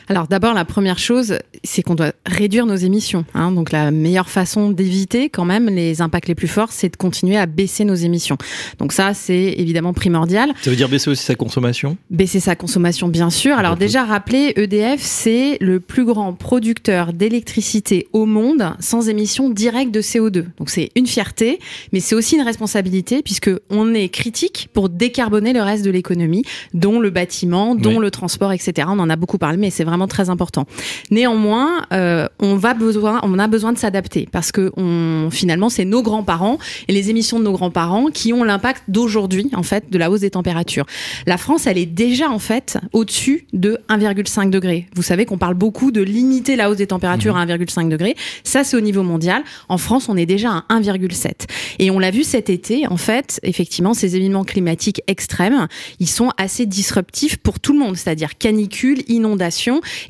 Alors 0.09 0.29
d'abord, 0.29 0.55
la 0.55 0.65
première 0.65 0.99
chose, 0.99 1.39
c'est 1.65 1.83
qu'on 1.83 1.97
doit 1.97 2.13
réduire 2.27 2.65
nos 2.65 2.77
émissions. 2.77 3.25
Hein. 3.35 3.51
Donc 3.51 3.73
la 3.73 3.91
meilleure 3.91 4.29
façon 4.29 4.71
d'éviter 4.71 5.29
quand 5.31 5.45
même 5.45 5.69
les 5.69 6.01
impacts 6.01 6.29
les 6.29 6.37
plus 6.37 6.47
forts, 6.47 6.71
c'est 6.71 6.89
de 6.91 6.97
continuer 6.97 7.37
à 7.37 7.47
baisser 7.47 7.85
nos 7.85 7.95
émissions. 7.95 8.37
Donc 8.79 8.93
ça, 8.93 9.15
c'est 9.15 9.55
évidemment 9.59 9.93
primordial. 9.93 10.53
Ça 10.63 10.71
veut 10.71 10.77
dire 10.77 10.89
baisser 10.89 11.11
aussi 11.11 11.25
sa 11.25 11.35
consommation? 11.35 11.97
Baisser 12.11 12.39
sa 12.39 12.55
consommation, 12.55 13.09
bien 13.09 13.31
sûr. 13.31 13.59
Alors 13.59 13.77
déjà, 13.77 14.05
rappelez, 14.05 14.53
EDF, 14.57 15.01
c'est 15.01 15.59
le 15.61 15.81
plus 15.81 16.05
grand 16.05 16.35
producteur 16.35 17.13
d'électricité 17.13 18.07
au 18.13 18.27
monde 18.27 18.75
sans 18.79 19.09
émissions 19.09 19.51
directes 19.51 19.91
de 19.91 20.03
CO2. 20.03 20.45
Donc 20.59 20.71
c'est 20.71 20.91
une 20.95 21.09
fierté, 21.09 21.59
mais 21.93 21.99
c'est 21.99 22.15
aussi 22.15 22.37
une 22.37 22.43
responsabilité 22.43 23.23
puisque 23.23 23.51
on 23.71 23.93
est 23.93 24.09
critique 24.09 24.69
pour 24.73 24.89
décarboner 24.89 25.53
le 25.53 25.63
reste 25.63 25.85
de 25.85 25.91
l'économie, 25.91 26.45
dont 26.75 27.01
le 27.01 27.11
bâtiment, 27.11 27.75
dont 27.75 27.99
le 27.99 28.13
transport, 28.13 28.53
etc. 28.53 28.87
On 28.89 29.01
en 29.01 29.11
a 29.11 29.17
beaucoup 29.17 29.39
parlé, 29.39 29.56
mais 29.57 29.71
c'est 29.71 29.85
vraiment 29.85 30.09
très 30.09 30.31
important. 30.31 30.67
Néanmoins, 31.11 31.87
euh, 31.93 32.27
on 32.41 32.57
va 32.57 32.75
besoin, 32.75 33.21
on 33.23 33.39
a 33.39 33.47
besoin 33.47 33.73
de 33.73 33.79
s'adapter 33.79 34.29
parce 34.31 34.53
que 34.53 34.73
on, 34.77 35.29
finalement, 35.31 35.69
c'est 35.69 35.85
nos 35.85 36.03
grands-parents 36.03 36.59
et 36.89 36.93
les 36.93 37.11
émissions 37.11 37.39
de 37.39 37.45
nos 37.45 37.53
grands-parents 37.53 38.07
qui 38.07 38.33
ont 38.33 38.45
l'impact 38.45 38.85
d'aujourd'hui, 38.89 39.51
en 39.55 39.63
fait, 39.63 39.91
de 39.91 39.99
la 39.99 40.11
hausse 40.11 40.21
des 40.21 40.31
températures. 40.31 40.87
La 41.27 41.37
France, 41.37 41.67
elle 41.67 41.79
est 41.79 41.87
déjà 41.87 42.31
en 42.31 42.39
fait 42.39 42.79
au-dessus 42.93 43.47
de 43.53 43.79
1,5 43.89 44.51
degré. 44.51 44.87
Vous 44.95 45.03
savez 45.03 45.25
qu'on 45.25 45.39
parle 45.39 45.55
beaucoup 45.55 45.91
de 45.91 46.03
limiter 46.03 46.57
la 46.57 46.71
hausse 46.71 46.77
des 46.77 46.87
températures 46.87 47.37
à 47.37 47.47
1,5 47.47 47.89
degré. 47.89 48.17
Ça, 48.45 48.65
c'est 48.65 48.77
au 48.77 48.81
niveau 48.81 49.03
mondial. 49.03 49.43
En 49.69 49.79
France, 49.79 50.09
on 50.09 50.17
est 50.17 50.27
déjà 50.27 50.65
à 50.69 50.81
1,7. 50.81 51.47
Et 51.79 51.91
on 51.91 51.99
l'a 51.99 52.11
vu 52.11 52.25
cet 52.25 52.51
été, 52.51 52.87
en 52.87 52.97
fait, 52.97 53.41
effectivement, 53.43 53.95
ces 53.95 54.17
événements 54.17 54.45
climatiques 54.45 55.03
extrêmes, 55.07 55.69
ils 56.01 56.09
sont 56.09 56.31
assez 56.37 56.67
disruptifs 56.67 57.37
pour 57.37 57.61
tout 57.61 57.73
le 57.73 57.79
monde, 57.79 57.97
c'est-à-dire 57.97 58.39
canicule, 58.39 59.03
inondation, 59.09 59.46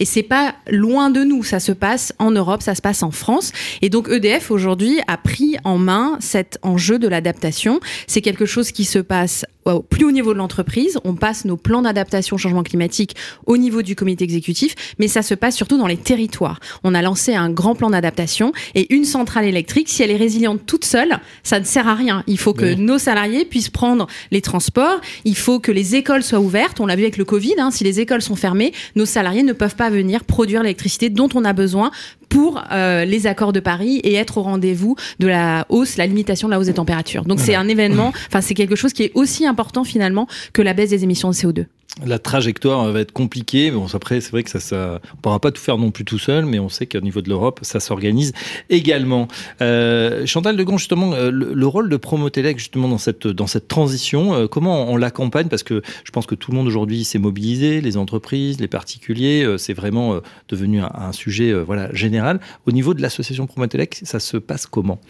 et 0.01 0.05
c'est 0.05 0.23
pas 0.23 0.55
loin 0.71 1.11
de 1.11 1.23
nous. 1.23 1.43
Ça 1.43 1.61
se 1.61 1.73
passe 1.73 2.13
en 2.19 2.31
Europe, 2.31 2.63
ça 2.63 2.75
se 2.75 2.83
passe 2.83 3.03
en 3.03 3.11
France. 3.11 3.53
Et 3.83 3.89
donc 3.89 4.09
EDF 4.09 4.51
aujourd'hui 4.51 5.01
a 5.07 5.17
pris 5.17 5.57
en 5.65 5.79
main 5.79 6.17
cet 6.21 6.59
enjeu 6.63 6.99
de 6.99 7.09
l'adaptation. 7.09 7.81
C'est 8.07 8.21
quelque 8.21 8.47
chose 8.47 8.73
qui 8.73 8.85
se 8.85 8.99
passe 8.99 9.45
au 9.65 9.83
plus 9.83 10.05
haut 10.05 10.13
niveau 10.13 10.33
de 10.33 10.39
l'entreprise. 10.39 10.99
On 11.05 11.15
passe 11.15 11.45
nos 11.45 11.57
plans 11.57 11.83
d'adaptation 11.83 12.37
au 12.37 12.39
changement 12.39 12.63
climatique 12.63 13.17
au 13.47 13.57
niveau 13.57 13.83
du 13.83 13.97
comité 13.97 14.25
exécutif, 14.25 14.75
mais 14.99 15.09
ça 15.09 15.23
se 15.23 15.35
passe 15.35 15.57
surtout 15.57 15.79
dans 15.79 15.87
les 15.87 15.97
territoires. 15.97 16.61
On 16.85 16.95
a 16.95 17.03
lancé 17.03 17.35
un 17.35 17.51
grand 17.51 17.75
plan 17.75 17.91
d'adaptation 17.91 18.53
et 18.75 18.93
une 18.95 19.05
centrale 19.05 19.45
électrique, 19.45 19.89
si 19.89 20.03
elle 20.03 20.11
est 20.11 20.17
résiliente 20.17 20.65
toute 20.67 20.85
seule, 20.85 21.19
ça 21.43 21.61
ne 21.61 21.65
sert 21.65 21.89
à 21.89 21.95
rien. 21.95 22.23
Il 22.27 22.39
faut 22.39 22.55
que 22.55 22.75
nos 22.75 22.99
salariés 22.99 23.45
puissent 23.45 23.71
prendre 23.71 24.07
les 24.31 24.41
transports, 24.41 25.01
il 25.25 25.37
faut 25.37 25.59
que 25.59 25.73
les 25.73 25.97
écoles 25.97 26.23
soient 26.23 26.41
ouvertes. 26.41 26.81
On 26.81 26.87
l'a 26.87 26.97
vu 26.97 27.03
avec 27.03 27.17
le 27.17 27.25
Covid, 27.25 27.55
hein, 27.59 27.71
si 27.71 27.85
les 27.85 28.01
écoles 28.01 28.23
sont 28.23 28.37
fermées, 28.37 28.73
nos 28.95 29.07
salariés 29.07 29.26
ne 29.35 29.53
peuvent 29.53 29.77
pas 29.77 29.91
venir 29.91 30.25
produire 30.25 30.63
l'électricité 30.63 31.11
dont 31.11 31.29
on 31.35 31.45
a 31.45 31.53
besoin 31.53 31.91
pour 32.29 32.63
euh, 32.73 33.05
les 33.05 33.27
accords 33.27 33.53
de 33.53 33.61
Paris 33.61 34.01
et 34.03 34.15
être 34.15 34.39
au 34.39 34.43
rendez-vous 34.43 34.97
de 35.21 35.27
la 35.27 35.67
hausse, 35.69 35.97
la 35.97 36.07
limitation 36.07 36.49
de 36.49 36.53
la 36.53 36.59
hausse 36.59 36.67
des 36.67 36.75
températures. 36.75 37.25
Donc 37.25 37.41
c'est 37.41 37.55
un 37.55 37.69
événement, 37.69 38.13
enfin 38.29 38.41
c'est 38.41 38.55
quelque 38.55 38.77
chose 38.77 38.93
qui 38.93 39.05
est 39.05 39.13
aussi 39.15 39.47
important 39.47 39.85
finalement 39.85 40.27
que 40.53 40.63
la 40.63 40.75
baisse 40.75 40.91
des 40.91 41.05
émissions 41.05 41.31
de 41.31 41.35
CO2 41.35 41.67
la 42.05 42.19
trajectoire 42.19 42.93
va 42.93 43.01
être 43.01 43.13
compliquée. 43.13 43.71
Bon, 43.71 43.87
après, 43.95 44.21
c'est 44.21 44.31
vrai 44.31 44.43
que 44.43 44.51
ça, 44.51 44.61
ça, 44.61 45.01
on 45.15 45.17
pourra 45.17 45.41
pas 45.41 45.51
tout 45.51 45.63
faire 45.63 45.79
non 45.79 45.91
plus 45.91 46.05
tout 46.05 46.19
seul, 46.19 46.45
mais 46.45 46.59
on 46.59 46.69
sait 46.69 46.87
qu'au 46.87 47.01
niveau 47.01 47.23
de 47.23 47.29
l'Europe, 47.29 47.61
ça 47.63 47.81
s'organise 47.81 48.33
également. 48.69 49.29
Euh, 49.63 50.27
Chantal 50.27 50.57
Degon, 50.57 50.77
justement, 50.77 51.15
euh, 51.15 51.31
le, 51.31 51.67
rôle 51.67 51.89
de 51.89 51.97
Promotelec, 51.97 52.59
justement, 52.59 52.89
dans 52.89 52.99
cette, 52.99 53.27
dans 53.27 53.47
cette 53.47 53.69
transition, 53.69 54.35
euh, 54.35 54.47
comment 54.47 54.91
on 54.91 54.97
l'accompagne? 54.97 55.49
Parce 55.49 55.63
que 55.63 55.83
je 56.05 56.11
pense 56.11 56.27
que 56.27 56.35
tout 56.35 56.51
le 56.51 56.59
monde 56.59 56.67
aujourd'hui 56.67 57.05
s'est 57.05 57.19
mobilisé, 57.19 57.81
les 57.81 57.97
entreprises, 57.97 58.61
les 58.61 58.69
particuliers, 58.69 59.57
c'est 59.59 59.75
vraiment 59.75 60.21
devenu 60.49 60.81
un, 60.81 60.91
un 60.95 61.13
sujet 61.13 61.53
voilà, 61.53 61.93
général. 61.95 62.41
Au 62.67 62.73
niveau 62.73 62.93
de 62.95 63.01
l'association 63.01 63.47
Promotelec, 63.47 64.01
ça 64.03 64.21
se 64.21 64.37
passe 64.37 64.67
comment? 64.67 65.01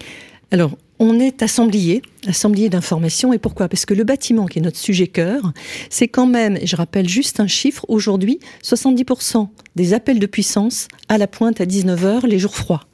Alors, 0.52 0.76
on 0.98 1.18
est 1.18 1.42
assemblier, 1.42 2.02
assemblier 2.26 2.68
d'information. 2.68 3.32
Et 3.32 3.38
pourquoi? 3.38 3.68
Parce 3.68 3.84
que 3.84 3.94
le 3.94 4.04
bâtiment, 4.04 4.46
qui 4.46 4.58
est 4.60 4.62
notre 4.62 4.78
sujet 4.78 5.08
cœur, 5.08 5.52
c'est 5.90 6.08
quand 6.08 6.26
même, 6.26 6.58
je 6.62 6.76
rappelle 6.76 7.08
juste 7.08 7.40
un 7.40 7.46
chiffre, 7.46 7.84
aujourd'hui, 7.88 8.38
70% 8.62 9.48
des 9.74 9.92
appels 9.92 10.18
de 10.18 10.26
puissance 10.26 10.88
à 11.08 11.18
la 11.18 11.26
pointe 11.26 11.60
à 11.60 11.64
19h 11.64 12.26
les 12.26 12.38
jours 12.38 12.54
froids. 12.54 12.84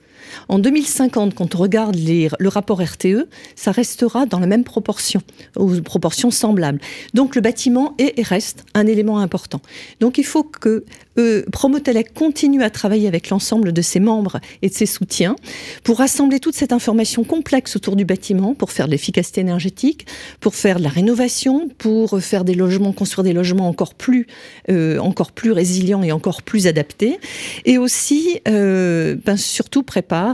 En 0.48 0.58
2050, 0.58 1.34
quand 1.34 1.54
on 1.54 1.58
regarde 1.58 1.96
le 1.96 2.48
rapport 2.48 2.80
RTE, 2.80 3.28
ça 3.56 3.72
restera 3.72 4.26
dans 4.26 4.38
la 4.38 4.46
même 4.46 4.64
proportion, 4.64 5.20
aux 5.56 5.80
proportions 5.80 6.30
semblables. 6.30 6.80
Donc 7.14 7.34
le 7.34 7.40
bâtiment 7.40 7.94
est 7.98 8.18
et 8.18 8.22
reste 8.22 8.64
un 8.74 8.86
élément 8.86 9.18
important. 9.18 9.60
Donc 10.00 10.18
il 10.18 10.24
faut 10.24 10.42
que 10.42 10.84
euh, 11.18 11.44
Promotelec 11.52 12.14
continue 12.14 12.62
à 12.62 12.70
travailler 12.70 13.06
avec 13.06 13.28
l'ensemble 13.28 13.72
de 13.72 13.82
ses 13.82 14.00
membres 14.00 14.40
et 14.62 14.68
de 14.68 14.74
ses 14.74 14.86
soutiens 14.86 15.36
pour 15.84 15.98
rassembler 15.98 16.40
toute 16.40 16.54
cette 16.54 16.72
information 16.72 17.22
complexe 17.24 17.76
autour 17.76 17.96
du 17.96 18.04
bâtiment, 18.04 18.54
pour 18.54 18.72
faire 18.72 18.86
de 18.86 18.92
l'efficacité 18.92 19.42
énergétique, 19.42 20.06
pour 20.40 20.54
faire 20.54 20.78
de 20.78 20.84
la 20.84 20.88
rénovation, 20.88 21.68
pour 21.78 22.20
faire 22.20 22.44
des 22.44 22.54
logements, 22.54 22.92
construire 22.92 23.24
des 23.24 23.32
logements 23.32 23.68
encore 23.68 23.94
plus, 23.94 24.26
euh, 24.70 24.98
encore 24.98 25.32
plus 25.32 25.52
résilients 25.52 26.02
et 26.02 26.12
encore 26.12 26.42
plus 26.42 26.66
adaptés, 26.66 27.18
et 27.66 27.76
aussi 27.76 28.40
euh, 28.48 29.16
ben, 29.24 29.36
surtout 29.36 29.82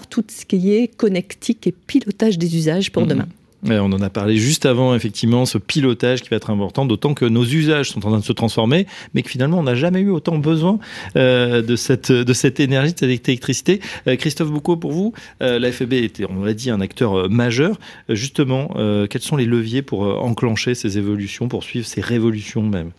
tout 0.09 0.24
ce 0.28 0.45
qui 0.45 0.72
est 0.74 0.89
connectique 0.97 1.66
et 1.66 1.72
pilotage 1.72 2.39
des 2.39 2.57
usages 2.57 2.93
pour 2.93 3.03
mhm. 3.03 3.09
demain 3.09 3.28
on 3.64 3.93
en 3.93 4.01
a 4.01 4.11
parlé 4.11 4.36
juste 4.36 4.66
avant, 4.66 4.95
effectivement, 4.95 5.47
ce 5.47 5.59
pilotage 5.59 6.22
qui 6.22 6.28
va 6.28 6.36
être 6.36 6.51
important, 6.51 6.86
d'autant 6.86 7.14
que 7.14 7.24
nos 7.24 7.45
usages 7.45 7.91
sont 7.91 7.99
en 8.07 8.11
train 8.11 8.18
de 8.18 8.24
se 8.24 8.32
transformer, 8.32 8.86
mais 9.14 9.22
que 9.22 9.30
finalement, 9.30 9.59
on 9.59 9.64
n'a 9.64 9.74
jamais 9.74 10.01
eu 10.01 10.11
autant 10.11 10.39
besoin 10.39 10.78
euh, 11.16 11.62
de, 11.62 11.76
cette, 11.76 12.12
de 12.12 12.32
cette 12.32 12.61
énergie, 12.61 12.93
de 12.93 12.99
cette 12.99 13.28
électricité. 13.28 13.80
Euh, 14.07 14.16
Christophe 14.16 14.51
Boucaud, 14.51 14.76
pour 14.76 14.93
vous, 14.93 15.12
euh, 15.43 15.59
la 15.59 15.72
FEB 15.72 15.95
était, 15.95 16.24
on 16.28 16.45
l'a 16.45 16.55
dit, 16.55 16.70
un 16.70 16.80
acteur 16.80 17.28
majeur. 17.28 17.78
justement, 18.09 18.74
quels 19.11 19.22
sont 19.22 19.36
les 19.36 19.45
leviers 19.45 19.82
pour 19.82 20.03
enclencher 20.22 20.74
ces 20.74 20.99
évolutions, 20.99 21.49
pour 21.49 21.64
suivre 21.64 21.86
ces 21.86 22.01
révolutions 22.01 22.62
même? 22.62 22.91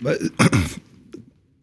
Bah, 0.00 0.12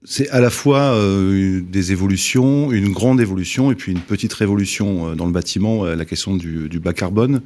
C'est 0.10 0.30
à 0.30 0.40
la 0.40 0.50
fois 0.50 0.98
des 0.98 1.92
évolutions, 1.92 2.72
une 2.72 2.94
grande 2.94 3.20
évolution, 3.20 3.72
et 3.72 3.76
puis 3.76 3.92
une 3.92 4.00
petite 4.00 4.32
révolution 4.32 5.16
dans 5.16 5.26
le 5.26 5.34
bâtiment, 5.34 5.84
la 5.84 6.06
question 6.06 6.38
du, 6.38 6.70
du 6.70 6.80
bas 6.80 6.94
carbone. 6.94 7.42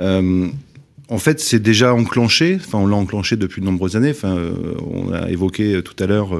Euh, 0.00 0.48
en 1.08 1.18
fait, 1.18 1.40
c'est 1.40 1.60
déjà 1.60 1.94
enclenché. 1.94 2.56
Enfin, 2.56 2.78
on 2.78 2.86
l'a 2.86 2.96
enclenché 2.96 3.36
depuis 3.36 3.60
de 3.60 3.66
nombreuses 3.66 3.96
années. 3.96 4.10
Enfin, 4.10 4.36
euh, 4.36 4.74
on 4.90 5.12
a 5.12 5.30
évoqué 5.30 5.82
tout 5.82 5.94
à 6.02 6.06
l'heure 6.06 6.34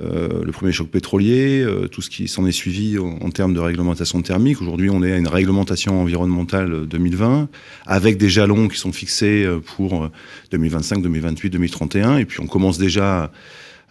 euh, 0.00 0.42
le 0.42 0.52
premier 0.52 0.72
choc 0.72 0.88
pétrolier, 0.88 1.66
tout 1.90 2.00
ce 2.00 2.08
qui 2.08 2.26
s'en 2.26 2.46
est 2.46 2.52
suivi 2.52 2.98
en, 2.98 3.30
termes 3.30 3.52
de 3.52 3.60
réglementation 3.60 4.22
thermique. 4.22 4.62
Aujourd'hui, 4.62 4.88
on 4.90 5.02
est 5.02 5.12
à 5.12 5.18
une 5.18 5.28
réglementation 5.28 6.00
environnementale 6.00 6.86
2020 6.86 7.48
avec 7.86 8.16
des 8.16 8.30
jalons 8.30 8.68
qui 8.68 8.78
sont 8.78 8.92
fixés 8.92 9.46
pour 9.76 10.08
2025, 10.50 11.02
2028, 11.02 11.50
2031. 11.50 12.16
Et 12.16 12.24
puis, 12.24 12.40
on 12.40 12.46
commence 12.46 12.78
déjà 12.78 13.24
à 13.24 13.30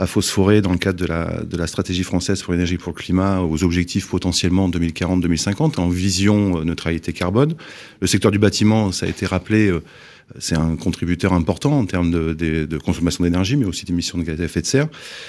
phosphorer 0.08 0.62
dans 0.62 0.72
le 0.72 0.78
cadre 0.78 1.00
de 1.00 1.06
la, 1.06 1.44
de 1.44 1.58
la 1.58 1.68
stratégie 1.68 2.04
française 2.04 2.42
pour 2.42 2.54
l'énergie 2.54 2.78
pour 2.78 2.94
le 2.94 2.98
climat 2.98 3.42
aux 3.42 3.64
objectifs 3.64 4.08
potentiellement 4.08 4.70
2040-2050 4.70 5.80
en 5.80 5.90
vision 5.90 6.60
euh, 6.60 6.64
neutralité 6.64 7.14
carbone. 7.14 7.56
Le 8.00 8.08
secteur 8.08 8.32
du 8.32 8.40
bâtiment, 8.40 8.92
ça 8.92 9.06
a 9.06 9.10
été 9.10 9.26
rappelé, 9.26 9.68
euh, 9.68 9.84
c'est 10.40 10.56
un 10.56 10.76
contributeur 10.76 11.34
important 11.34 11.78
en 11.78 11.86
termes 11.86 12.12
de, 12.12 12.34
de, 12.34 12.78
consommation 12.78 13.24
d'énergie, 13.24 13.56
mais 13.56 13.66
aussi 13.66 13.86
d'émissions 13.86 14.18
de 14.18 14.24
gaz 14.24 14.40
à 14.40 14.46
effet 14.46 14.62
de 14.62 14.66
serre. 14.66 14.88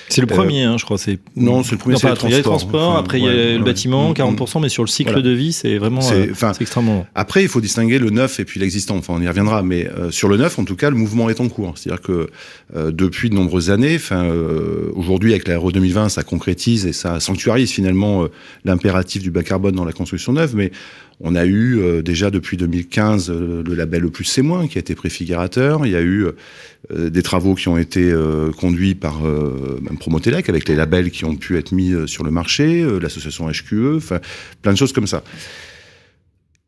C'est 0.08 0.20
le 0.20 0.26
premier, 0.26 0.62
hein, 0.62 0.76
je 0.78 0.84
crois. 0.84 0.98
C'est 0.98 1.18
non, 1.36 1.62
c'est 1.62 1.72
le 1.72 1.78
premier. 1.78 1.96
c'est 1.96 2.08
le 2.08 2.14
transport. 2.14 2.28
Il 2.28 2.32
y 2.32 2.34
a 2.34 2.38
les 2.38 2.42
transports, 2.42 2.96
après 2.96 3.20
il 3.20 3.24
y 3.24 3.28
a 3.28 3.58
le 3.58 3.64
bâtiment, 3.64 4.12
40%, 4.12 4.60
mais 4.60 4.68
sur 4.68 4.82
le 4.82 4.88
cycle 4.88 5.22
de 5.22 5.30
vie, 5.30 5.52
c'est 5.52 5.78
vraiment 5.78 6.00
c'est, 6.00 6.30
euh, 6.42 6.52
extrêmement. 6.60 7.06
Après, 7.14 7.42
il 7.42 7.48
faut 7.48 7.60
distinguer 7.60 7.98
le 7.98 8.10
neuf 8.10 8.40
et 8.40 8.44
puis 8.44 8.60
l'existant. 8.60 8.96
Enfin, 8.96 9.14
on 9.16 9.22
y 9.22 9.28
reviendra, 9.28 9.62
mais 9.62 9.88
euh, 9.88 10.10
sur 10.10 10.28
le 10.28 10.36
neuf, 10.36 10.58
en 10.58 10.64
tout 10.64 10.76
cas, 10.76 10.90
le 10.90 10.96
mouvement 10.96 11.28
est 11.30 11.40
en 11.40 11.48
cours. 11.48 11.76
C'est-à-dire 11.76 12.02
que 12.02 12.28
euh, 12.76 12.90
depuis 12.90 13.30
de 13.30 13.34
nombreuses 13.34 13.70
années, 13.70 13.96
enfin, 13.96 14.30
aujourd'hui 14.94 15.32
avec 15.32 15.48
la 15.48 15.58
RE 15.58 15.72
2020, 15.72 16.08
ça 16.08 16.22
concrétise 16.22 16.86
et 16.86 16.92
ça 16.92 17.20
sanctuarise 17.20 17.70
finalement 17.70 18.26
l'impératif 18.64 19.22
du 19.22 19.30
bas 19.30 19.42
carbone 19.42 19.74
dans 19.74 19.84
la 19.84 19.92
construction 19.92 20.32
neuve, 20.32 20.54
mais 20.54 20.70
On 21.24 21.36
a 21.36 21.44
eu 21.46 21.78
euh, 21.78 22.02
déjà 22.02 22.30
depuis 22.30 22.56
2015 22.56 23.30
euh, 23.30 23.62
le 23.64 23.74
label 23.74 24.02
Le 24.02 24.10
Plus 24.10 24.24
C'est 24.24 24.42
Moins 24.42 24.66
qui 24.66 24.76
a 24.76 24.80
été 24.80 24.96
préfigurateur. 24.96 25.86
Il 25.86 25.92
y 25.92 25.96
a 25.96 26.00
eu 26.00 26.26
euh, 26.90 27.10
des 27.10 27.22
travaux 27.22 27.54
qui 27.54 27.68
ont 27.68 27.78
été 27.78 28.12
conduits 28.58 28.96
par 28.96 29.22
même 29.22 29.98
Promotelec 29.98 30.48
avec 30.48 30.68
les 30.68 30.74
labels 30.74 31.10
qui 31.10 31.24
ont 31.24 31.36
pu 31.36 31.56
être 31.56 31.72
mis 31.72 31.94
sur 32.06 32.24
le 32.24 32.30
marché, 32.30 32.84
l'association 33.00 33.48
HQE, 33.48 34.00
plein 34.62 34.72
de 34.72 34.76
choses 34.76 34.92
comme 34.92 35.06
ça. 35.06 35.22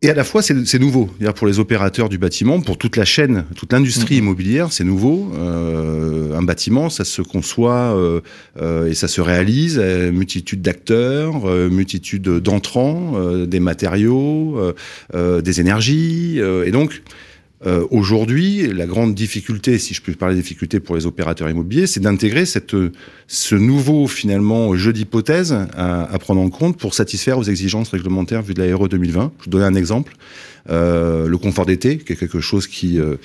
Et 0.04 0.10
à 0.10 0.14
la 0.14 0.22
fois, 0.22 0.42
c'est 0.42 0.78
nouveau. 0.78 1.08
Pour 1.34 1.46
les 1.46 1.58
opérateurs 1.58 2.10
du 2.10 2.18
bâtiment, 2.18 2.60
pour 2.60 2.76
toute 2.76 2.98
la 2.98 3.06
chaîne, 3.06 3.46
toute 3.56 3.72
l'industrie 3.72 4.16
mhm. 4.16 4.24
immobilière, 4.24 4.70
c'est 4.70 4.84
nouveau. 4.84 5.32
Euh, 5.34 6.36
un 6.36 6.42
bâtiment, 6.42 6.90
ça 6.90 7.06
se 7.06 7.22
conçoit 7.22 7.96
euh, 7.96 8.20
euh, 8.60 8.86
et 8.86 8.92
ça 8.92 9.08
se 9.08 9.22
réalise. 9.22 9.78
multitude 9.78 10.60
d'acteurs, 10.60 11.46
multitude 11.46 12.28
d'entrants, 12.28 13.14
des 13.46 13.60
matériaux, 13.60 14.74
des 15.14 15.60
énergies. 15.60 16.38
et 16.38 16.70
donc, 16.70 17.00
euh, 17.66 17.86
aujourd'hui, 17.90 18.66
la 18.72 18.86
grande 18.86 19.14
difficulté, 19.14 19.78
si 19.78 19.94
je 19.94 20.02
peux 20.02 20.12
parler 20.12 20.34
de 20.34 20.40
difficulté 20.40 20.80
pour 20.80 20.96
les 20.96 21.06
opérateurs 21.06 21.48
immobiliers, 21.48 21.86
c'est 21.86 22.00
d'intégrer 22.00 22.44
ce 22.46 23.54
nouveau 23.54 24.06
finalement 24.06 24.74
jeu 24.76 24.92
d'hypothèses 24.92 25.52
à, 25.52 26.04
à, 26.04 26.18
prendre 26.18 26.40
en 26.40 26.50
compte 26.50 26.76
pour 26.76 26.94
satisfaire 26.94 27.38
aux 27.38 27.44
exigences 27.44 27.88
réglementaires 27.88 28.42
vues 28.42 28.54
de 28.54 28.62
la 28.62 28.76
RE 28.76 28.88
2020. 28.88 29.32
Je 29.38 29.44
vous 29.44 29.50
donne 29.50 29.62
un 29.62 29.74
exemple. 29.74 30.14
Euh, 30.70 31.28
le 31.28 31.36
confort 31.36 31.66
d'été, 31.66 31.98
qui 31.98 32.14
est 32.14 32.16
quelque 32.16 32.40
chose 32.40 32.66
qui 32.66 32.98
euh, 32.98 33.16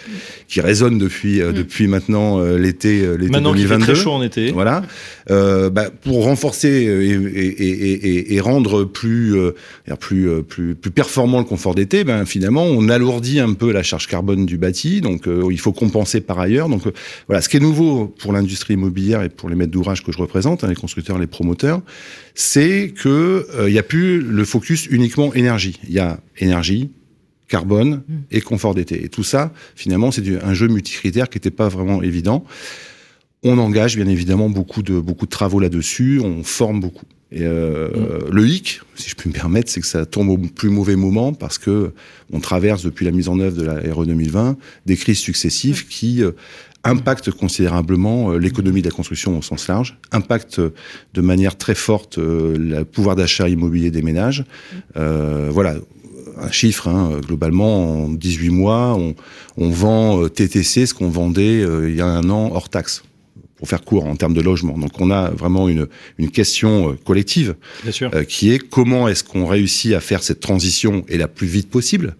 qui 0.49 0.59
résonne 0.59 0.97
depuis 0.97 1.41
euh, 1.41 1.51
mm. 1.51 1.53
depuis 1.53 1.87
maintenant 1.87 2.41
l'été 2.41 2.99
l'été 3.17 3.39
2022. 3.39 3.85
très 3.85 3.95
chaud 3.95 4.11
en 4.11 4.21
été. 4.21 4.51
Voilà. 4.51 4.83
Bah, 5.29 5.89
pour 6.01 6.25
renforcer 6.25 6.67
et, 6.67 7.11
et, 7.11 7.63
et, 7.63 8.35
et 8.35 8.39
rendre 8.41 8.83
plus 8.83 9.35
plus 9.99 10.43
plus 10.43 10.75
plus 10.75 10.91
performant 10.91 11.39
le 11.39 11.45
confort 11.45 11.75
d'été, 11.75 12.03
ben 12.03 12.25
finalement 12.25 12.63
on 12.63 12.89
alourdit 12.89 13.39
un 13.39 13.53
peu 13.53 13.71
la 13.71 13.83
charge 13.83 14.07
carbone 14.07 14.45
du 14.45 14.57
bâti, 14.57 14.99
donc 14.99 15.23
il 15.27 15.59
faut 15.59 15.71
compenser 15.71 16.19
par 16.19 16.39
ailleurs. 16.39 16.67
Donc 16.67 16.81
voilà, 17.27 17.41
ce 17.41 17.47
qui 17.47 17.57
est 17.57 17.61
nouveau 17.61 18.13
pour 18.19 18.33
l'industrie 18.33 18.73
immobilière 18.73 19.23
et 19.23 19.29
pour 19.29 19.49
les 19.49 19.55
maîtres 19.55 19.71
d'ouvrage 19.71 20.03
que 20.03 20.11
je 20.11 20.17
représente, 20.17 20.63
hein, 20.63 20.67
les 20.67 20.75
constructeurs, 20.75 21.17
les 21.19 21.27
promoteurs, 21.27 21.81
c'est 22.35 22.93
que 23.01 23.47
il 23.65 23.71
n'y 23.71 23.79
a 23.79 23.83
plus 23.83 24.19
le 24.19 24.43
focus 24.43 24.87
uniquement 24.87 25.33
énergie. 25.33 25.79
Il 25.87 25.93
y 25.93 25.99
a 25.99 26.19
énergie, 26.39 26.89
carbone 27.49 28.03
mm. 28.07 28.15
et 28.31 28.41
confort 28.41 28.73
d'été. 28.73 29.03
Et 29.03 29.09
tout 29.09 29.23
ça, 29.23 29.51
finalement, 29.75 30.11
c'est 30.11 30.23
un 30.41 30.53
jeu 30.53 30.67
multicritère 30.67 31.29
qui 31.29 31.37
n'était 31.37 31.51
pas 31.51 31.67
vraiment 31.67 32.01
évident. 32.01 32.45
On 33.43 33.57
engage 33.57 33.97
bien 33.97 34.07
évidemment 34.07 34.49
beaucoup 34.49 34.83
de, 34.83 34.99
beaucoup 34.99 35.25
de 35.25 35.31
travaux 35.31 35.59
là-dessus, 35.59 36.21
on 36.23 36.43
forme 36.43 36.79
beaucoup. 36.79 37.05
Et 37.31 37.43
euh, 37.43 37.89
mm. 37.89 38.31
le 38.31 38.47
hic, 38.47 38.81
si 38.95 39.09
je 39.09 39.15
puis 39.15 39.29
me 39.29 39.33
permettre, 39.33 39.69
c'est 39.69 39.81
que 39.81 39.87
ça 39.87 40.05
tombe 40.05 40.29
au 40.29 40.37
plus 40.37 40.69
mauvais 40.69 40.95
moment 40.95 41.33
parce 41.33 41.57
que 41.57 41.93
on 42.31 42.39
traverse 42.39 42.83
depuis 42.83 43.05
la 43.05 43.11
mise 43.11 43.29
en 43.29 43.39
œuvre 43.39 43.55
de 43.55 43.63
la 43.63 43.93
RE 43.93 44.05
2020 44.05 44.57
des 44.85 44.97
crises 44.97 45.19
successives 45.19 45.83
mm. 45.85 45.89
qui 45.89 46.23
euh, 46.23 46.31
impactent 46.83 47.31
considérablement 47.31 48.31
euh, 48.31 48.37
l'économie 48.37 48.81
de 48.81 48.87
la 48.87 48.95
construction 48.95 49.37
au 49.37 49.41
sens 49.41 49.67
large, 49.67 49.99
impactent 50.11 50.59
de 50.59 51.21
manière 51.21 51.57
très 51.57 51.75
forte 51.75 52.17
le 52.17 52.83
pouvoir 52.83 53.15
d'achat 53.15 53.47
immobilier 53.47 53.91
des 53.91 54.01
ménages. 54.01 54.43
voilà, 54.95 55.75
un 56.41 56.51
chiffre, 56.51 56.87
hein, 56.87 57.19
globalement, 57.25 58.05
en 58.05 58.09
18 58.09 58.49
mois, 58.49 58.97
on, 59.57 59.69
vend 59.69 60.23
euh, 60.23 60.29
TTC 60.29 60.85
ce 60.85 60.93
qu'on 60.93 61.09
vendait 61.09 61.61
euh, 61.61 61.89
il 61.89 61.95
y 61.95 62.01
a 62.01 62.05
un 62.05 62.29
an 62.29 62.51
hors 62.53 62.69
taxe 62.69 63.03
pour 63.57 63.67
faire 63.67 63.83
court 63.83 64.05
en 64.05 64.15
termes 64.15 64.33
de 64.33 64.41
logement. 64.41 64.77
Donc 64.77 64.99
on 64.99 65.11
a 65.11 65.29
vraiment 65.31 65.67
une, 65.67 65.87
une 66.17 66.31
question 66.31 66.91
euh, 66.91 66.93
collective 67.05 67.55
qui 68.27 68.51
est 68.51 68.59
comment 68.59 69.07
est-ce 69.07 69.23
qu'on 69.23 69.45
réussit 69.45 69.93
à 69.93 69.99
faire 69.99 70.23
cette 70.23 70.39
transition 70.39 71.03
et 71.09 71.17
la 71.17 71.27
plus 71.27 71.47
vite 71.47 71.69
possible 71.69 72.15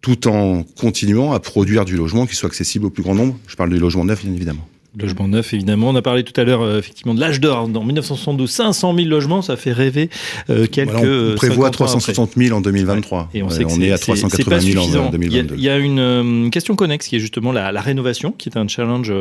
tout 0.00 0.28
en 0.28 0.62
continuant 0.62 1.32
à 1.32 1.40
produire 1.40 1.86
du 1.86 1.96
logement 1.96 2.26
qui 2.26 2.34
soit 2.34 2.48
accessible 2.48 2.84
au 2.84 2.90
plus 2.90 3.02
grand 3.02 3.14
nombre. 3.14 3.38
Je 3.46 3.56
parle 3.56 3.70
du 3.70 3.78
logement 3.78 4.04
neuf, 4.04 4.22
bien 4.22 4.34
évidemment. 4.34 4.68
Logement 4.96 5.26
neuf, 5.26 5.52
évidemment. 5.52 5.88
On 5.88 5.96
a 5.96 6.02
parlé 6.02 6.22
tout 6.22 6.38
à 6.40 6.44
l'heure, 6.44 6.62
euh, 6.62 6.78
effectivement, 6.78 7.14
de 7.14 7.20
l'âge 7.20 7.40
d'or. 7.40 7.64
En 7.64 7.84
1972, 7.84 8.48
500 8.48 8.94
000 8.94 9.08
logements, 9.08 9.42
ça 9.42 9.56
fait 9.56 9.72
rêver 9.72 10.08
euh, 10.50 10.66
quelques. 10.66 10.92
Voilà, 10.92 11.32
on 11.32 11.34
prévoit 11.34 11.70
360 11.70 12.32
000 12.36 12.56
en 12.56 12.60
2023. 12.60 13.30
Et 13.34 13.42
on, 13.42 13.50
sait 13.50 13.64
on 13.64 13.80
est, 13.80 13.90
à 13.90 13.98
380 13.98 14.60
000 14.60 15.04
en 15.04 15.10
2022. 15.10 15.56
Il 15.56 15.62
y 15.62 15.68
a, 15.68 15.78
une 15.78 15.98
euh, 15.98 16.48
question 16.50 16.76
connexe 16.76 17.08
qui 17.08 17.16
est 17.16 17.20
justement 17.20 17.50
la, 17.50 17.72
la, 17.72 17.80
rénovation, 17.80 18.30
qui 18.30 18.48
est 18.48 18.56
un 18.56 18.68
challenge. 18.68 19.12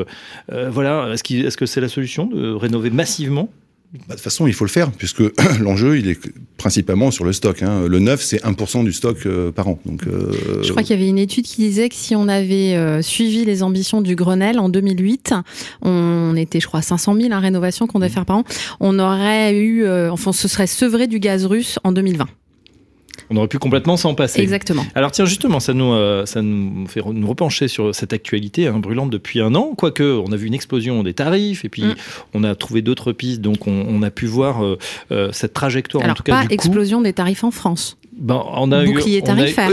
voilà, 0.49 1.11
est-ce, 1.13 1.33
est-ce 1.33 1.57
que 1.57 1.65
c'est 1.65 1.81
la 1.81 1.89
solution 1.89 2.27
de 2.27 2.53
rénover 2.53 2.91
massivement? 2.91 3.49
Bah, 3.93 3.99
de 4.09 4.13
toute 4.13 4.21
façon, 4.21 4.47
il 4.47 4.53
faut 4.53 4.65
le 4.65 4.71
faire, 4.71 4.91
puisque 4.91 5.21
l'enjeu, 5.59 5.99
il 5.99 6.09
est 6.09 6.19
principalement 6.57 7.11
sur 7.11 7.25
le 7.25 7.31
stock. 7.31 7.61
Hein. 7.61 7.87
Le 7.87 7.99
neuf, 7.99 8.23
c'est 8.23 8.43
1% 8.43 8.83
du 8.83 8.91
stock 8.91 9.17
euh, 9.25 9.51
par 9.51 9.67
an. 9.67 9.79
Donc, 9.85 10.07
euh... 10.07 10.31
Je 10.63 10.71
crois 10.71 10.81
qu'il 10.81 10.95
y 10.95 10.99
avait 10.99 11.09
une 11.09 11.19
étude 11.19 11.45
qui 11.45 11.57
disait 11.57 11.89
que 11.89 11.95
si 11.95 12.15
on 12.15 12.27
avait 12.27 12.75
euh, 12.75 13.03
suivi 13.03 13.45
les 13.45 13.61
ambitions 13.61 14.01
du 14.01 14.15
Grenelle 14.15 14.57
en 14.59 14.69
2008, 14.69 15.35
on 15.83 16.35
était, 16.35 16.59
je 16.59 16.65
crois, 16.65 16.81
500 16.81 17.15
000 17.15 17.33
en 17.33 17.39
rénovation 17.39 17.85
qu'on 17.85 17.99
devait 17.99 18.09
mmh. 18.09 18.13
faire 18.13 18.25
par 18.25 18.37
an, 18.37 18.43
on 18.79 18.97
aurait 18.97 19.55
eu, 19.55 19.87
enfin, 20.09 20.33
ce 20.33 20.47
serait 20.47 20.67
sevré 20.67 21.05
du 21.05 21.19
gaz 21.19 21.45
russe 21.45 21.77
en 21.83 21.91
2020. 21.91 22.27
On 23.29 23.37
aurait 23.37 23.47
pu 23.47 23.59
complètement 23.59 23.97
s'en 23.97 24.15
passer. 24.15 24.41
Exactement. 24.41 24.85
Alors 24.95 25.11
tiens, 25.11 25.25
justement, 25.25 25.59
ça 25.59 25.73
nous, 25.73 25.93
euh, 25.93 26.25
ça 26.25 26.41
nous 26.41 26.87
fait 26.87 27.01
nous 27.05 27.27
repencher 27.27 27.67
sur 27.67 27.93
cette 27.93 28.13
actualité 28.13 28.67
hein, 28.67 28.79
brûlante 28.79 29.09
depuis 29.09 29.39
un 29.41 29.55
an. 29.55 29.73
Quoique, 29.75 30.03
on 30.03 30.31
a 30.31 30.35
vu 30.35 30.47
une 30.47 30.53
explosion 30.53 31.03
des 31.03 31.13
tarifs 31.13 31.65
et 31.65 31.69
puis 31.69 31.83
mm. 31.83 31.95
on 32.33 32.43
a 32.43 32.55
trouvé 32.55 32.81
d'autres 32.81 33.11
pistes, 33.11 33.41
donc 33.41 33.67
on, 33.67 34.01
a 34.03 34.11
pu 34.11 34.25
voir 34.25 34.63
euh, 34.63 34.77
euh, 35.11 35.29
cette 35.31 35.53
trajectoire. 35.53 36.03
Alors 36.03 36.13
en 36.13 36.15
tout 36.15 36.23
cas, 36.23 36.43
pas 36.43 36.53
explosion 36.53 37.01
des 37.01 37.13
tarifs 37.13 37.43
en 37.43 37.51
France. 37.51 37.97
Ben, 38.15 38.43
on 38.53 38.71
a 38.71 38.85
bouclier 38.85 39.21
tarifaire. 39.21 39.69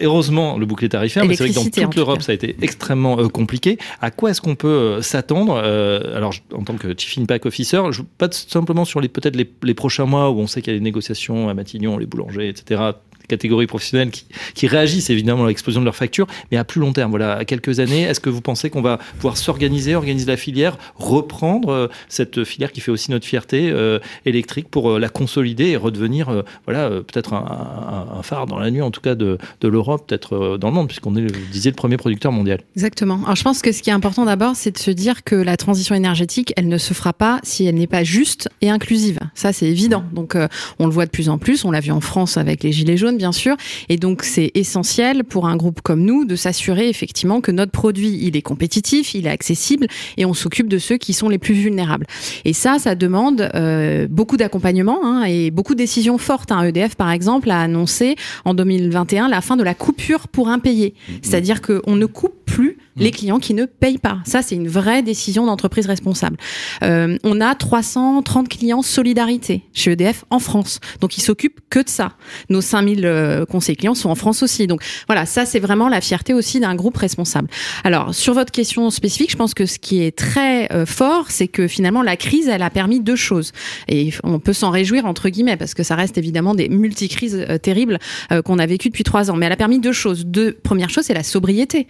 heureusement, 0.00 0.58
le 0.58 0.66
bouclier 0.66 0.88
tarifaire, 0.88 1.24
mais 1.24 1.36
c'est 1.36 1.44
vrai 1.44 1.52
que 1.52 1.54
dans 1.54 1.86
toute 1.86 1.96
l'Europe, 1.96 2.22
ça 2.22 2.32
a 2.32 2.34
été 2.34 2.56
extrêmement 2.62 3.16
compliqué. 3.28 3.78
À 4.00 4.10
quoi 4.10 4.30
est-ce 4.30 4.40
qu'on 4.40 4.54
peut 4.54 5.02
s'attendre 5.02 5.56
Alors, 5.56 6.34
en 6.52 6.62
tant 6.62 6.74
que 6.74 6.94
Chief 6.96 7.18
Impact 7.18 7.46
Officer, 7.46 7.82
je, 7.90 8.02
pas 8.18 8.28
simplement 8.30 8.84
sur 8.84 9.00
les 9.00 9.08
peut-être 9.08 9.36
les, 9.36 9.50
les, 9.62 9.74
prochains 9.74 10.06
mois 10.06 10.30
où 10.30 10.38
on 10.38 10.46
sait 10.46 10.62
qu'il 10.62 10.72
y 10.72 10.76
a 10.76 10.78
des 10.78 10.84
négociations 10.84 11.48
à 11.48 11.54
Matignon, 11.54 11.98
les 11.98 12.06
boulangers, 12.06 12.48
etc 12.48 12.92
catégories 13.28 13.66
professionnelles 13.66 14.10
qui, 14.10 14.26
qui, 14.54 14.66
réagissent 14.66 15.10
évidemment 15.10 15.44
à 15.44 15.48
l'explosion 15.48 15.80
de 15.80 15.84
leurs 15.84 15.96
factures, 15.96 16.26
mais 16.50 16.56
à 16.56 16.64
plus 16.64 16.80
long 16.80 16.92
terme, 16.92 17.10
voilà, 17.10 17.34
à 17.36 17.44
quelques 17.44 17.80
années, 17.80 18.02
est-ce 18.02 18.20
que 18.20 18.30
vous 18.30 18.40
pensez 18.40 18.70
qu'on 18.70 18.82
va 18.82 18.98
pouvoir 19.16 19.36
s'organiser, 19.36 19.94
organiser 19.94 20.26
la 20.26 20.36
filière, 20.36 20.78
reprendre 20.96 21.68
euh, 21.70 21.88
cette 22.08 22.44
filière 22.44 22.72
qui 22.72 22.80
fait 22.80 22.90
aussi 22.90 23.10
notre 23.10 23.26
fierté 23.26 23.70
euh, 23.70 23.98
électrique 24.24 24.68
pour 24.68 24.92
euh, 24.92 24.98
la 24.98 25.08
consolider 25.08 25.68
et 25.68 25.76
redevenir, 25.76 26.44
voilà, 26.66 26.88
peut-être 26.88 27.34
un, 27.34 28.16
un, 28.18 28.22
phare 28.22 28.46
dans 28.46 28.58
la 28.58 28.70
nuit, 28.70 28.82
en 28.82 28.90
tout 28.90 29.00
cas 29.00 29.14
de, 29.14 29.38
de 29.60 29.68
l'Europe, 29.68 30.04
peut-être 30.06 30.56
dans 30.58 30.68
le 30.68 30.74
monde, 30.74 30.88
puisqu'on 30.88 31.14
est, 31.16 31.22
vous 31.22 31.52
disiez, 31.52 31.70
le 31.70 31.76
premier 31.76 31.96
producteur 31.96 32.32
mondial. 32.32 32.60
Exactement. 32.74 33.20
Alors 33.24 33.36
je 33.36 33.42
pense 33.42 33.60
que 33.62 33.72
ce 33.72 33.82
qui 33.82 33.90
est 33.90 33.92
important 33.92 34.24
d'abord, 34.24 34.56
c'est 34.56 34.70
de 34.70 34.78
se 34.78 34.90
dire 34.90 35.24
que 35.24 35.34
la 35.34 35.56
transition 35.56 35.94
énergétique, 35.94 36.52
elle 36.56 36.68
ne 36.68 36.78
se 36.78 36.94
fera 36.94 37.12
pas 37.12 37.40
si 37.42 37.66
elle 37.66 37.76
n'est 37.76 37.86
pas 37.86 38.04
juste 38.04 38.48
et 38.60 38.70
inclusive. 38.70 39.18
Ça, 39.34 39.52
c'est 39.52 39.66
évident. 39.66 40.04
Donc 40.12 40.36
on 40.78 40.86
le 40.86 40.92
voit 40.92 41.06
de 41.06 41.10
plus 41.10 41.28
en 41.28 41.38
plus. 41.38 41.64
On 41.64 41.70
l'a 41.70 41.80
vu 41.80 41.90
en 41.90 42.00
France 42.00 42.36
avec 42.36 42.62
les 42.62 42.72
gilets 42.72 42.96
jaunes 42.96 43.13
bien 43.16 43.32
sûr. 43.32 43.56
Et 43.88 43.96
donc, 43.96 44.22
c'est 44.22 44.50
essentiel 44.54 45.24
pour 45.24 45.46
un 45.46 45.56
groupe 45.56 45.80
comme 45.82 46.02
nous 46.02 46.24
de 46.24 46.36
s'assurer 46.36 46.88
effectivement 46.88 47.40
que 47.40 47.50
notre 47.50 47.72
produit, 47.72 48.18
il 48.22 48.36
est 48.36 48.42
compétitif, 48.42 49.14
il 49.14 49.26
est 49.26 49.30
accessible 49.30 49.86
et 50.16 50.24
on 50.24 50.34
s'occupe 50.34 50.68
de 50.68 50.78
ceux 50.78 50.96
qui 50.96 51.12
sont 51.12 51.28
les 51.28 51.38
plus 51.38 51.54
vulnérables. 51.54 52.06
Et 52.44 52.52
ça, 52.52 52.78
ça 52.78 52.94
demande 52.94 53.50
euh, 53.54 54.06
beaucoup 54.08 54.36
d'accompagnement 54.36 55.00
hein, 55.04 55.24
et 55.24 55.50
beaucoup 55.50 55.74
de 55.74 55.78
décisions 55.78 56.18
fortes. 56.18 56.52
Hein. 56.52 56.62
EDF, 56.64 56.94
par 56.94 57.10
exemple, 57.10 57.50
a 57.50 57.60
annoncé 57.60 58.16
en 58.44 58.54
2021 58.54 59.28
la 59.28 59.40
fin 59.40 59.56
de 59.56 59.62
la 59.62 59.74
coupure 59.74 60.28
pour 60.28 60.48
impayé. 60.48 60.94
Mmh. 60.94 61.12
C'est-à-dire 61.22 61.62
qu'on 61.62 61.96
ne 61.96 62.06
coupe 62.06 62.44
plus 62.44 62.78
les 62.96 63.08
mmh. 63.08 63.12
clients 63.12 63.38
qui 63.38 63.54
ne 63.54 63.64
payent 63.64 63.98
pas. 63.98 64.18
Ça, 64.24 64.42
c'est 64.42 64.54
une 64.54 64.68
vraie 64.68 65.02
décision 65.02 65.46
d'entreprise 65.46 65.86
responsable. 65.86 66.36
Euh, 66.82 67.16
on 67.24 67.40
a 67.40 67.54
330 67.54 68.48
clients 68.48 68.82
solidarité 68.82 69.62
chez 69.72 69.92
EDF 69.92 70.24
en 70.30 70.38
France. 70.38 70.80
Donc, 71.00 71.16
ils 71.18 71.22
s'occupent 71.22 71.60
que 71.70 71.80
de 71.80 71.88
ça. 71.88 72.12
Nos 72.50 72.60
5000 72.60 73.03
euh, 73.06 73.44
conseillers 73.44 73.76
clients 73.76 73.94
sont 73.94 74.10
en 74.10 74.14
France 74.14 74.42
aussi. 74.42 74.66
Donc, 74.66 74.82
voilà, 75.06 75.26
ça, 75.26 75.44
c'est 75.46 75.60
vraiment 75.60 75.88
la 75.88 76.00
fierté 76.00 76.34
aussi 76.34 76.60
d'un 76.60 76.74
groupe 76.74 76.96
responsable. 76.96 77.48
Alors, 77.84 78.14
sur 78.14 78.34
votre 78.34 78.52
question 78.52 78.90
spécifique, 78.90 79.30
je 79.30 79.36
pense 79.36 79.54
que 79.54 79.66
ce 79.66 79.78
qui 79.78 80.02
est 80.02 80.16
très 80.16 80.72
euh, 80.72 80.86
fort, 80.86 81.30
c'est 81.30 81.48
que 81.48 81.68
finalement, 81.68 82.02
la 82.02 82.16
crise, 82.16 82.48
elle 82.48 82.62
a 82.62 82.70
permis 82.70 83.00
deux 83.00 83.16
choses. 83.16 83.52
Et 83.88 84.10
on 84.22 84.38
peut 84.38 84.52
s'en 84.52 84.70
réjouir, 84.70 85.06
entre 85.06 85.28
guillemets, 85.28 85.56
parce 85.56 85.74
que 85.74 85.82
ça 85.82 85.94
reste 85.94 86.18
évidemment 86.18 86.54
des 86.54 86.68
multicrises 86.68 87.46
terribles 87.62 87.98
qu'on 88.44 88.58
a 88.58 88.66
vécues 88.66 88.88
depuis 88.88 89.04
trois 89.04 89.30
ans. 89.30 89.36
Mais 89.36 89.46
elle 89.46 89.52
a 89.52 89.56
permis 89.56 89.78
deux 89.78 89.92
choses. 89.92 90.26
Deux, 90.26 90.52
première 90.52 90.90
chose, 90.90 91.04
c'est 91.04 91.14
la 91.14 91.22
sobriété. 91.22 91.86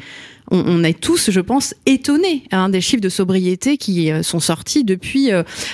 On, 0.51 0.85
est 0.85 1.01
tous, 1.01 1.31
je 1.31 1.41
pense, 1.41 1.75
étonnés 1.87 2.43
hein, 2.53 2.69
des 2.69 2.83
chiffres 2.83 3.01
de 3.01 3.09
sobriété 3.09 3.79
qui 3.79 4.11
sont 4.23 4.41
sortis 4.41 4.85
depuis 4.85 5.31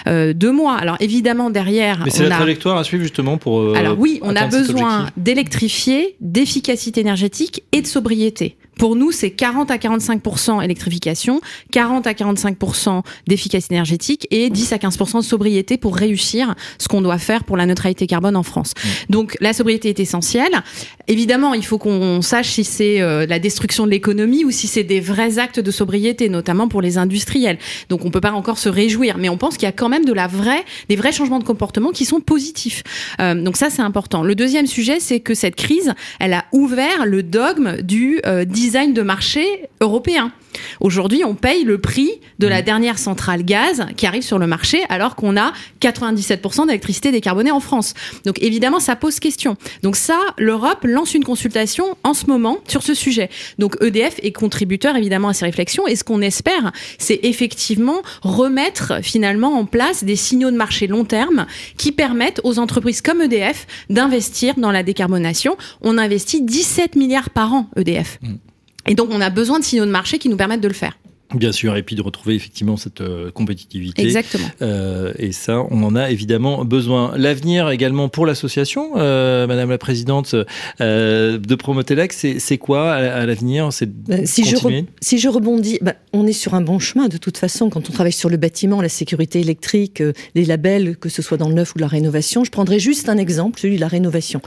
deux 0.07 0.53
mois. 0.53 0.77
Alors 0.77 0.97
évidemment 1.01 1.51
derrière, 1.51 2.03
mais 2.05 2.11
c'est 2.11 2.29
la 2.29 2.37
trajectoire 2.37 2.79
à 2.79 2.85
suivre 2.85 3.03
justement 3.03 3.37
pour. 3.37 3.77
Alors 3.77 3.99
oui, 3.99 4.21
on 4.23 4.37
a 4.37 4.47
besoin 4.47 5.09
d'électrifier, 5.31 6.17
d'efficacité 6.21 7.01
énergétique 7.01 7.63
et 7.71 7.83
de 7.83 7.87
sobriété. 7.87 8.57
Pour 8.81 8.97
nous, 8.97 9.13
c'est 9.13 9.31
40 9.31 9.71
à 9.71 9.77
45% 9.77 10.65
électrification, 10.65 11.43
40 11.71 12.07
à 12.07 12.15
45% 12.15 13.03
d'efficacité 13.29 13.75
énergétique 13.75 14.27
et 14.31 14.49
10 14.49 14.73
à 14.73 14.77
15% 14.79 15.19
de 15.19 15.23
sobriété 15.23 15.77
pour 15.77 15.95
réussir 15.95 16.55
ce 16.79 16.89
qu'on 16.89 17.03
doit 17.03 17.19
faire 17.19 17.45
pour 17.45 17.59
la 17.59 17.67
neutralité 17.67 18.07
carbone 18.07 18.37
en 18.37 18.43
France. 18.43 18.73
Mmh. 18.73 18.89
Donc 19.13 19.37
la 19.43 19.53
sobriété 19.53 19.91
est 19.91 20.01
essentielle. 20.01 20.63
Évidemment, 21.09 21.53
il 21.53 21.63
faut 21.63 21.77
qu'on 21.77 22.23
sache 22.23 22.49
si 22.49 22.65
c'est 22.65 23.03
euh, 23.03 23.27
la 23.27 23.39
destruction 23.39 23.85
de 23.85 23.91
l'économie 23.91 24.47
ou 24.47 24.51
si 24.51 24.67
c'est 24.67 24.83
des 24.83 25.01
vrais 25.01 25.39
actes 25.39 25.61
de 25.61 25.71
sobriété, 25.71 26.31
notamment 26.31 26.67
pour 26.67 26.81
les 26.81 26.97
industriels. 26.97 27.59
Donc 27.91 28.07
on 28.07 28.11
peut 28.11 28.23
pas 28.23 28.33
encore 28.33 28.57
se 28.57 28.71
réjouir, 28.71 29.19
mais 29.19 29.29
on 29.29 29.37
pense 29.37 29.59
qu'il 29.59 29.65
y 29.65 29.69
a 29.69 29.73
quand 29.73 29.91
même 29.91 30.07
de 30.07 30.15
la 30.15 30.27
vraie, 30.27 30.65
des 30.89 30.97
vrais 30.97 31.13
changements 31.13 31.39
de 31.39 31.45
comportement 31.45 31.91
qui 31.91 32.07
sont 32.07 32.21
positifs. 32.21 32.83
Euh, 33.21 33.35
donc 33.35 33.59
ça, 33.59 33.69
c'est 33.69 33.83
important. 33.83 34.23
Le 34.23 34.35
deuxième 34.35 34.67
sujet, 34.67 35.01
c'est 35.01 35.20
que 35.21 35.35
cette 35.35 35.57
crise, 35.57 35.95
elle 36.19 36.33
a 36.33 36.45
ouvert 36.53 37.07
le 37.07 37.23
dogme 37.23 37.83
du 37.83 38.21
euh, 38.27 38.45
design 38.45 38.93
de 38.95 39.03
marché 39.03 39.69
européen. 39.81 40.33
Aujourd'hui, 40.81 41.25
on 41.25 41.35
paye 41.35 41.65
le 41.65 41.79
prix 41.79 42.11
de 42.39 42.47
la 42.47 42.61
mmh. 42.61 42.65
dernière 42.65 42.99
centrale 42.99 43.45
gaz 43.45 43.87
qui 43.97 44.07
arrive 44.07 44.23
sur 44.23 44.39
le 44.39 44.47
marché 44.47 44.83
alors 44.89 45.17
qu'on 45.17 45.37
a 45.37 45.53
97% 45.81 46.67
d'électricité 46.67 47.13
décarbonée 47.13 47.51
en 47.51 47.61
France. 47.61 47.95
Donc 48.25 48.43
évidemment, 48.43 48.81
ça 48.81 48.97
pose 48.97 49.21
question. 49.21 49.57
Donc 49.83 49.97
ça, 49.97 50.19
l'Europe 50.39 50.85
lance 50.85 51.15
une 51.15 51.25
consultation 51.25 51.97
en 52.05 52.15
ce 52.15 52.27
moment 52.27 52.59
sur 52.69 52.83
ce 52.83 52.95
sujet. 52.95 53.31
Donc 53.59 53.77
EDF 53.81 54.17
est 54.23 54.33
contributeur 54.33 54.97
évidemment 54.97 55.29
à 55.29 55.35
ces 55.35 55.45
réflexions 55.45 55.87
et 55.87 55.97
ce 55.97 56.05
qu'on 56.05 56.23
espère, 56.23 56.73
c'est 56.99 57.21
effectivement 57.23 58.03
remettre 58.23 59.03
finalement 59.03 59.59
en 59.59 59.65
place 59.65 60.05
des 60.05 60.17
signaux 60.17 60.51
de 60.51 60.57
marché 60.57 60.87
long 60.87 61.05
terme 61.05 61.47
qui 61.77 61.93
permettent 61.93 62.41
aux 62.45 62.59
entreprises 62.59 63.03
comme 63.03 63.21
EDF 63.23 63.67
d'investir 63.89 64.55
dans 64.57 64.73
la 64.73 64.83
décarbonation. 64.83 65.57
On 65.81 65.99
investit 65.99 66.43
17 66.43 66.97
milliards 66.97 67.31
par 67.31 67.53
an 67.53 67.69
EDF. 67.77 68.19
Mmh. 68.23 68.50
Et 68.87 68.95
donc, 68.95 69.09
on 69.13 69.21
a 69.21 69.31
besoin 69.31 69.59
de 69.59 69.65
signaux 69.65 69.87
de 69.87 69.91
marché 69.91 70.19
qui 70.19 70.29
nous 70.29 70.37
permettent 70.37 70.61
de 70.61 70.69
le 70.69 70.75
faire. 70.75 70.97
Bien 71.35 71.53
sûr, 71.53 71.77
et 71.77 71.83
puis 71.85 71.95
de 71.95 72.03
retrouver 72.03 72.35
effectivement 72.35 72.77
cette 72.77 73.03
euh, 73.03 73.31
compétitivité. 73.31 74.03
Exactement. 74.03 74.49
Euh, 74.63 75.13
et 75.17 75.31
ça, 75.31 75.65
on 75.71 75.83
en 75.85 75.95
a 75.95 76.11
évidemment 76.11 76.65
besoin. 76.65 77.13
L'avenir 77.17 77.71
également 77.71 78.09
pour 78.09 78.27
l'association, 78.27 78.93
euh, 78.97 79.47
Madame 79.47 79.71
la 79.71 79.79
Présidente 79.79 80.35
de 80.81 81.55
Promotelec, 81.55 82.13
c'est 82.13 82.59
quoi 82.59 82.93
à, 82.93 83.27
l'avenir? 83.27 83.73
C'est 83.73 83.87
bah, 83.87 84.27
si, 84.27 84.45
je 84.45 84.57
si 85.01 85.19
je 85.19 85.29
rebondis, 85.29 85.79
bah, 85.83 85.95
on 86.13 86.27
est 86.27 86.33
sur 86.33 86.55
un 86.55 86.63
bon 86.63 86.81
chemin 86.81 87.07
de 87.07 87.17
toute 87.17 87.39
façon. 87.39 87.71
Quand 87.71 87.89
on 87.89 87.93
travaille 87.93 88.13
sur 88.13 88.29
le 88.29 88.37
bâtiment, 88.37 88.83
la 88.83 88.89
sécurité 88.89 89.41
électrique, 89.41 90.03
les 90.35 90.45
labels, 90.45 90.97
que 90.97 91.09
ce 91.09 91.23
soit 91.23 91.37
dans 91.37 91.49
le 91.49 91.55
neuf 91.55 91.75
ou 91.77 91.79
la 91.79 91.87
rénovation, 91.87 92.43
je 92.43 92.51
prendrai 92.51 92.81
juste 92.81 93.09
un 93.09 93.19
exemple, 93.19 93.61
celui 93.61 93.77
de 93.77 93.81
la 93.81 93.89
rénovation. 93.89 94.41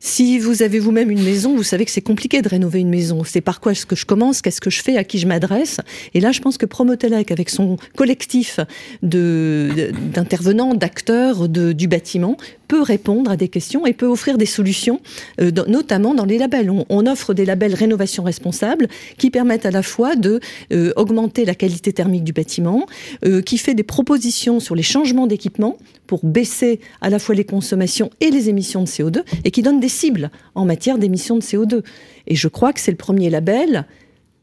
Si 0.00 0.38
vous 0.38 0.62
avez 0.62 0.78
vous-même 0.78 1.10
une 1.10 1.22
maison, 1.22 1.56
vous 1.56 1.62
savez 1.62 1.84
que 1.84 1.90
c'est 1.90 2.00
compliqué 2.00 2.42
de 2.42 2.48
rénover 2.48 2.80
une 2.80 2.90
maison. 2.90 3.24
C'est 3.24 3.40
par 3.40 3.60
quoi 3.60 3.72
est-ce 3.72 3.86
que 3.86 3.96
je 3.96 4.06
commence, 4.06 4.42
qu'est-ce 4.42 4.60
que 4.60 4.70
je 4.70 4.82
fais, 4.82 4.96
à 4.96 5.04
qui 5.04 5.18
je 5.18 5.26
m'adresse. 5.26 5.80
Et 6.14 6.20
là, 6.20 6.32
je 6.32 6.40
pense 6.40 6.58
que 6.58 6.66
Promotelec, 6.66 7.30
avec 7.30 7.50
son 7.50 7.76
collectif 7.96 8.60
d'intervenants, 9.02 10.74
d'acteurs 10.74 11.48
du 11.48 11.88
bâtiment, 11.88 12.36
peut 12.66 12.82
répondre 12.82 13.30
à 13.30 13.36
des 13.36 13.48
questions 13.48 13.86
et 13.86 13.92
peut 13.92 14.06
offrir 14.06 14.38
des 14.38 14.46
solutions, 14.46 15.00
euh, 15.40 15.50
notamment 15.66 16.14
dans 16.14 16.24
les 16.24 16.38
labels. 16.38 16.70
On, 16.70 17.06
offre 17.06 17.34
des 17.34 17.44
labels 17.44 17.74
rénovation 17.74 18.24
responsable 18.24 18.88
qui 19.16 19.30
permettent 19.30 19.66
à 19.66 19.70
la 19.70 19.82
fois 19.82 20.16
de 20.16 20.40
euh, 20.72 20.92
augmenter 20.96 21.44
la 21.44 21.54
qualité 21.54 21.92
thermique 21.92 22.24
du 22.24 22.32
bâtiment, 22.32 22.86
euh, 23.24 23.40
qui 23.42 23.58
fait 23.58 23.74
des 23.74 23.84
propositions 23.84 24.58
sur 24.58 24.74
les 24.74 24.82
changements 24.82 25.26
d'équipement 25.26 25.76
pour 26.08 26.24
baisser 26.24 26.80
à 27.00 27.10
la 27.10 27.18
fois 27.18 27.34
les 27.34 27.44
consommations 27.44 28.10
et 28.20 28.30
les 28.30 28.48
émissions 28.48 28.82
de 28.82 28.88
CO2 28.88 29.22
et 29.44 29.50
qui 29.50 29.62
donne 29.62 29.78
des 29.78 29.88
cibles 29.88 30.30
en 30.54 30.64
matière 30.64 30.98
d'émissions 30.98 31.36
de 31.36 31.42
CO2. 31.42 31.82
Et 32.26 32.34
je 32.34 32.48
crois 32.48 32.72
que 32.72 32.80
c'est 32.80 32.90
le 32.90 32.96
premier 32.96 33.30
label 33.30 33.86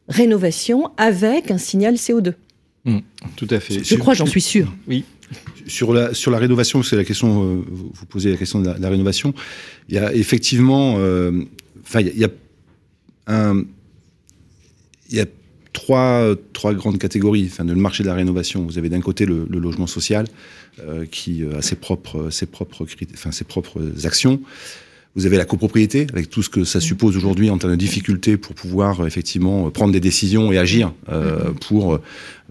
rénovation 0.08 0.90
avec 0.96 1.50
un 1.50 1.58
signal 1.58 1.94
CO2. 1.94 2.34
Mmh, 2.84 2.98
tout 3.36 3.46
à 3.50 3.60
fait. 3.60 3.82
Je 3.82 3.94
crois, 3.96 4.14
j'en 4.14 4.26
suis 4.26 4.40
sûr. 4.40 4.72
Oui. 4.86 5.04
Sur 5.66 5.94
la, 5.94 6.12
sur 6.12 6.30
la 6.30 6.38
rénovation, 6.38 6.82
c'est 6.82 6.96
la 6.96 7.04
question, 7.04 7.42
euh, 7.42 7.62
vous 7.66 8.06
posez 8.06 8.30
la 8.30 8.36
question 8.36 8.60
de 8.60 8.70
la, 8.78 8.88
rénovation. 8.88 9.32
Il 9.88 9.94
y 9.94 9.98
a 9.98 10.12
effectivement, 10.14 10.96
euh, 10.98 11.42
enfin, 11.82 12.00
il 12.00 12.18
y 12.18 12.24
a, 12.24 12.28
un, 13.26 13.64
il 15.08 15.16
y 15.16 15.20
a 15.20 15.26
trois, 15.72 16.34
trois 16.52 16.74
grandes 16.74 16.98
catégories. 16.98 17.48
Enfin, 17.50 17.64
le 17.64 17.74
marché 17.74 18.02
de 18.02 18.08
la 18.08 18.14
rénovation, 18.14 18.64
vous 18.64 18.76
avez 18.76 18.90
d'un 18.90 19.00
côté 19.00 19.24
le, 19.24 19.46
logement 19.48 19.86
social 19.86 20.26
euh, 20.80 21.06
qui 21.06 21.42
a 21.56 21.62
ses 21.62 21.76
propres, 21.76 22.28
ses 22.28 22.46
propres, 22.46 22.86
enfin, 23.14 23.32
ses 23.32 23.44
propres 23.44 23.80
actions. 24.04 24.42
Vous 25.16 25.26
avez 25.26 25.36
la 25.36 25.44
copropriété, 25.44 26.06
avec 26.12 26.28
tout 26.28 26.42
ce 26.42 26.50
que 26.50 26.64
ça 26.64 26.80
suppose 26.80 27.16
aujourd'hui 27.16 27.48
en 27.48 27.58
termes 27.58 27.72
de 27.72 27.78
difficultés 27.78 28.36
pour 28.36 28.54
pouvoir 28.54 29.06
effectivement 29.06 29.70
prendre 29.70 29.92
des 29.92 30.00
décisions 30.00 30.50
et 30.50 30.58
agir 30.58 30.92
euh, 31.08 31.52
pour 31.68 32.00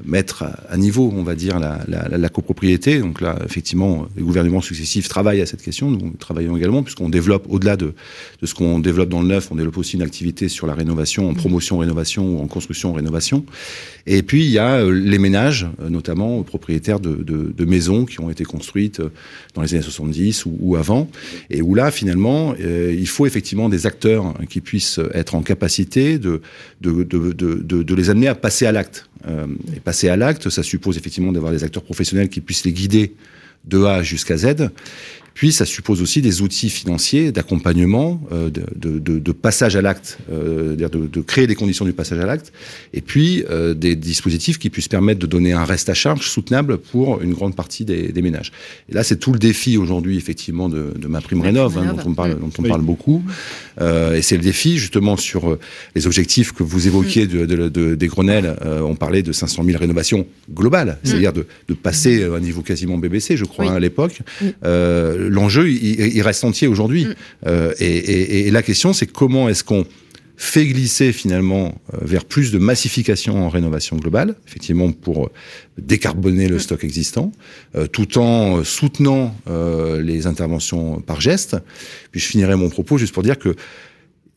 mettre 0.03 0.45
à 0.69 0.75
niveau, 0.75 1.13
on 1.15 1.23
va 1.23 1.35
dire, 1.35 1.59
la, 1.59 1.79
la, 1.87 2.17
la, 2.17 2.29
copropriété. 2.29 2.99
Donc 2.99 3.21
là, 3.21 3.37
effectivement, 3.45 4.07
les 4.17 4.23
gouvernements 4.23 4.61
successifs 4.61 5.07
travaillent 5.07 5.41
à 5.41 5.45
cette 5.45 5.61
question. 5.61 5.91
Nous 5.91 6.13
travaillons 6.19 6.57
également, 6.57 6.81
puisqu'on 6.81 7.09
développe, 7.09 7.45
au-delà 7.47 7.77
de, 7.77 7.93
de, 8.41 8.45
ce 8.45 8.55
qu'on 8.55 8.79
développe 8.79 9.09
dans 9.09 9.21
le 9.21 9.27
neuf, 9.27 9.51
on 9.51 9.55
développe 9.55 9.77
aussi 9.77 9.95
une 9.95 10.01
activité 10.01 10.49
sur 10.49 10.65
la 10.65 10.73
rénovation, 10.73 11.29
en 11.29 11.35
promotion 11.35 11.77
rénovation 11.77 12.37
ou 12.37 12.41
en 12.41 12.47
construction 12.47 12.93
rénovation. 12.93 13.45
Et 14.07 14.23
puis, 14.23 14.45
il 14.45 14.51
y 14.51 14.57
a 14.57 14.77
euh, 14.77 14.91
les 14.91 15.19
ménages, 15.19 15.67
euh, 15.79 15.89
notamment 15.89 16.41
propriétaires 16.41 16.99
de, 16.99 17.13
de, 17.15 17.53
de, 17.55 17.65
maisons 17.65 18.05
qui 18.05 18.19
ont 18.19 18.31
été 18.31 18.43
construites 18.43 18.99
euh, 18.99 19.11
dans 19.53 19.61
les 19.61 19.75
années 19.75 19.83
70 19.83 20.45
ou, 20.45 20.57
ou 20.59 20.75
avant, 20.75 21.07
et 21.51 21.61
où 21.61 21.75
là, 21.75 21.91
finalement, 21.91 22.52
il 22.59 23.07
faut 23.07 23.25
effectivement 23.25 23.69
des 23.69 23.85
acteurs 23.85 24.33
qui 24.49 24.61
puissent 24.61 24.99
être 25.13 25.35
en 25.35 25.41
capacité 25.41 26.17
de, 26.17 26.41
de, 26.81 27.03
de 27.03 27.95
les 27.95 28.09
amener 28.09 28.27
à 28.27 28.35
passer 28.35 28.65
à 28.65 28.71
l'acte. 28.71 29.07
Euh, 29.27 29.47
et 29.73 29.79
passer 29.79 30.09
à 30.09 30.17
l'acte, 30.17 30.49
ça 30.49 30.63
suppose 30.63 30.97
effectivement 30.97 31.31
d'avoir 31.31 31.53
des 31.53 31.63
acteurs 31.63 31.83
professionnels 31.83 32.27
qui 32.27 32.41
puissent 32.41 32.65
les 32.65 32.73
guider 32.73 33.13
de 33.65 33.83
A 33.83 34.03
jusqu'à 34.03 34.35
Z. 34.35 34.69
Puis 35.33 35.51
ça 35.51 35.65
suppose 35.65 36.01
aussi 36.01 36.21
des 36.21 36.41
outils 36.41 36.69
financiers 36.69 37.31
d'accompagnement, 37.31 38.21
euh, 38.31 38.49
de, 38.49 38.63
de, 38.75 39.19
de, 39.19 39.31
passage 39.31 39.75
à 39.75 39.81
l'acte, 39.81 40.19
euh, 40.31 40.75
de, 40.75 41.07
de, 41.07 41.21
créer 41.21 41.47
des 41.47 41.55
conditions 41.55 41.85
du 41.85 41.93
passage 41.93 42.19
à 42.19 42.25
l'acte, 42.25 42.53
et 42.93 43.01
puis 43.01 43.43
euh, 43.49 43.73
des 43.73 43.95
dispositifs 43.95 44.59
qui 44.59 44.69
puissent 44.69 44.87
permettre 44.87 45.19
de 45.19 45.27
donner 45.27 45.53
un 45.53 45.65
reste 45.65 45.89
à 45.89 45.93
charge 45.93 46.29
soutenable 46.29 46.77
pour 46.77 47.21
une 47.21 47.33
grande 47.33 47.55
partie 47.55 47.85
des, 47.85 48.11
des 48.11 48.21
ménages. 48.21 48.51
Et 48.89 48.93
là, 48.93 49.03
c'est 49.03 49.17
tout 49.17 49.33
le 49.33 49.39
défi 49.39 49.77
aujourd'hui, 49.77 50.17
effectivement, 50.17 50.69
de, 50.69 50.93
de 50.97 51.07
ma 51.07 51.21
prime 51.21 51.41
rénov, 51.41 51.77
hein, 51.77 51.93
dont 51.95 52.09
on 52.09 52.13
parle, 52.13 52.39
dont 52.39 52.51
on 52.57 52.63
parle 52.63 52.81
beaucoup. 52.81 53.23
Euh, 53.81 54.15
et 54.15 54.21
c'est 54.21 54.37
le 54.37 54.43
défi, 54.43 54.77
justement, 54.77 55.17
sur 55.17 55.49
euh, 55.49 55.59
les 55.95 56.05
objectifs 56.05 56.51
que 56.51 56.63
vous 56.63 56.87
évoquiez 56.87 57.27
de, 57.27 57.45
de, 57.45 57.95
des 57.95 58.07
Grenelles. 58.07 58.55
Euh, 58.65 58.81
on 58.81 58.95
parlait 58.95 59.23
de 59.23 59.31
500 59.31 59.63
000 59.63 59.77
rénovations 59.77 60.27
globales, 60.51 60.99
c'est-à-dire 61.03 61.33
de, 61.33 61.45
de 61.67 61.73
passer 61.73 62.23
à 62.23 62.33
un 62.33 62.39
niveau 62.39 62.61
quasiment 62.61 62.97
BBC, 62.97 63.37
je 63.37 63.45
crois, 63.45 63.71
hein, 63.71 63.75
à 63.75 63.79
l'époque. 63.79 64.19
Euh, 64.63 65.22
l'enjeu, 65.29 65.69
il, 65.69 66.21
reste 66.21 66.43
entier 66.43 66.67
aujourd'hui. 66.67 67.05
Mm. 67.05 67.15
Euh, 67.47 67.73
et, 67.79 68.51
la 68.51 68.61
question, 68.61 68.93
c'est 68.93 69.07
comment 69.07 69.49
est-ce 69.49 69.63
qu'on 69.63 69.85
fait 70.35 70.65
glisser 70.65 71.13
finalement 71.13 71.81
euh, 71.93 71.97
vers 72.01 72.25
plus 72.25 72.51
de 72.51 72.57
massification 72.57 73.45
en 73.45 73.49
rénovation 73.49 73.97
globale, 73.97 74.35
effectivement 74.47 74.91
pour 74.91 75.29
décarboner 75.77 76.47
le 76.47 76.55
mm. 76.55 76.59
stock 76.59 76.83
existant, 76.83 77.31
euh, 77.75 77.87
tout 77.87 78.17
en 78.17 78.63
soutenant 78.63 79.35
les 80.01 80.27
interventions 80.27 81.01
par 81.01 81.21
geste. 81.21 81.57
Puis 82.11 82.19
je 82.19 82.25
finirai 82.25 82.55
mon 82.55 82.69
propos 82.69 82.97
juste 82.97 83.13
pour 83.13 83.23
dire 83.23 83.37
que 83.37 83.55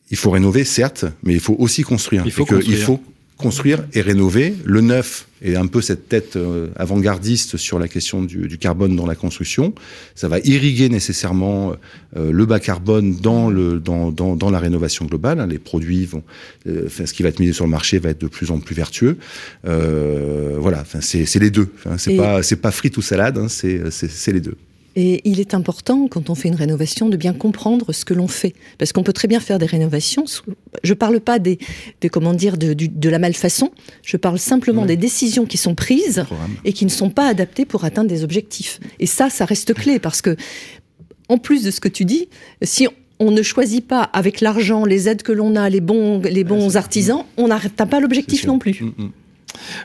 il 0.09 0.17
faut 0.17 0.31
rénover, 0.31 0.63
certes, 0.63 1.05
mais 1.23 1.33
il 1.33 1.41
faut 1.41 1.55
aussi 1.59 1.83
construire. 1.83 2.23
Il 2.25 2.31
faut, 2.31 2.45
construire. 2.45 2.77
il 2.77 2.81
faut 2.81 3.01
construire 3.37 3.85
et 3.93 4.01
rénover. 4.01 4.55
Le 4.65 4.81
neuf 4.81 5.27
est 5.43 5.55
un 5.55 5.67
peu 5.67 5.81
cette 5.81 6.09
tête 6.09 6.35
euh, 6.35 6.69
avant-gardiste 6.75 7.55
sur 7.57 7.77
la 7.77 7.87
question 7.87 8.23
du, 8.23 8.47
du, 8.47 8.57
carbone 8.57 8.95
dans 8.95 9.05
la 9.05 9.13
construction. 9.15 9.73
Ça 10.15 10.27
va 10.27 10.39
irriguer 10.39 10.89
nécessairement 10.89 11.73
euh, 12.15 12.31
le 12.31 12.45
bas 12.47 12.59
carbone 12.59 13.15
dans, 13.15 13.49
le, 13.49 13.79
dans, 13.79 14.11
dans, 14.11 14.35
dans 14.35 14.49
la 14.49 14.59
rénovation 14.59 15.05
globale. 15.05 15.47
Les 15.47 15.59
produits 15.59 16.05
vont, 16.05 16.23
euh, 16.67 16.85
enfin, 16.87 17.05
ce 17.05 17.13
qui 17.13 17.21
va 17.21 17.29
être 17.29 17.39
mis 17.39 17.53
sur 17.53 17.65
le 17.65 17.71
marché 17.71 17.99
va 17.99 18.09
être 18.09 18.21
de 18.21 18.27
plus 18.27 18.49
en 18.49 18.59
plus 18.59 18.75
vertueux. 18.75 19.17
voilà, 19.63 20.81
enfin, 20.81 20.99
c'est 21.01 21.39
les 21.39 21.51
deux. 21.51 21.69
Enfin, 21.77 21.97
c'est 21.97 22.17
pas 22.17 22.41
c'est 22.41 22.55
pas 22.55 22.71
frites 22.71 22.97
ou 22.97 23.01
salade, 23.01 23.37
hein, 23.37 23.47
c'est 23.49 24.31
les 24.31 24.41
deux. 24.41 24.55
Et 24.99 25.21
il 25.25 25.39
est 25.39 25.53
important, 25.53 26.07
quand 26.07 26.31
on 26.31 26.35
fait 26.35 26.47
une 26.47 26.55
rénovation, 26.55 27.07
de 27.07 27.17
bien 27.17 27.33
comprendre 27.33 27.93
ce 27.93 28.03
que 28.03 28.15
l'on 28.15 28.27
fait. 28.27 28.55
Parce 28.79 28.93
qu'on 28.93 29.03
peut 29.03 29.13
très 29.13 29.27
bien 29.27 29.39
faire 29.39 29.59
des 29.59 29.67
rénovations. 29.67 30.25
Je 30.83 30.91
ne 30.91 30.95
parle 30.95 31.19
pas 31.19 31.37
des, 31.37 31.59
des, 32.01 32.09
comment 32.09 32.33
dire, 32.33 32.57
de, 32.57 32.73
de, 32.73 33.09
la 33.09 33.19
malfaçon. 33.19 33.69
Je 34.01 34.17
parle 34.17 34.39
simplement 34.39 34.87
des 34.87 34.97
décisions 34.97 35.45
qui 35.45 35.57
sont 35.57 35.75
prises 35.75 36.25
et 36.65 36.73
qui 36.73 36.83
ne 36.83 36.89
sont 36.89 37.11
pas 37.11 37.27
adaptées 37.27 37.65
pour 37.65 37.85
atteindre 37.85 38.09
des 38.09 38.23
objectifs. 38.23 38.79
Et 38.99 39.05
ça, 39.05 39.29
ça 39.29 39.45
reste 39.45 39.75
clé 39.75 39.99
parce 39.99 40.23
que, 40.23 40.35
en 41.29 41.37
plus 41.37 41.63
de 41.63 41.69
ce 41.69 41.79
que 41.79 41.89
tu 41.89 42.03
dis, 42.03 42.27
si 42.63 42.87
on 43.19 43.29
ne 43.29 43.43
choisit 43.43 43.85
pas 43.85 44.01
avec 44.01 44.41
l'argent, 44.41 44.83
les 44.83 45.07
aides 45.09 45.21
que 45.21 45.31
l'on 45.31 45.55
a, 45.55 45.69
les 45.69 45.81
bons, 45.81 46.23
les 46.23 46.43
bons 46.43 46.75
artisans, 46.75 47.23
on 47.37 47.49
n'atteint 47.49 47.85
pas 47.85 47.99
l'objectif 47.99 48.47
non 48.47 48.57
plus. 48.57 48.81
Mm, 48.81 49.03
mm. 49.03 49.11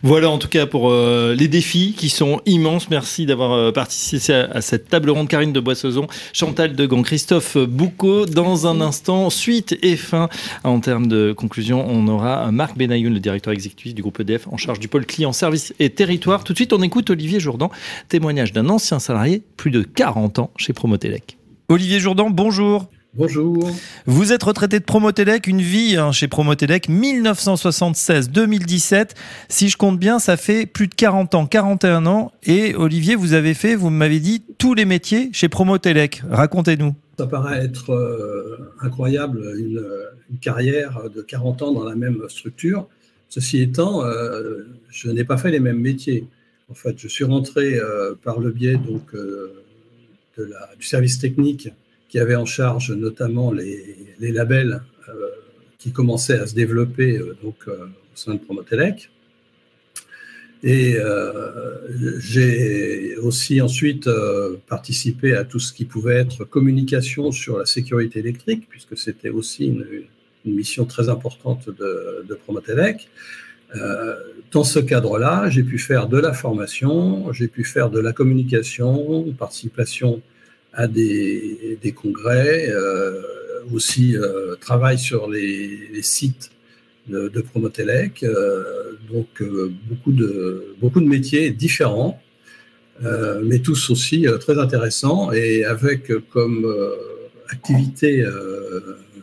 Voilà 0.02 0.30
en 0.30 0.38
tout 0.38 0.48
cas 0.48 0.66
pour 0.66 0.90
euh, 0.90 1.34
les 1.34 1.48
défis 1.48 1.94
qui 1.96 2.08
sont 2.08 2.40
immenses. 2.46 2.90
Merci 2.90 3.26
d'avoir 3.26 3.52
euh, 3.52 3.72
participé 3.72 4.32
à, 4.34 4.60
cette 4.60 4.88
table 4.88 5.10
ronde. 5.10 5.28
Karine 5.28 5.52
de 5.52 5.60
Boissezon, 5.60 6.06
Chantal 6.32 6.74
Degan, 6.74 7.02
Christophe 7.02 7.56
Boucaud. 7.56 8.26
Dans 8.26 8.66
un 8.66 8.80
instant, 8.80 9.30
suite 9.30 9.78
et 9.82 9.96
fin. 9.96 10.28
En 10.64 10.80
termes 10.80 11.06
de 11.06 11.32
conclusion, 11.32 11.86
on 11.88 12.06
aura 12.08 12.50
Marc 12.50 12.76
Benayoun, 12.76 13.12
le 13.12 13.20
directeur 13.20 13.52
exécutif 13.52 13.94
du 13.94 14.02
groupe 14.02 14.20
EDF 14.20 14.48
en 14.48 14.56
charge 14.56 14.78
du 14.78 14.88
pôle 14.88 15.06
client 15.06 15.32
service 15.32 15.72
et 15.78 15.90
territoire. 15.90 16.44
Tout 16.44 16.52
de 16.52 16.58
suite, 16.58 16.72
on 16.72 16.82
écoute 16.82 17.10
Olivier 17.10 17.40
Jourdan, 17.40 17.70
témoignage 18.08 18.52
d'un 18.52 18.68
ancien 18.68 18.98
salarié, 18.98 19.42
plus 19.56 19.70
de 19.70 19.82
40 19.82 20.38
ans 20.38 20.50
chez 20.56 20.72
Promotelec. 20.72 21.38
Olivier 21.68 22.00
Jourdan, 22.00 22.30
bonjour. 22.30 22.88
Bonjour. 23.14 23.70
Vous 24.06 24.32
êtes 24.32 24.42
retraité 24.42 24.78
de 24.78 24.84
Promotelec, 24.84 25.46
une 25.46 25.60
vie 25.60 25.98
hein, 25.98 26.12
chez 26.12 26.28
Promotelec, 26.28 26.88
1976-2017. 26.88 29.10
Si 29.50 29.68
je 29.68 29.76
compte 29.76 29.98
bien, 29.98 30.18
ça 30.18 30.38
fait 30.38 30.64
plus 30.64 30.88
de 30.88 30.94
40 30.94 31.34
ans, 31.34 31.44
41 31.44 32.06
ans. 32.06 32.32
Et 32.44 32.74
Olivier, 32.74 33.14
vous 33.14 33.34
avez 33.34 33.52
fait, 33.52 33.74
vous 33.74 33.90
m'avez 33.90 34.18
dit, 34.18 34.42
tous 34.56 34.72
les 34.72 34.86
métiers 34.86 35.28
chez 35.34 35.50
Promotelec. 35.50 36.22
Racontez-nous. 36.30 36.94
Ça 37.18 37.26
paraît 37.26 37.62
être 37.62 37.90
euh, 37.90 38.72
incroyable, 38.80 39.42
une, 39.58 39.84
carrière 40.40 41.10
de 41.14 41.20
40 41.20 41.60
ans 41.60 41.72
dans 41.72 41.84
la 41.84 41.94
même 41.94 42.22
structure. 42.30 42.88
Ceci 43.28 43.60
étant, 43.60 44.06
euh, 44.06 44.60
je 44.88 45.10
n'ai 45.10 45.24
pas 45.24 45.36
fait 45.36 45.50
les 45.50 45.60
mêmes 45.60 45.80
métiers. 45.80 46.26
En 46.70 46.74
fait, 46.74 46.94
je 46.96 47.08
suis 47.08 47.24
rentré 47.24 47.74
euh, 47.74 48.14
par 48.22 48.40
le 48.40 48.52
biais 48.52 48.78
donc, 48.78 49.14
de 49.14 49.52
la, 50.38 50.70
du 50.78 50.86
service 50.86 51.18
technique 51.18 51.68
qui 52.12 52.18
avait 52.18 52.36
en 52.36 52.44
charge 52.44 52.90
notamment 52.92 53.52
les, 53.52 53.96
labels 54.20 54.82
euh, 55.08 55.12
qui 55.78 55.92
commençaient 55.92 56.38
à 56.38 56.46
se 56.46 56.54
développer 56.54 57.16
euh, 57.16 57.34
donc, 57.42 57.56
euh, 57.66 57.86
au 57.86 58.16
sein 58.16 58.34
de 58.34 58.38
Promotelec. 58.38 59.08
Et 60.62 60.96
j'ai 62.20 63.16
aussi 63.16 63.60
ensuite 63.60 64.08
participé 64.68 65.34
à 65.34 65.42
tout 65.44 65.58
ce 65.58 65.72
qui 65.72 65.84
pouvait 65.84 66.14
être 66.14 66.44
communication 66.44 67.32
sur 67.32 67.58
la 67.58 67.66
sécurité 67.66 68.20
électrique, 68.20 68.68
puisque 68.68 68.96
c'était 68.96 69.30
aussi 69.30 69.66
une, 69.66 69.84
mission 70.44 70.84
très 70.84 71.08
importante 71.08 71.68
de, 71.68 72.24
de 72.28 72.34
Promotelec. 72.34 73.08
dans 74.52 74.62
ce 74.62 74.78
cadre-là, 74.78 75.50
j'ai 75.50 75.64
pu 75.64 75.78
faire 75.80 76.06
de 76.06 76.18
la 76.18 76.32
formation, 76.32 77.32
j'ai 77.32 77.48
pu 77.48 77.64
faire 77.64 77.90
de 77.90 77.98
la 77.98 78.12
communication, 78.12 79.24
participation 79.32 80.22
à 80.72 80.86
des, 80.86 81.78
des 81.82 81.92
congrès, 81.92 82.70
euh, 82.70 83.20
aussi 83.72 84.16
euh, 84.16 84.56
travaille 84.56 84.98
sur 84.98 85.30
les, 85.30 85.88
les, 85.92 86.02
sites 86.02 86.50
de, 87.08 87.28
de 87.28 87.40
Promotelec, 87.40 88.22
euh, 88.22 88.92
donc 89.12 89.42
beaucoup, 89.88 90.12
de, 90.12 90.74
beaucoup 90.80 91.00
de 91.00 91.08
métiers 91.08 91.50
différents, 91.50 92.20
mais 93.42 93.58
tous 93.58 93.90
aussi 93.90 94.26
très 94.38 94.58
intéressants 94.58 95.32
et 95.32 95.64
avec 95.64 96.12
comme 96.28 96.72
activité 97.48 98.24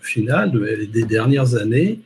finale 0.02 0.52
des 0.92 1.04
dernières 1.06 1.56
années 1.56 2.02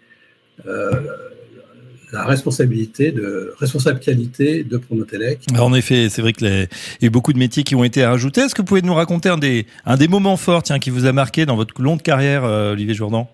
la 2.14 2.26
responsabilité 2.26 3.12
de 3.12 3.54
responsable 3.58 4.00
qualité 4.00 4.64
de 4.64 4.78
Promotelec. 4.78 5.40
en 5.58 5.74
effet, 5.74 6.10
c'est 6.10 6.22
vrai 6.22 6.32
qu'il 6.32 6.48
y 6.48 6.52
a 6.52 6.68
eu 7.02 7.10
beaucoup 7.10 7.34
de 7.34 7.40
métiers 7.40 7.64
qui 7.64 7.74
ont 7.74 7.84
été 7.84 8.06
rajoutés. 8.06 8.42
Est-ce 8.42 8.54
que 8.54 8.62
vous 8.62 8.68
pouvez 8.68 8.84
nous 8.84 8.94
raconter 8.94 9.30
un 9.30 9.38
des, 9.40 9.66
un 9.86 9.98
des 9.98 10.08
moments 10.08 10.38
forts 10.38 10.62
tiens, 10.62 10.78
qui 10.78 10.92
vous 10.92 11.06
a 11.08 11.12
marqué 11.12 11.48
dans 11.48 11.56
votre 11.56 11.82
longue 11.82 12.04
carrière, 12.04 12.46
euh, 12.46 12.74
Olivier 12.74 12.94
Jourdan? 12.94 13.30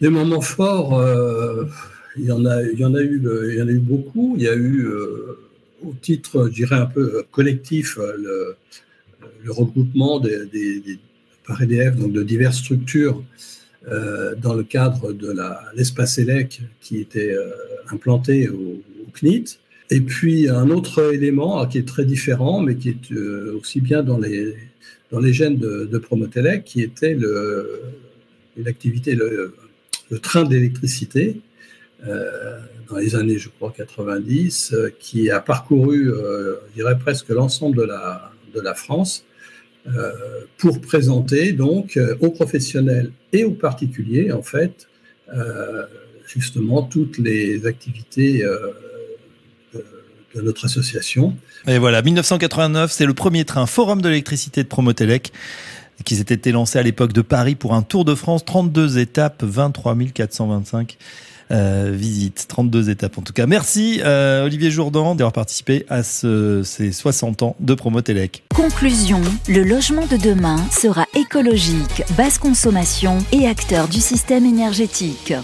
Des 0.00 0.08
moments 0.08 0.40
forts, 0.40 0.98
euh, 0.98 1.64
il, 2.18 2.24
y 2.24 2.32
en 2.32 2.44
a, 2.44 2.60
il, 2.62 2.78
y 2.78 2.84
en 2.84 2.94
a 2.94 3.00
eu, 3.00 3.22
il 3.50 3.56
y 3.56 3.62
en 3.62 3.68
a 3.68 3.70
eu 3.70 3.78
beaucoup. 3.78 4.34
Il 4.36 4.42
y 4.42 4.48
a 4.48 4.54
eu, 4.54 4.80
euh, 4.80 5.38
au 5.84 5.94
titre, 6.02 6.48
je 6.48 6.54
dirais, 6.54 6.76
un 6.76 6.86
peu 6.86 7.24
collectif, 7.30 7.98
le, 8.18 8.56
le 9.44 9.52
regroupement 9.52 10.18
des, 10.18 10.44
des, 10.46 10.98
par 11.46 11.62
EDF, 11.62 11.94
donc 11.94 12.12
de 12.12 12.24
diverses 12.24 12.58
structures 12.58 13.22
euh, 13.92 14.34
dans 14.34 14.54
le 14.54 14.62
cadre 14.62 15.12
de 15.12 15.34
l'espace 15.76 16.16
ELEC 16.16 16.62
qui 16.80 17.00
était 17.00 17.34
euh, 17.34 17.50
implanté 17.90 18.48
au, 18.48 18.82
CNIT. 19.12 19.58
Et 19.90 20.00
puis 20.00 20.48
un 20.48 20.70
autre 20.70 21.12
élément 21.12 21.66
qui 21.66 21.76
est 21.78 21.86
très 21.86 22.06
différent, 22.06 22.60
mais 22.60 22.76
qui 22.76 22.88
est 22.88 23.12
euh, 23.12 23.58
aussi 23.60 23.82
bien 23.82 24.02
dans 24.02 24.18
les, 24.18 24.54
gènes 25.32 25.58
de, 25.58 25.98
Promotelec, 25.98 26.64
qui 26.64 26.80
était 26.80 27.16
l'activité, 28.56 29.14
le, 29.14 29.54
train 30.22 30.44
d'électricité, 30.44 31.40
dans 32.02 32.96
les 32.96 33.14
années, 33.14 33.38
je 33.38 33.50
crois, 33.50 33.72
90, 33.76 34.74
qui 34.98 35.30
a 35.30 35.40
parcouru, 35.40 36.10
je 36.76 36.94
presque 36.94 37.28
l'ensemble 37.28 37.76
de 37.76 38.60
la, 38.60 38.74
France 38.74 39.24
pour 40.56 40.80
présenter 40.80 41.52
donc 41.52 41.96
euh, 41.96 42.16
aux 42.20 42.30
professionnels 42.30 43.10
et 43.32 43.44
aux 43.44 43.52
particuliers 43.52 44.32
en 44.32 44.42
fait 44.42 44.88
euh, 45.34 45.84
justement 46.26 46.82
toutes 46.82 47.18
les 47.18 47.66
activités 47.66 48.42
de, 49.74 50.40
notre 50.40 50.64
association. 50.64 51.36
Et 51.68 51.78
voilà, 51.78 52.02
1989, 52.02 52.90
c'est 52.90 53.06
le 53.06 53.14
premier 53.14 53.44
train 53.44 53.66
Forum 53.66 54.00
de 54.02 54.08
l'électricité 54.08 54.64
de 54.64 54.68
Promotelec 54.68 55.32
qui 56.04 56.16
s'était 56.16 56.52
lancé 56.52 56.78
à 56.78 56.82
l'époque 56.82 57.12
de 57.12 57.22
Paris 57.22 57.54
pour 57.54 57.74
un 57.74 57.82
Tour 57.82 58.04
de 58.04 58.14
France, 58.14 58.44
32 58.44 58.98
étapes, 58.98 59.42
23 59.44 59.96
425 60.12 60.96
euh, 61.50 61.92
visite. 61.92 62.46
32 62.48 62.90
étapes 62.90 63.18
en 63.18 63.22
tout 63.22 63.32
cas. 63.32 63.46
Merci 63.46 64.00
euh, 64.02 64.46
Olivier 64.46 64.70
Jourdan 64.70 65.14
d'avoir 65.14 65.32
participé 65.32 65.84
à 65.88 66.02
ce, 66.02 66.62
ces 66.64 66.90
60 66.90 67.42
ans 67.42 67.56
de 67.60 67.74
Promotelec. 67.74 68.44
Conclusion, 68.54 69.20
le 69.48 69.62
logement 69.62 70.06
de 70.06 70.16
demain 70.16 70.56
sera 70.70 71.04
écologique, 71.14 72.02
basse 72.16 72.38
consommation 72.38 73.18
et 73.32 73.46
acteur 73.46 73.88
du 73.88 74.00
système 74.00 74.46
énergétique. 74.46 75.34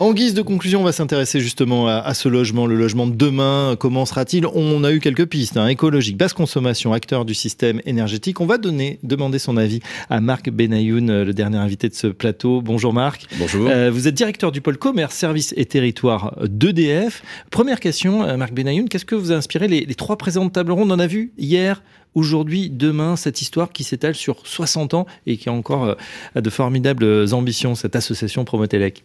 En 0.00 0.12
guise 0.12 0.32
de 0.32 0.42
conclusion, 0.42 0.82
on 0.82 0.84
va 0.84 0.92
s'intéresser 0.92 1.40
justement 1.40 1.88
à, 1.88 2.14
ce 2.14 2.28
logement, 2.28 2.66
le 2.66 2.76
logement 2.76 3.08
de 3.08 3.16
demain. 3.16 3.74
Comment 3.80 4.06
sera-t-il 4.06 4.46
On 4.46 4.84
a 4.84 4.92
eu 4.92 5.00
quelques 5.00 5.26
pistes 5.26 5.56
hein, 5.56 5.66
écologique, 5.66 6.16
basse 6.16 6.34
consommation, 6.34 6.92
acteur 6.92 7.24
du 7.24 7.34
système 7.34 7.80
énergétique. 7.84 8.40
On 8.40 8.46
va 8.46 8.58
donner, 8.58 9.00
demander 9.02 9.40
son 9.40 9.56
avis 9.56 9.80
à 10.08 10.20
Marc 10.20 10.50
Benayoun, 10.50 11.24
le 11.24 11.32
dernier 11.32 11.58
invité 11.58 11.88
de 11.88 11.94
ce 11.94 12.06
plateau. 12.06 12.62
Bonjour 12.62 12.92
Marc. 12.92 13.26
Bonjour. 13.40 13.68
Euh, 13.68 13.90
vous 13.90 14.06
êtes 14.06 14.14
directeur 14.14 14.52
du 14.52 14.60
pôle 14.60 14.78
commerce, 14.78 15.16
services 15.16 15.52
et 15.56 15.66
territoire 15.66 16.36
d'EDF. 16.44 17.24
Première 17.50 17.80
question, 17.80 18.22
euh, 18.22 18.36
Marc 18.36 18.54
Benayoun, 18.54 18.88
qu'est-ce 18.88 19.04
que 19.04 19.16
vous 19.16 19.32
a 19.32 19.34
inspiré 19.34 19.66
les, 19.66 19.80
les 19.84 19.94
trois 19.96 20.16
présentes 20.16 20.52
tables 20.52 20.70
rondes 20.70 20.92
On 20.92 20.94
en 20.94 21.00
a 21.00 21.08
vu 21.08 21.32
hier 21.38 21.82
aujourd'hui, 22.14 22.70
demain, 22.70 23.16
cette 23.16 23.42
histoire 23.42 23.70
qui 23.72 23.84
s'étale 23.84 24.14
sur 24.14 24.46
60 24.46 24.94
ans 24.94 25.06
et 25.26 25.36
qui 25.36 25.48
a 25.48 25.52
encore 25.52 25.84
euh, 25.84 26.40
de 26.40 26.50
formidables 26.50 27.32
ambitions, 27.32 27.74
cette 27.74 27.96
association 27.96 28.44
Promotelec 28.44 29.04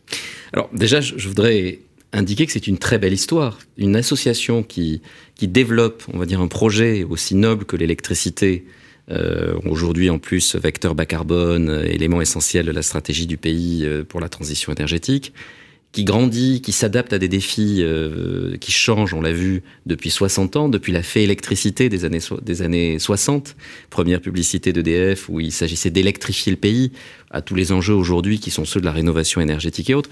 Alors 0.54 0.70
déjà, 0.74 1.01
je 1.01 1.28
voudrais 1.28 1.80
indiquer 2.14 2.45
que 2.45 2.51
c'est 2.51 2.68
une 2.68 2.78
très 2.78 2.99
belle 2.99 3.14
histoire. 3.14 3.60
Une 3.78 3.95
association 3.95 4.64
qui, 4.64 5.01
qui 5.36 5.47
développe, 5.47 6.04
on 6.14 6.18
va 6.18 6.26
dire, 6.26 6.41
un 6.41 6.47
projet 6.47 7.04
aussi 7.04 7.36
noble 7.36 7.66
que 7.66 7.76
l'électricité, 7.76 8.66
euh, 9.12 9.56
aujourd'hui 9.66 10.10
en 10.10 10.20
plus 10.20 10.56
vecteur 10.56 10.95
bas 10.95 11.06
carbone, 11.06 11.84
élément 11.86 12.22
essentiel 12.22 12.66
de 12.66 12.72
la 12.72 12.84
stratégie 12.84 13.28
du 13.28 13.38
pays 13.38 13.84
euh, 13.84 14.04
pour 14.04 14.22
la 14.22 14.30
transition 14.30 14.72
énergétique, 14.72 15.34
qui 15.93 16.03
grandit, 16.05 16.61
qui 16.61 16.71
s'adapte 16.71 17.13
à 17.13 17.19
des 17.19 17.27
défis 17.29 17.77
euh, 17.81 18.57
qui 18.57 18.71
changent, 18.71 19.13
on 19.13 19.21
l'a 19.21 19.31
vu 19.31 19.61
depuis 19.85 20.09
60 20.09 20.55
ans, 20.55 20.67
depuis 20.67 20.91
la 20.91 21.03
fée 21.03 21.23
électricité 21.23 21.87
des 21.87 22.03
années, 22.03 22.19
des 22.41 22.63
années 22.63 22.97
60, 22.97 23.55
première 23.91 24.19
publicité 24.19 24.73
d'EDF 24.73 25.29
où 25.29 25.39
il 25.39 25.51
s'agissait 25.51 25.91
d'électrifier 25.91 26.51
le 26.51 26.57
pays, 26.57 26.91
à 27.29 27.41
tous 27.41 27.53
les 27.53 27.71
enjeux 27.71 27.93
aujourd'hui 27.93 28.39
qui 28.39 28.49
sont 28.49 28.65
ceux 28.65 28.79
de 28.79 28.85
la 28.85 28.91
rénovation 28.91 29.39
énergétique 29.39 29.91
et 29.91 29.93
autres. 29.93 30.09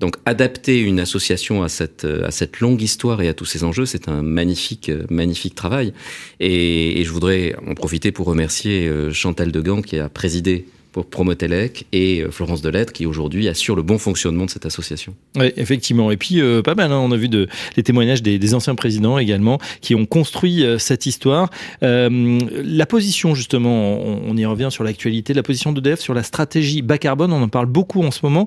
Donc 0.00 0.16
adapter 0.26 0.80
une 0.80 0.98
association 0.98 1.62
à 1.62 1.68
cette, 1.68 2.04
à 2.04 2.32
cette 2.32 2.58
longue 2.58 2.82
histoire 2.82 3.22
et 3.22 3.28
à 3.28 3.34
tous 3.34 3.44
ces 3.44 3.62
enjeux, 3.62 3.86
c'est 3.86 4.08
un 4.08 4.22
magnifique, 4.22 4.90
magnifique 5.10 5.54
travail. 5.54 5.92
Et, 6.40 7.00
et, 7.00 7.04
je 7.04 7.10
voudrais 7.10 7.54
en 7.68 7.74
profiter 7.74 8.10
pour 8.10 8.26
remercier 8.26 8.88
euh, 8.88 9.12
Chantal 9.12 9.52
Degan 9.52 9.82
qui 9.82 9.98
a 9.98 10.08
présidé 10.08 10.66
pour 10.92 11.06
Promotelec 11.06 11.86
et 11.92 12.20
euh, 12.20 12.30
Florence 12.30 12.62
Delettre 12.62 12.92
qui 12.92 13.06
aujourd'hui 13.06 13.48
assure 13.48 13.76
le 13.76 13.82
bon 13.82 13.98
fonctionnement 13.98 14.46
de 14.46 14.50
cette 14.50 14.66
association. 14.66 15.14
Oui, 15.36 15.52
effectivement. 15.56 16.10
Et 16.10 16.16
puis 16.16 16.40
euh, 16.40 16.62
pas 16.62 16.74
mal, 16.74 16.92
hein. 16.92 16.98
on 16.98 17.12
a 17.12 17.16
vu 17.16 17.28
de, 17.28 17.48
les 17.76 17.82
témoignages 17.82 18.22
des, 18.22 18.54
anciens 18.54 18.74
présidents 18.74 19.18
également 19.18 19.60
qui 19.80 19.94
ont 19.94 20.06
construit 20.06 20.64
euh, 20.64 20.78
cette 20.78 21.06
histoire. 21.06 21.50
la 21.80 22.86
position 22.86 23.34
justement, 23.34 24.00
on, 24.00 24.36
y 24.36 24.44
revient 24.44 24.68
sur 24.70 24.82
l'actualité, 24.82 25.34
la 25.34 25.42
position 25.42 25.72
d'EDF 25.72 26.00
sur 26.00 26.14
la 26.14 26.22
stratégie 26.22 26.82
bas 26.82 26.98
carbone, 26.98 27.32
on 27.32 27.42
en 27.42 27.48
parle 27.48 27.66
beaucoup 27.66 28.02
en 28.02 28.10
ce 28.10 28.20
moment. 28.22 28.46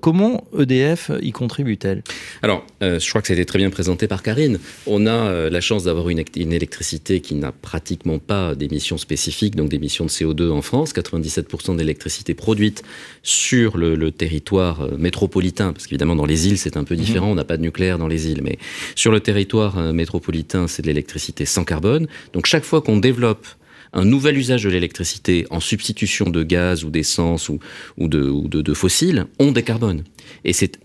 comment 0.00 0.44
EDF 0.58 1.10
y 1.20 1.32
contribue-t-elle? 1.32 2.02
Alors, 2.42 2.64
je 2.80 3.08
crois 3.08 3.20
que 3.20 3.28
c'était 3.28 3.44
très 3.44 3.58
bien 3.58 3.70
présenté 3.70 4.06
par 4.06 4.22
Karine. 4.22 4.58
On 4.86 5.06
a 5.06 5.50
la 5.50 5.60
chance 5.60 5.84
d'avoir 5.84 6.08
une, 6.08 6.22
une 6.36 6.52
électricité 6.52 7.20
qui 7.20 7.34
n'a 7.34 7.52
pratiquement 7.52 8.18
pas 8.18 8.54
d'émissions 8.54 8.98
spécifiques, 8.98 9.56
donc 9.56 9.68
d'émissions 9.68 10.04
de 10.04 10.10
CO2 10.10 10.50
en 10.50 10.62
France. 10.62 10.94
97% 10.94 11.73
de 11.74 11.80
l'électricité 11.80 12.34
produite 12.34 12.82
sur 13.22 13.76
le, 13.76 14.10
territoire 14.10 14.82
euh, 14.82 14.96
métropolitain, 14.96 15.72
parce 15.72 15.86
qu'évidemment 15.86 16.16
dans 16.16 16.26
les 16.26 16.48
îles 16.48 16.58
c'est 16.58 16.76
un 16.76 16.84
peu 16.84 16.96
différent, 16.96 17.26
mhm. 17.26 17.32
on 17.32 17.34
n'a 17.36 17.44
pas 17.44 17.56
de 17.56 17.62
nucléaire 17.62 17.98
dans 17.98 18.08
les 18.08 18.28
îles, 18.28 18.40
mais 18.42 18.58
sur 18.94 19.12
le 19.12 19.20
territoire 19.20 19.78
euh, 19.78 19.92
métropolitain 19.92 20.68
c'est 20.68 20.82
de 20.82 20.86
l'électricité 20.86 21.44
sans 21.44 21.64
carbone. 21.64 22.06
Donc 22.32 22.46
chaque 22.46 22.64
fois 22.64 22.80
qu'on 22.82 22.98
développe 22.98 23.46
un 23.94 24.04
nouvel 24.04 24.36
usage 24.36 24.64
de 24.64 24.70
l'électricité 24.70 25.46
en 25.50 25.60
substitution 25.60 26.28
de 26.28 26.42
gaz 26.42 26.84
ou 26.84 26.90
d'essence 26.90 27.48
ou, 27.48 27.60
de, 27.98 28.28
ou 28.28 28.48
de, 28.48 28.60
de, 28.60 28.74
fossiles, 28.74 29.26
on 29.38 29.52
décarbone. 29.52 30.02
Et 30.44 30.52
c'est 30.52 30.78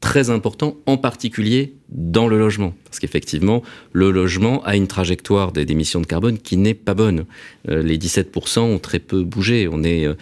très 0.00 0.30
important, 0.30 0.78
en 0.86 0.96
particulier 0.96 1.74
dans 1.90 2.26
le 2.26 2.38
logement. 2.38 2.72
Parce 2.84 2.98
qu'effectivement, 2.98 3.62
le 3.92 4.10
logement 4.10 4.64
a 4.64 4.74
une 4.74 4.86
trajectoire 4.86 5.52
d'émissions 5.52 6.00
de 6.00 6.06
carbone 6.06 6.38
qui 6.38 6.56
n'est 6.56 6.74
pas 6.74 6.94
bonne. 6.94 7.26
Euh, 7.68 7.82
les 7.82 7.98
17% 7.98 8.60
ont 8.60 8.78
très 8.78 8.98
peu 8.98 9.22
bougé. 9.22 9.68
On 9.70 9.82
est 9.82 10.06
euh, 10.06 10.14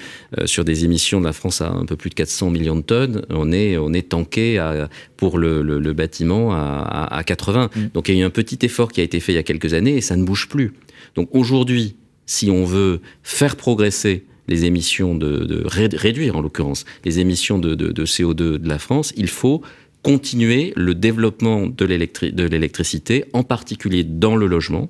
sur 0.47 0.65
des 0.65 0.85
émissions 0.85 1.21
de 1.21 1.27
la 1.27 1.33
France 1.33 1.61
à 1.61 1.71
un 1.71 1.85
peu 1.85 1.95
plus 1.95 2.11
de 2.11 2.17
400 2.17 2.51
millions 2.51 2.75
de 2.75 2.83
tonnes. 2.83 3.25
On 3.31 3.53
est, 3.53 3.79
on 3.79 3.93
est 3.93 4.09
tanké 4.09 4.59
à, 4.59 4.89
pour 5.17 5.39
le, 5.39 5.63
le, 5.63 5.93
bâtiment 5.93 6.53
à, 6.53 7.07
à 7.11 7.23
80. 7.23 7.71
Mmh. 7.75 7.81
Donc 7.95 8.09
il 8.09 8.17
y 8.17 8.19
a 8.19 8.23
eu 8.23 8.25
un 8.25 8.31
petit 8.31 8.59
effort 8.63 8.91
qui 8.91 9.01
a 9.01 9.05
été 9.05 9.21
fait 9.21 9.33
il 9.33 9.37
y 9.37 9.39
a 9.39 9.45
quelques 9.45 9.75
années 9.75 9.97
et 9.97 10.01
ça 10.01 10.17
ne 10.17 10.25
bouge 10.25 10.49
plus. 10.49 10.75
Donc 11.15 11.29
aujourd'hui, 11.33 11.97
si 12.27 12.51
on 12.51 12.65
veut 12.65 13.01
faire 13.23 13.55
progresser 13.55 14.25
les 14.49 14.65
émissions 14.65 15.15
de, 15.15 15.63
réduire 15.65 16.37
en 16.37 16.41
l'occurrence 16.41 16.85
les 17.05 17.21
émissions 17.21 17.59
de, 17.59 17.75
CO2 18.05 18.57
de 18.57 18.69
la 18.69 18.79
France, 18.79 19.13
il 19.17 19.29
faut 19.29 19.63
continuer 20.03 20.73
le 20.77 20.95
développement 20.95 21.67
de 21.67 21.85
l'électricité, 21.85 23.25
en 23.33 23.43
particulier 23.43 24.05
dans 24.05 24.37
le 24.37 24.47
logement, 24.47 24.89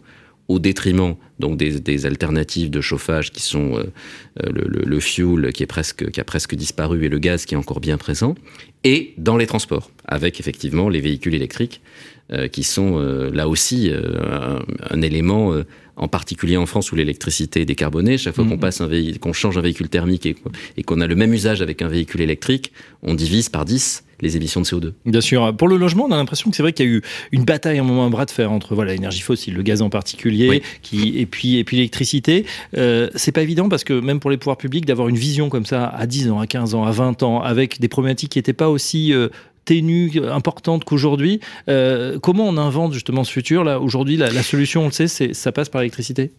au 0.48 0.58
détriment 0.58 1.14
des, 1.38 2.06
alternatives 2.06 2.70
de 2.70 2.80
chauffage 2.80 3.32
qui 3.32 3.42
sont 3.42 3.76
euh, 3.76 3.84
euh, 4.42 4.50
le, 4.54 5.00
fuel 5.00 5.52
qui 5.52 5.66
qui 5.66 6.20
a 6.20 6.24
presque 6.24 6.54
disparu 6.54 7.04
et 7.04 7.08
le 7.10 7.18
gaz 7.18 7.44
qui 7.44 7.54
est 7.54 7.58
encore 7.58 7.80
bien 7.80 7.98
présent, 7.98 8.34
et 8.82 9.12
dans 9.18 9.36
les 9.36 9.46
transports 9.46 9.90
avec 10.06 10.40
effectivement 10.40 10.88
les 10.88 11.00
véhicules 11.00 11.34
électriques 11.34 11.82
qui 12.52 12.62
sont 12.62 12.98
là 13.32 13.48
aussi 13.48 13.90
un, 14.90 15.02
élément 15.02 15.54
en 15.98 16.08
particulier 16.08 16.56
en 16.56 16.66
France 16.66 16.92
où 16.92 16.96
l'électricité 16.96 17.62
est 17.62 17.64
décarbonée, 17.64 18.18
chaque 18.18 18.34
fois 18.34 18.44
qu'on 18.44 18.50
mhm. 18.50 18.60
passe 18.60 18.80
un 18.80 18.88
qu'on 19.20 19.32
change 19.32 19.58
un 19.58 19.60
véhicule 19.60 19.88
thermique 19.88 20.26
et, 20.26 20.82
qu'on 20.82 21.00
a 21.00 21.06
le 21.06 21.16
même 21.16 21.34
usage 21.34 21.60
avec 21.60 21.82
un 21.82 21.88
véhicule 21.88 22.20
électrique, 22.20 22.72
on 23.02 23.14
divise 23.14 23.48
par 23.48 23.64
10 23.64 24.04
les 24.20 24.36
émissions 24.36 24.60
de 24.60 24.66
CO2. 24.66 24.92
Bien 25.06 25.20
sûr. 25.20 25.54
Pour 25.56 25.68
le 25.68 25.76
logement, 25.76 26.06
on 26.08 26.10
a 26.10 26.16
l'impression 26.16 26.50
que 26.50 26.56
c'est 26.56 26.62
vrai 26.62 26.72
qu'il 26.72 26.86
y 26.86 26.88
a 26.88 26.92
eu 26.92 27.02
une 27.30 27.44
bataille, 27.44 27.78
un 27.78 27.84
moment, 27.84 28.04
un 28.04 28.10
bras 28.10 28.26
de 28.26 28.32
fer 28.32 28.50
entre 28.50 28.74
voilà 28.74 28.92
l'énergie 28.92 29.20
fossile, 29.20 29.54
le 29.54 29.62
gaz 29.62 29.80
en 29.80 29.90
particulier, 29.90 30.62
qui, 30.82 31.18
et 31.18 31.26
puis 31.26 31.56
et 31.56 31.64
puis 31.64 31.76
l'électricité. 31.76 32.44
Euh, 32.76 33.08
c'est 33.14 33.30
pas 33.30 33.42
évident 33.42 33.68
parce 33.68 33.84
que 33.84 33.92
même 33.92 34.18
pour 34.18 34.30
les 34.30 34.36
pouvoirs 34.36 34.56
publics 34.56 34.86
d'avoir 34.86 35.08
une 35.08 35.16
vision 35.16 35.48
comme 35.48 35.66
ça 35.66 35.86
à 35.86 36.06
10 36.06 36.30
ans, 36.30 36.40
à 36.40 36.46
15 36.48 36.74
ans, 36.74 36.84
à 36.84 36.90
20 36.90 37.22
ans, 37.22 37.42
avec 37.42 37.80
des 37.80 37.88
problématiques 37.88 38.32
qui 38.32 38.38
n'étaient 38.38 38.52
pas 38.52 38.68
aussi 38.68 39.12
euh, 39.12 39.28
ténue, 39.68 40.10
importante 40.30 40.84
qu'aujourd'hui. 40.84 41.40
Euh, 41.68 42.18
comment 42.18 42.48
on 42.48 42.56
invente 42.56 42.94
justement 42.94 43.22
ce 43.22 43.30
futur 43.30 43.64
là? 43.64 43.78
Aujourd'hui, 43.80 44.16
la, 44.16 44.42
solution, 44.42 44.84
on 44.84 44.86
le 44.86 44.92
sait, 44.92 45.08
c'est 45.08 45.34
ça 45.34 45.52
passe 45.52 45.68
par 45.68 45.82
l'électricité? 45.82 46.30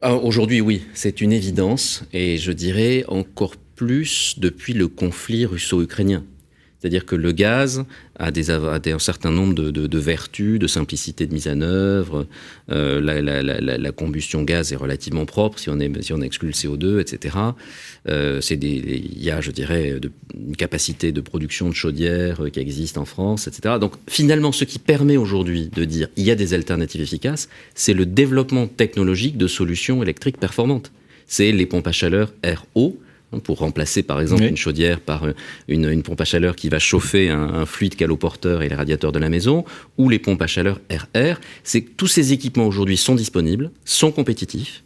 Ah, 0.00 0.16
aujourd'hui, 0.16 0.60
oui, 0.60 0.82
c'est 0.92 1.20
une 1.20 1.30
évidence, 1.30 2.04
et 2.12 2.38
je 2.38 2.50
dirais 2.50 3.04
encore 3.06 3.54
plus 3.76 4.34
depuis 4.38 4.72
le 4.72 4.88
conflit 4.88 5.46
russo-ukrainien. 5.46 6.24
C'est-à-dire 6.82 7.06
que 7.06 7.14
le 7.14 7.30
gaz 7.30 7.84
a, 8.18 8.30
un 8.34 8.98
certain 8.98 9.30
nombre 9.30 9.54
de, 9.54 9.98
vertus, 9.98 10.58
de 10.58 10.66
simplicité 10.66 11.28
de 11.28 11.32
mise 11.32 11.46
en 11.46 11.60
œuvre. 11.60 12.26
Euh, 12.72 13.00
la, 13.00 13.92
combustion 13.92 14.42
gaz 14.42 14.72
est 14.72 14.76
relativement 14.76 15.24
propre 15.24 15.60
si 15.60 15.70
on, 15.70 15.78
exclut 15.78 16.48
le 16.48 16.54
CO2, 16.54 17.00
etc. 17.00 17.36
Euh, 18.08 18.40
il 18.50 19.22
y 19.22 19.30
a, 19.30 19.40
je 19.40 19.52
dirais, 19.52 20.00
une 20.34 20.56
capacité 20.56 21.12
de 21.12 21.20
production 21.20 21.68
de 21.68 21.74
chaudières 21.74 22.42
euh, 22.42 22.50
qui 22.50 22.58
existe 22.58 22.98
en 22.98 23.04
France, 23.04 23.46
etc. 23.46 23.76
Donc 23.80 23.92
finalement, 24.08 24.50
ce 24.50 24.64
qui 24.64 24.80
permet 24.80 25.16
aujourd'hui 25.16 25.70
de 25.72 25.84
dire 25.84 26.08
il 26.16 26.24
y 26.24 26.32
a 26.32 26.34
des 26.34 26.52
alternatives 26.52 27.00
efficaces, 27.00 27.48
c'est 27.76 27.94
le 27.94 28.06
développement 28.06 28.66
technologique 28.66 29.36
de 29.36 29.46
solutions 29.46 30.02
électriques 30.02 30.38
performantes. 30.38 30.90
C'est 31.28 31.52
les 31.52 31.66
pompes 31.66 31.86
à 31.86 31.92
chaleur 31.92 32.32
RO 32.74 32.98
pour 33.40 33.58
remplacer 33.58 34.02
par 34.02 34.20
exemple 34.20 34.44
une 34.44 34.56
chaudière 34.56 35.00
par 35.00 35.24
euh, 35.24 35.32
une, 35.68 36.02
pompe 36.02 36.20
à 36.20 36.24
chaleur 36.24 36.56
qui 36.56 36.68
va 36.68 36.78
chauffer 36.78 37.28
un, 37.30 37.66
fluide 37.66 37.96
caloporteur 37.96 38.62
et 38.62 38.68
les 38.68 38.74
radiateurs 38.74 39.12
de 39.12 39.18
la 39.18 39.28
maison, 39.28 39.64
ou 39.98 40.08
les 40.08 40.18
pompes 40.18 40.42
à 40.42 40.46
chaleur 40.46 40.80
RR. 40.90 41.40
C'est 41.64 41.82
que 41.82 41.90
tous 41.96 42.08
ces 42.08 42.32
équipements 42.32 42.66
aujourd'hui 42.66 42.96
sont 42.96 43.14
disponibles, 43.14 43.70
sont 43.84 44.12
compétitifs, 44.12 44.82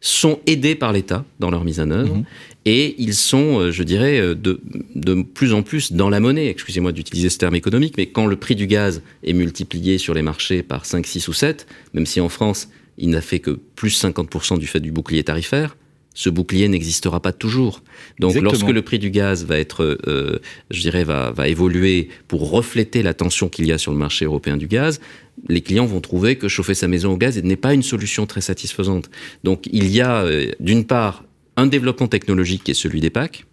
sont 0.00 0.40
aidés 0.46 0.74
par 0.74 0.92
l'État 0.92 1.24
dans 1.38 1.50
leur 1.50 1.64
mise 1.64 1.80
en 1.80 1.90
œuvre, 1.90 2.16
mhm. 2.16 2.24
et 2.66 2.94
ils 2.98 3.14
sont, 3.14 3.60
euh, 3.60 3.70
je 3.70 3.82
dirais, 3.82 4.20
euh, 4.20 4.34
de, 4.34 4.60
de 4.94 5.22
plus 5.22 5.52
en 5.52 5.62
plus 5.62 5.92
dans 5.92 6.10
la 6.10 6.20
monnaie. 6.20 6.48
Excusez-moi 6.48 6.92
d'utiliser 6.92 7.30
ce 7.30 7.38
terme 7.38 7.54
économique, 7.54 7.94
mais 7.96 8.06
quand 8.06 8.26
le 8.26 8.36
prix 8.36 8.54
du 8.54 8.66
gaz 8.66 9.02
est 9.22 9.32
multiplié 9.32 9.98
sur 9.98 10.14
les 10.14 10.22
marchés 10.22 10.62
par 10.62 10.84
5, 10.84 11.06
6 11.06 11.28
ou 11.28 11.32
7, 11.32 11.66
même 11.94 12.06
si 12.06 12.20
en 12.20 12.28
France, 12.28 12.68
il 12.98 13.10
n'a 13.10 13.20
fait 13.20 13.40
que 13.40 13.50
plus 13.50 14.02
50% 14.02 14.58
du 14.58 14.66
fait 14.66 14.80
du 14.80 14.92
bouclier 14.92 15.24
tarifaire, 15.24 15.76
ce 16.14 16.30
bouclier 16.30 16.68
n'existera 16.68 17.20
pas 17.20 17.32
toujours. 17.32 17.82
Donc 18.20 18.34
lorsque 18.36 18.68
le 18.68 18.82
prix 18.82 18.98
du 18.98 19.10
gaz 19.10 19.44
va 19.44 19.58
être, 19.58 19.98
euh, 20.06 20.40
je 20.70 20.80
dirais, 20.80 21.04
va, 21.04 21.32
va 21.32 21.48
évoluer 21.48 22.08
pour 22.28 22.50
refléter 22.50 23.02
la 23.02 23.14
tension 23.14 23.48
qu'il 23.48 23.66
y 23.66 23.72
a 23.72 23.78
sur 23.78 23.92
le 23.92 23.98
marché 23.98 24.24
européen 24.24 24.56
du 24.56 24.68
gaz, 24.68 25.00
les 25.48 25.60
clients 25.60 25.86
vont 25.86 26.00
trouver 26.00 26.36
que 26.36 26.46
chauffer 26.46 26.74
sa 26.74 26.86
maison 26.86 27.12
au 27.12 27.16
gaz 27.16 27.42
n'est 27.42 27.56
pas 27.56 27.74
une 27.74 27.82
solution 27.82 28.26
très 28.26 28.40
satisfaisante. 28.40 29.10
Donc 29.42 29.68
il 29.72 29.88
y 29.88 30.00
a 30.00 30.22
euh, 30.22 30.52
d'une 30.60 30.84
part 30.84 31.24
un 31.56 31.66
développement 31.66 32.08
technologique 32.08 32.64
qui 32.64 32.70
est 32.70 32.74
celui 32.74 33.00
des 33.00 33.10
PAC, 33.10 33.44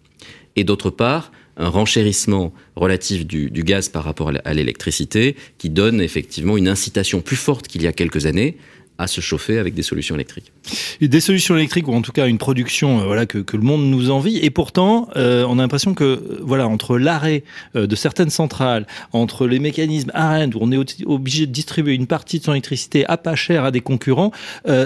et 0.56 0.64
d'autre 0.64 0.90
part 0.90 1.32
un 1.56 1.68
renchérissement 1.68 2.52
relatif 2.76 3.26
du, 3.26 3.50
du 3.50 3.62
gaz 3.62 3.88
par 3.88 4.04
rapport 4.04 4.32
à 4.44 4.54
l'électricité 4.54 5.36
qui 5.58 5.68
donne 5.68 6.00
effectivement 6.00 6.56
une 6.56 6.68
incitation 6.68 7.20
plus 7.20 7.36
forte 7.36 7.68
qu'il 7.68 7.82
y 7.82 7.86
a 7.86 7.92
quelques 7.92 8.24
années 8.24 8.56
à 9.02 9.06
se 9.06 9.20
chauffer 9.20 9.58
avec 9.58 9.74
des 9.74 9.82
solutions 9.82 10.14
électriques. 10.14 10.52
Des 11.00 11.20
solutions 11.20 11.56
électriques 11.56 11.88
ou 11.88 11.94
en 11.94 12.02
tout 12.02 12.12
cas 12.12 12.26
une 12.26 12.38
production 12.38 13.00
euh, 13.00 13.04
voilà 13.04 13.26
que, 13.26 13.44
le 13.52 13.62
monde 13.62 13.84
nous 13.84 14.10
envie 14.10 14.38
et 14.38 14.50
pourtant 14.50 15.08
euh, 15.16 15.44
on 15.48 15.58
a 15.58 15.62
l'impression 15.62 15.94
que 15.94 16.04
euh, 16.04 16.40
voilà 16.42 16.68
entre 16.68 16.96
l'arrêt 16.98 17.44
de 17.74 17.96
certaines 17.96 18.30
centrales, 18.30 18.86
entre 19.12 19.46
les 19.46 19.58
mécanismes 19.58 20.10
AREND 20.14 20.54
où 20.54 20.58
on 20.60 20.72
est 20.72 21.04
obligé 21.06 21.46
de 21.46 21.52
distribuer 21.52 21.94
une 21.94 22.06
partie 22.06 22.38
de 22.38 22.44
son 22.44 22.52
électricité 22.52 23.04
à 23.06 23.16
pas 23.16 23.34
cher 23.34 23.64
à 23.64 23.70
des 23.70 23.80
concurrents, 23.80 24.30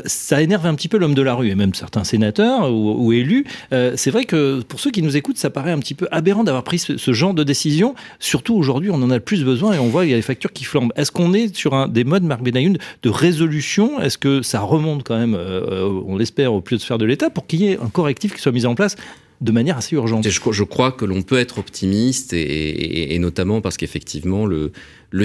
ça 0.06 0.42
énerve 0.42 0.66
un 0.66 0.74
petit 0.74 0.88
peu 0.88 0.96
l'homme 0.98 1.14
de 1.14 1.22
la 1.22 1.34
rue 1.34 1.50
et 1.50 1.54
même 1.54 1.74
certains 1.74 2.04
sénateurs 2.04 2.72
ou, 2.72 3.12
élus. 3.12 3.44
C'est 3.70 4.10
vrai 4.10 4.24
que 4.24 4.62
pour 4.62 4.80
ceux 4.80 4.90
qui 4.90 5.02
nous 5.02 5.16
écoutent, 5.16 5.38
ça 5.38 5.50
paraît 5.50 5.72
un 5.72 5.78
petit 5.78 5.94
peu 5.94 6.08
aberrant 6.10 6.44
d'avoir 6.44 6.64
pris 6.64 6.78
ce, 6.78 7.12
genre 7.12 7.34
de 7.34 7.44
décision. 7.44 7.94
Surtout 8.20 8.54
aujourd'hui, 8.54 8.90
on 8.90 9.02
en 9.02 9.10
a 9.10 9.14
le 9.14 9.20
plus 9.20 9.44
besoin 9.44 9.74
et 9.74 9.78
on 9.78 9.88
voit 9.88 10.04
il 10.04 10.10
y 10.10 10.14
a 10.14 10.16
des 10.16 10.22
factures 10.22 10.52
qui 10.52 10.64
flambent. 10.64 10.92
Est-ce 10.96 11.12
qu'on 11.12 11.34
est 11.34 11.54
sur 11.54 11.74
un 11.74 11.88
des 11.88 12.04
modes 12.04 12.24
Marc 12.24 12.42
Benayoun 12.42 12.78
de 13.02 13.08
résolution? 13.08 14.00
Est-ce 14.06 14.18
que 14.18 14.42
ça 14.42 14.60
remonte 14.60 15.02
quand 15.02 15.18
même 15.18 15.34
euh, 15.34 16.02
on 16.06 16.16
l'espère, 16.16 16.52
au 16.52 16.60
plus 16.60 16.76
de 16.76 16.82
sphère 16.82 16.98
de 16.98 17.04
l'État 17.04 17.28
pour 17.28 17.46
qu'il 17.46 17.60
y 17.60 17.68
ait 17.72 17.78
un 17.78 17.88
correctif 17.88 18.34
qui 18.34 18.40
soit 18.40 18.52
mis 18.52 18.64
en 18.64 18.74
place 18.74 18.96
de 19.40 19.52
manière 19.52 19.76
assez 19.76 19.96
urgente? 19.96 20.26
Je, 20.28 20.62
crois 20.62 20.92
que 20.92 21.04
l'on 21.04 21.22
peut 21.22 21.38
être 21.38 21.58
optimiste 21.58 22.32
et 22.32 23.18
notamment 23.18 23.60
parce 23.60 23.76
qu'effectivement 23.76 24.46
le, 24.46 24.70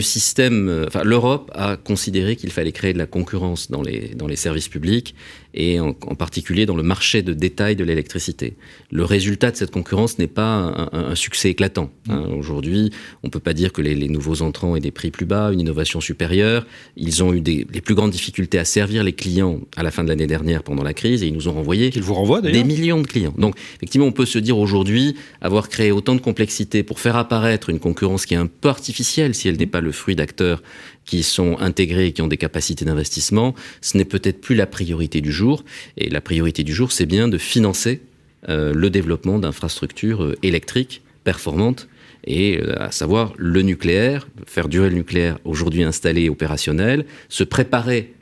système, 0.02 0.68
euh, 0.68 0.88
l'Europe 1.04 1.52
a 1.54 1.78
considéré 1.78 2.36
qu'il 2.36 2.52
fallait 2.52 2.72
créer 2.72 2.94
de 2.94 2.98
la 2.98 3.06
concurrence 3.06 3.70
dans 3.70 3.82
les 3.84 4.36
services 4.36 4.68
publics 4.68 5.16
et 5.54 5.80
en, 5.80 5.94
particulier 5.94 6.66
dans 6.66 6.76
le 6.76 6.84
marché 6.84 7.22
de 7.22 7.34
détail 7.34 7.76
de 7.76 7.84
l'électricité. 7.84 8.56
Le 8.92 9.04
résultat 9.04 9.52
de 9.52 9.56
cette 9.56 9.72
concurrence 9.72 10.20
n'est 10.20 10.28
pas 10.28 10.90
un, 10.92 11.16
succès 11.16 11.50
éclatant. 11.50 11.92
Hein. 12.10 12.28
Mm. 12.28 12.34
Aujourd'hui, 12.34 12.92
on 13.24 13.28
ne 13.28 13.32
peut 13.32 13.40
pas 13.40 13.54
dire 13.54 13.74
que 13.74 13.82
les, 13.82 14.10
nouveaux 14.10 14.42
entrants 14.42 14.76
aient 14.76 14.82
des 14.82 14.92
prix 14.92 15.12
plus 15.12 15.26
bas, 15.26 15.52
une 15.52 15.62
innovation 15.62 16.02
supérieure. 16.02 16.66
Ils 16.98 17.24
ont 17.24 17.34
eu 17.34 17.42
des, 17.42 17.66
les 17.72 17.82
plus 17.82 17.96
grandes 17.96 18.12
difficultés 18.12 18.60
à 18.60 18.66
servir 18.66 19.04
les 19.04 19.14
clients 19.14 19.60
à 19.76 19.84
la 19.84 19.92
fin 19.92 20.04
de 20.04 20.10
l'année 20.10 20.28
dernière 20.28 20.64
pendant 20.64 20.84
la 20.84 20.94
crise 20.94 21.24
et 21.24 21.28
ils 21.28 21.34
nous 21.34 21.48
ont 21.48 21.54
renvoyé 21.54 21.92
vous 22.02 22.14
renvoient, 22.14 22.42
des 22.42 22.64
millions 22.64 23.02
de 23.02 23.08
clients. 23.08 23.34
Donc, 23.38 23.56
effectivement, 23.78 24.08
on 24.08 24.12
peut 24.12 24.26
se 24.26 24.40
dire 24.40 24.58
aujourd'hui 24.58 25.16
avoir 25.42 25.70
créé 25.70 25.92
autant 25.92 26.16
de 26.16 26.22
complexité 26.22 26.84
pour 26.84 27.00
faire 27.00 27.16
apparaître 27.16 27.70
une 27.70 27.80
concurrence 27.80 28.26
qui 28.26 28.34
est 28.34 28.38
un 28.38 28.48
peu 28.48 28.70
artificielle 28.70 29.36
si 29.36 29.48
elle 29.48 29.58
n'est 29.58 29.66
pas 29.66 29.82
le 29.82 29.92
fruit 29.92 30.16
d'acteurs 30.16 30.62
qui 31.06 31.24
sont 31.24 31.58
intégrés 31.60 32.08
et 32.08 32.12
qui 32.14 32.22
ont 32.22 32.28
des 32.28 32.38
capacités 32.38 32.86
d'investissement, 32.86 33.56
ce 33.82 33.98
n'est 33.98 34.06
peut-être 34.06 34.40
plus 34.40 34.56
la 34.56 34.68
priorité 34.68 35.22
du 35.22 35.32
jour. 35.32 35.64
Et 35.98 36.10
la 36.10 36.22
priorité 36.22 36.64
du 36.64 36.74
jour, 36.74 36.92
c'est 36.92 37.06
bien 37.06 37.28
de 37.28 37.38
financer 37.38 38.02
euh, 38.50 38.74
le 38.74 38.90
développement 38.90 39.40
d'infrastructures 39.40 40.24
euh, 40.24 40.36
électriques 40.42 41.02
performantes 41.24 41.88
et 42.26 42.60
euh, 42.60 42.82
à 42.82 42.92
savoir 42.92 43.34
le 43.38 43.62
nucléaire, 43.62 44.28
faire 44.46 44.68
durer 44.68 44.90
le 44.90 44.96
nucléaire 44.96 45.38
aujourd'hui 45.44 45.84
installé 45.84 46.24
et 46.24 46.30
opérationnel, 46.30 47.06
se 47.30 47.44
préparer 47.44 48.14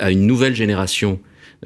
à 0.00 0.10
une 0.10 0.26
nouvelle 0.26 0.54
génération 0.54 1.20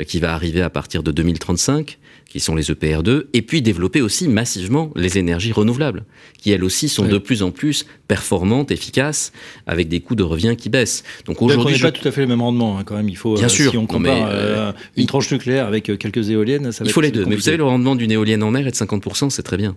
qui 0.07 0.21
va 0.21 0.35
arriver 0.35 0.63
à 0.63 0.71
partir 0.71 1.03
de 1.03 1.13
2035, 1.13 1.99
qui 2.29 2.41
sont 2.41 2.55
les 2.55 2.71
EPR2, 2.71 3.25
et 3.35 3.43
puis 3.43 3.61
développer 3.61 4.01
aussi 4.01 4.27
massivement 4.27 4.91
les 4.97 5.19
énergies 5.19 5.53
renouvelables, 5.53 6.05
qui 6.39 6.51
elles 6.51 6.65
aussi 6.65 6.89
sont 6.89 7.07
de 7.07 7.19
plus 7.19 7.43
en 7.43 7.51
plus 7.51 7.85
performantes, 8.09 8.71
efficaces, 8.71 9.33
avec 9.67 9.89
des 9.89 10.01
coûts 10.01 10.15
de 10.15 10.23
revient 10.23 10.57
qui 10.57 10.71
baissent. 10.71 11.05
Donc 11.27 11.43
aujourd'hui, 11.43 11.75
je... 11.75 11.83
pas 11.83 11.93
tout 11.93 12.07
à 12.09 12.11
fait 12.11 12.23
le 12.23 12.29
même 12.29 12.41
rendement 12.41 12.79
hein, 12.79 12.85
quand 12.85 12.97
même. 12.97 13.09
Il 13.09 13.17
faut, 13.17 13.35
bien 13.35 13.49
sûr, 13.49 13.71
si 13.71 13.77
on 13.77 13.87
compare 13.87 14.29
euh, 14.31 14.73
une 14.97 15.07
tranche 15.07 15.31
nucléaire 15.31 15.67
avec 15.67 15.85
quelques 15.99 16.31
éoliennes, 16.31 16.73
ça 16.73 16.85
va 16.85 16.91
il 16.91 16.93
faut 16.93 17.03
les 17.03 17.11
deux. 17.11 17.27
Mais 17.27 17.35
vous 17.35 17.43
savez, 17.43 17.59
le 17.59 17.65
rendement 17.65 17.97
d'une 17.97 18.11
éolienne 18.11 18.43
en 18.43 18.51
mer 18.51 18.67
est 18.67 18.71
de 18.71 18.77
50%, 18.77 19.29
c'est 19.29 19.43
très 19.43 19.59
bien. 19.59 19.77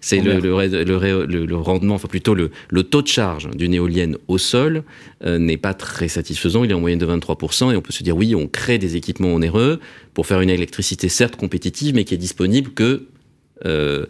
C'est 0.00 0.20
le, 0.20 0.40
le, 0.40 1.56
rendement, 1.56 1.94
enfin 1.94 2.08
plutôt 2.08 2.34
le, 2.34 2.50
taux 2.82 3.02
de 3.02 3.06
charge 3.06 3.50
d'une 3.50 3.74
éolienne 3.74 4.16
au 4.28 4.38
sol 4.38 4.84
euh, 5.24 5.38
n'est 5.38 5.58
pas 5.58 5.74
très 5.74 6.08
satisfaisant. 6.08 6.64
Il 6.64 6.70
est 6.70 6.74
en 6.74 6.80
moyenne 6.80 6.98
de 6.98 7.06
23%. 7.06 7.72
Et 7.72 7.76
on 7.76 7.82
peut 7.82 7.92
se 7.92 8.02
dire, 8.02 8.16
oui, 8.16 8.34
on 8.34 8.46
crée 8.46 8.78
des 8.78 8.96
équipements 8.96 9.34
onéreux 9.34 9.80
pour 10.14 10.26
faire 10.26 10.40
une 10.40 10.50
électricité 10.50 11.08
certes 11.08 11.36
compétitive, 11.36 11.94
mais 11.94 12.04
qui 12.04 12.14
est 12.14 12.18
disponible 12.18 12.70
que 12.70 13.06
euh, 13.66 14.06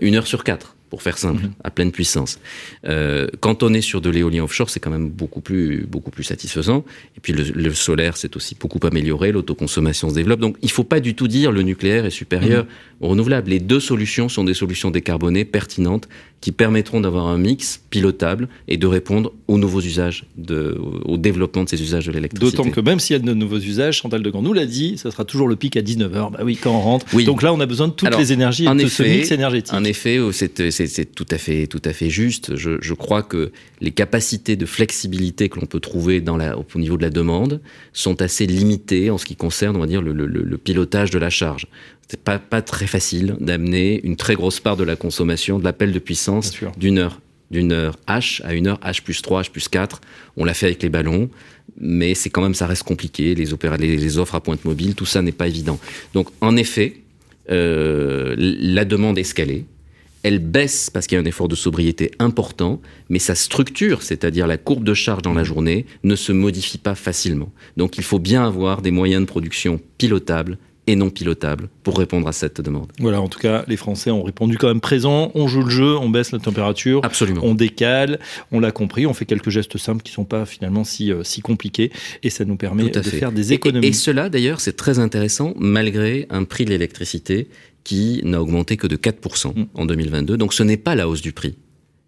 une 0.00 0.16
heure 0.16 0.26
sur 0.26 0.42
quatre 0.42 0.74
pour 0.90 1.02
faire 1.02 1.18
simple, 1.18 1.44
mhm. 1.44 1.52
à 1.64 1.70
pleine 1.70 1.92
puissance. 1.92 2.38
Euh, 2.86 3.26
quand 3.40 3.62
on 3.62 3.72
est 3.74 3.80
sur 3.80 4.00
de 4.00 4.10
l'éolien 4.10 4.44
offshore, 4.44 4.70
c'est 4.70 4.80
quand 4.80 4.90
même 4.90 5.10
beaucoup 5.10 5.40
plus, 5.40 5.86
beaucoup 5.86 6.10
plus 6.10 6.24
satisfaisant. 6.24 6.84
Et 7.16 7.20
puis 7.20 7.32
le, 7.32 7.72
solaire, 7.74 8.16
c'est 8.16 8.36
aussi 8.36 8.56
beaucoup 8.58 8.80
amélioré, 8.86 9.32
l'autoconsommation 9.32 10.10
se 10.10 10.14
développe. 10.14 10.40
Donc 10.40 10.56
il 10.62 10.66
ne 10.66 10.72
faut 10.72 10.84
pas 10.84 11.00
du 11.00 11.14
tout 11.14 11.28
dire 11.28 11.52
le 11.52 11.62
nucléaire 11.62 12.06
est 12.06 12.10
supérieur 12.10 12.64
mhm. 12.64 12.70
au 13.00 13.08
renouvelable. 13.08 13.50
Les 13.50 13.60
deux 13.60 13.80
solutions 13.80 14.28
sont 14.28 14.44
des 14.44 14.54
solutions 14.54 14.90
décarbonées, 14.90 15.44
pertinentes, 15.44 16.08
qui 16.40 16.52
permettront 16.52 17.00
d'avoir 17.00 17.26
un 17.26 17.38
mix 17.38 17.80
pilotable 17.90 18.48
et 18.68 18.76
de 18.76 18.86
répondre 18.86 19.32
aux 19.48 19.58
nouveaux 19.58 19.80
usages, 19.80 20.24
de, 20.36 20.78
au 21.04 21.16
développement 21.16 21.64
de 21.64 21.68
ces 21.68 21.82
usages 21.82 22.06
de 22.06 22.12
l'électricité. 22.12 22.56
D'autant 22.56 22.70
que 22.70 22.80
même 22.80 23.00
s'il 23.00 23.14
y 23.14 23.16
a 23.16 23.22
de 23.22 23.34
nouveaux 23.34 23.58
usages, 23.58 23.96
Chantal 23.96 24.22
Degand 24.22 24.42
nous 24.42 24.52
l'a 24.52 24.66
dit, 24.66 24.98
ça 24.98 25.10
sera 25.10 25.24
toujours 25.24 25.48
le 25.48 25.56
pic 25.56 25.76
à 25.76 25.82
19h. 25.82 26.32
Bah 26.32 26.40
oui, 26.44 26.56
quand 26.56 26.70
on 26.70 26.80
rentre. 26.80 27.06
Oui. 27.12 27.24
Donc 27.24 27.42
là, 27.42 27.52
on 27.52 27.60
a 27.60 27.66
besoin 27.66 27.88
de 27.88 27.92
toutes 27.92 28.16
les 28.16 28.32
énergies 28.32 28.66
et 28.66 28.74
de 28.74 28.86
ce 28.86 29.02
mix 29.02 29.30
énergétique. 29.32 29.74
En 29.74 29.84
effet, 29.84 30.18
c'est 30.86 31.06
tout 31.06 31.26
à 31.30 31.38
fait, 31.38 31.66
tout 31.66 31.82
à 31.84 31.92
fait 31.92 32.10
juste. 32.10 32.56
Je, 32.56 32.78
je, 32.80 32.94
crois 32.94 33.22
que 33.22 33.50
les 33.80 33.90
capacités 33.90 34.56
de 34.56 34.66
flexibilité 34.66 35.48
que 35.48 35.58
l'on 35.60 35.66
peut 35.66 35.80
trouver 35.80 36.20
dans 36.20 36.36
la, 36.36 36.56
au 36.58 36.64
niveau 36.76 36.96
de 36.96 37.02
la 37.02 37.10
demande 37.10 37.60
sont 37.92 38.22
assez 38.22 38.46
limitées 38.46 39.10
en 39.10 39.18
ce 39.18 39.26
qui 39.26 39.36
concerne, 39.36 39.76
on 39.76 39.80
va 39.80 39.86
dire, 39.86 40.02
le, 40.02 40.12
le, 40.12 40.26
le 40.26 40.58
pilotage 40.58 41.10
de 41.10 41.18
la 41.18 41.30
charge 41.30 41.66
c'est 42.08 42.20
pas, 42.20 42.38
pas 42.38 42.62
très 42.62 42.86
facile 42.86 43.36
d'amener 43.38 44.00
une 44.02 44.16
très 44.16 44.34
grosse 44.34 44.60
part 44.60 44.76
de 44.76 44.84
la 44.84 44.96
consommation 44.96 45.58
de 45.58 45.64
l'appel 45.64 45.92
de 45.92 45.98
puissance 45.98 46.52
d'une 46.78 46.98
heure 46.98 47.20
d'une 47.50 47.72
heure 47.72 47.96
H 48.06 48.42
à 48.44 48.52
une 48.52 48.66
heure 48.66 48.78
H 48.80 49.02
plus 49.02 49.22
3, 49.22 49.42
H 49.42 49.50
plus 49.50 49.68
4. 49.68 50.02
On 50.36 50.44
l'a 50.44 50.52
fait 50.52 50.66
avec 50.66 50.82
les 50.82 50.90
ballons, 50.90 51.30
mais 51.80 52.14
c'est 52.14 52.28
quand 52.28 52.42
même, 52.42 52.52
ça 52.52 52.66
reste 52.66 52.82
compliqué. 52.82 53.34
Les, 53.34 53.46
les, 53.46 53.96
les 53.96 54.18
offres 54.18 54.34
à 54.34 54.42
pointe 54.42 54.66
mobile, 54.66 54.94
tout 54.94 55.06
ça 55.06 55.22
n'est 55.22 55.32
pas 55.32 55.48
évident. 55.48 55.80
Donc, 56.12 56.28
en 56.42 56.56
effet, 56.56 56.96
euh, 57.50 58.34
la 58.36 58.84
demande 58.84 59.16
est 59.16 59.22
escalée. 59.22 59.64
Elle 60.22 60.38
baisse 60.38 60.90
parce 60.90 61.06
qu'il 61.06 61.16
y 61.16 61.18
a 61.18 61.22
un 61.22 61.26
effort 61.26 61.48
de 61.48 61.54
sobriété 61.54 62.10
important, 62.18 62.80
mais 63.08 63.18
sa 63.18 63.34
structure, 63.34 64.02
c'est-à-dire 64.02 64.46
la 64.46 64.56
courbe 64.56 64.84
de 64.84 64.94
charge 64.94 65.22
dans 65.22 65.34
la 65.34 65.44
journée, 65.44 65.86
ne 66.02 66.16
se 66.16 66.32
modifie 66.32 66.78
pas 66.78 66.94
facilement. 66.94 67.52
Donc 67.76 67.98
il 67.98 68.04
faut 68.04 68.18
bien 68.18 68.44
avoir 68.44 68.82
des 68.82 68.90
moyens 68.90 69.22
de 69.22 69.26
production 69.26 69.80
pilotables 69.96 70.58
et 70.88 70.96
non 70.96 71.10
pilotable 71.10 71.68
pour 71.82 71.98
répondre 71.98 72.26
à 72.28 72.32
cette 72.32 72.62
demande. 72.62 72.90
Voilà, 72.98 73.20
en 73.20 73.28
tout 73.28 73.38
cas, 73.38 73.62
les 73.68 73.76
Français 73.76 74.10
ont 74.10 74.22
répondu 74.22 74.56
quand 74.56 74.68
même 74.68 74.80
présent. 74.80 75.30
On 75.34 75.46
joue 75.46 75.62
le 75.62 75.70
jeu, 75.70 75.96
on 75.98 76.08
baisse 76.08 76.32
la 76.32 76.38
température, 76.38 77.04
Absolument. 77.04 77.42
on 77.44 77.54
décale, 77.54 78.18
on 78.52 78.58
l'a 78.58 78.72
compris, 78.72 79.06
on 79.06 79.12
fait 79.12 79.26
quelques 79.26 79.50
gestes 79.50 79.76
simples 79.76 80.02
qui 80.02 80.12
ne 80.12 80.14
sont 80.14 80.24
pas 80.24 80.46
finalement 80.46 80.84
si, 80.84 81.12
euh, 81.12 81.22
si 81.24 81.42
compliqués 81.42 81.92
et 82.22 82.30
ça 82.30 82.46
nous 82.46 82.56
permet 82.56 82.88
de 82.88 83.02
faire 83.02 83.32
des 83.32 83.52
économies. 83.52 83.86
Et, 83.86 83.90
et 83.90 83.92
cela, 83.92 84.30
d'ailleurs, 84.30 84.60
c'est 84.60 84.76
très 84.76 84.98
intéressant 84.98 85.52
malgré 85.58 86.26
un 86.30 86.44
prix 86.44 86.64
de 86.64 86.70
l'électricité 86.70 87.48
qui 87.88 88.20
n'a 88.22 88.42
augmenté 88.42 88.76
que 88.76 88.86
de 88.86 88.96
4% 88.96 89.58
mm. 89.58 89.66
en 89.72 89.86
2022. 89.86 90.36
Donc 90.36 90.52
ce 90.52 90.62
n'est 90.62 90.76
pas 90.76 90.94
la 90.94 91.08
hausse 91.08 91.22
du 91.22 91.32
prix 91.32 91.56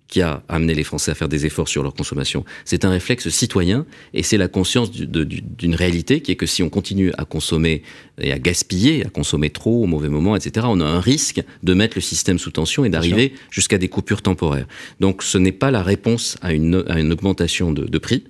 qui 0.08 0.20
a 0.20 0.42
amené 0.46 0.74
les 0.74 0.84
Français 0.84 1.10
à 1.10 1.14
faire 1.14 1.30
des 1.30 1.46
efforts 1.46 1.68
sur 1.68 1.82
leur 1.82 1.94
consommation. 1.94 2.44
C'est 2.66 2.84
un 2.84 2.90
réflexe 2.90 3.30
citoyen 3.30 3.86
et 4.12 4.22
c'est 4.22 4.36
la 4.36 4.48
conscience 4.48 4.90
d'une 4.90 5.74
réalité 5.74 6.20
qui 6.20 6.32
est 6.32 6.36
que 6.36 6.44
si 6.44 6.62
on 6.62 6.68
continue 6.68 7.12
à 7.16 7.24
consommer 7.24 7.82
et 8.20 8.30
à 8.30 8.38
gaspiller, 8.38 9.06
à 9.06 9.08
consommer 9.08 9.48
trop 9.48 9.82
au 9.82 9.86
mauvais 9.86 10.10
moment, 10.10 10.36
etc., 10.36 10.66
on 10.68 10.82
a 10.82 10.84
un 10.84 11.00
risque 11.00 11.40
de 11.62 11.72
mettre 11.72 11.96
le 11.96 12.02
système 12.02 12.38
sous 12.38 12.50
tension 12.50 12.84
et 12.84 12.90
d'arriver 12.90 13.32
jusqu'à 13.50 13.78
des 13.78 13.88
coupures 13.88 14.20
temporaires. 14.20 14.66
Donc 14.98 15.22
ce 15.22 15.38
n'est 15.38 15.50
pas 15.50 15.70
la 15.70 15.82
réponse 15.82 16.36
à 16.42 16.52
une, 16.52 16.84
à 16.88 17.00
une 17.00 17.10
augmentation 17.10 17.72
de, 17.72 17.86
de 17.86 17.98
prix, 17.98 18.24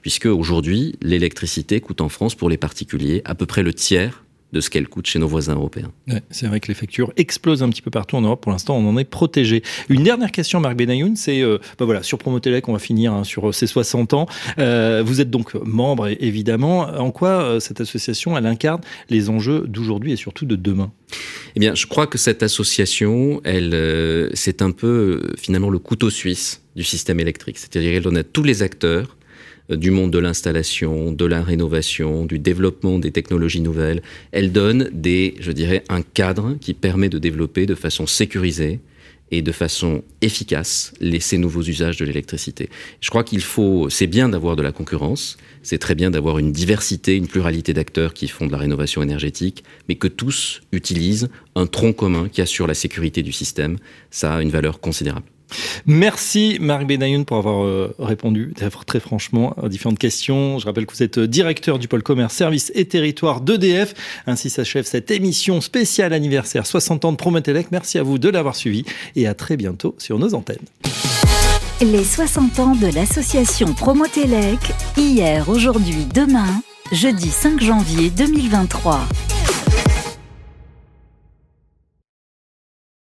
puisque 0.00 0.26
aujourd'hui 0.26 0.94
l'électricité 1.02 1.80
coûte 1.80 2.02
en 2.02 2.08
France 2.08 2.36
pour 2.36 2.50
les 2.50 2.58
particuliers 2.58 3.22
à 3.24 3.34
peu 3.34 3.46
près 3.46 3.64
le 3.64 3.74
tiers 3.74 4.23
de 4.54 4.60
ce 4.60 4.70
qu'elle 4.70 4.88
coûte 4.88 5.06
chez 5.06 5.18
nos 5.18 5.26
voisins 5.26 5.54
européens. 5.54 5.90
c'est 6.30 6.46
vrai 6.46 6.60
que 6.60 6.68
les 6.68 6.74
factures 6.74 7.12
explosent 7.16 7.64
un 7.64 7.68
petit 7.68 7.82
peu 7.82 7.90
partout 7.90 8.16
en 8.16 8.20
Europe. 8.20 8.40
Pour 8.40 8.52
l'instant, 8.52 8.76
on 8.76 8.88
en 8.88 8.96
est 8.96 9.04
protégé. 9.04 9.62
Une 9.88 10.04
dernière 10.04 10.30
question, 10.30 10.60
Marc 10.60 10.76
Benayoun, 10.76 11.16
c'est 11.16 11.42
euh, 11.42 11.58
bah 11.78 11.84
voilà, 11.84 12.04
sur 12.04 12.18
Promotelec, 12.18 12.68
on 12.68 12.72
va 12.72 12.78
finir 12.78 13.12
hein, 13.12 13.24
sur 13.24 13.52
ses 13.52 13.66
euh, 13.66 13.68
60 13.68 14.14
ans. 14.14 14.26
Euh, 14.58 15.02
vous 15.04 15.20
êtes 15.20 15.30
donc 15.30 15.54
membre, 15.54 16.08
évidemment. 16.20 16.82
En 16.82 17.10
quoi 17.10 17.58
cette 17.58 17.80
association, 17.80 18.38
elle 18.38 18.46
incarne 18.46 18.80
les 19.10 19.28
enjeux 19.28 19.64
d'aujourd'hui 19.66 20.12
et 20.12 20.16
surtout 20.16 20.46
de 20.46 20.54
demain? 20.54 20.92
Eh 21.56 21.60
bien, 21.60 21.74
je 21.74 21.86
crois 21.86 22.06
que 22.06 22.16
cette 22.16 22.44
association, 22.44 23.40
elle, 23.44 24.30
c'est 24.34 24.62
un 24.62 24.70
peu 24.70 25.32
finalement 25.36 25.70
le 25.70 25.80
couteau 25.80 26.10
suisse 26.10 26.62
du 26.76 26.84
système 26.84 27.18
électrique. 27.18 27.58
C'est-à-dire 27.58 27.92
qu'elle 27.92 28.02
donne 28.04 28.18
à 28.18 28.24
tous 28.24 28.44
les 28.44 28.62
acteurs 28.62 29.16
du 29.70 29.90
monde 29.90 30.10
de 30.10 30.18
l'installation, 30.18 31.12
de 31.12 31.24
la 31.24 31.42
rénovation, 31.42 32.26
du 32.26 32.38
développement 32.38 32.98
des 32.98 33.10
technologies 33.10 33.60
nouvelles. 33.60 34.02
Elle 34.32 34.52
donne 34.52 34.90
des, 34.92 35.34
je 35.40 35.52
dirais, 35.52 35.84
un 35.88 36.02
cadre 36.02 36.56
qui 36.60 36.74
permet 36.74 37.08
de 37.08 37.18
développer 37.18 37.66
de 37.66 37.74
façon 37.74 38.06
sécurisée 38.06 38.80
et 39.30 39.42
de 39.42 39.52
façon 39.52 40.04
efficace 40.20 40.92
les, 41.00 41.18
ces 41.18 41.38
nouveaux 41.38 41.62
usages 41.62 41.96
de 41.96 42.04
l'électricité. 42.04 42.68
Je 43.00 43.10
crois 43.10 43.24
qu'il 43.24 43.40
faut, 43.40 43.88
c'est 43.88 44.06
bien 44.06 44.28
d'avoir 44.28 44.54
de 44.54 44.62
la 44.62 44.70
concurrence, 44.70 45.38
c'est 45.62 45.78
très 45.78 45.94
bien 45.94 46.10
d'avoir 46.10 46.38
une 46.38 46.52
diversité, 46.52 47.16
une 47.16 47.26
pluralité 47.26 47.72
d'acteurs 47.72 48.14
qui 48.14 48.28
font 48.28 48.46
de 48.46 48.52
la 48.52 48.58
rénovation 48.58 49.02
énergétique, 49.02 49.64
mais 49.88 49.94
que 49.96 50.08
tous 50.08 50.60
utilisent 50.72 51.30
un 51.56 51.66
tronc 51.66 51.94
commun 51.94 52.28
qui 52.28 52.42
assure 52.42 52.66
la 52.66 52.74
sécurité 52.74 53.22
du 53.22 53.32
système. 53.32 53.78
Ça 54.10 54.34
a 54.34 54.42
une 54.42 54.50
valeur 54.50 54.80
considérable. 54.80 55.26
Merci 55.86 56.58
Marc 56.60 56.86
Benayoun 56.86 57.24
pour 57.24 57.36
avoir 57.36 57.64
euh, 57.64 57.94
répondu 57.98 58.52
très 58.86 59.00
franchement 59.00 59.54
à 59.62 59.68
différentes 59.68 59.98
questions. 59.98 60.58
Je 60.58 60.66
rappelle 60.66 60.86
que 60.86 60.94
vous 60.94 61.02
êtes 61.02 61.18
euh, 61.18 61.28
directeur 61.28 61.78
du 61.78 61.88
pôle 61.88 62.02
commerce, 62.02 62.34
services 62.34 62.72
et 62.74 62.84
territoire 62.86 63.40
d'EDF. 63.40 63.94
Ainsi 64.26 64.50
s'achève 64.50 64.84
cette 64.84 65.10
émission 65.10 65.60
spéciale 65.60 66.12
anniversaire 66.12 66.66
60 66.66 67.04
ans 67.04 67.12
de 67.12 67.16
Promotelec. 67.16 67.68
Merci 67.70 67.98
à 67.98 68.02
vous 68.02 68.18
de 68.18 68.28
l'avoir 68.28 68.56
suivi 68.56 68.84
et 69.16 69.26
à 69.26 69.34
très 69.34 69.56
bientôt 69.56 69.94
sur 69.98 70.18
nos 70.18 70.34
antennes. 70.34 70.58
Les 71.80 72.04
60 72.04 72.60
ans 72.60 72.76
de 72.76 72.86
l'association 72.86 73.74
Promotelec, 73.74 74.58
hier, 74.96 75.48
aujourd'hui, 75.48 76.06
demain, 76.14 76.62
jeudi 76.92 77.28
5 77.28 77.60
janvier 77.60 78.10
2023. 78.10 79.00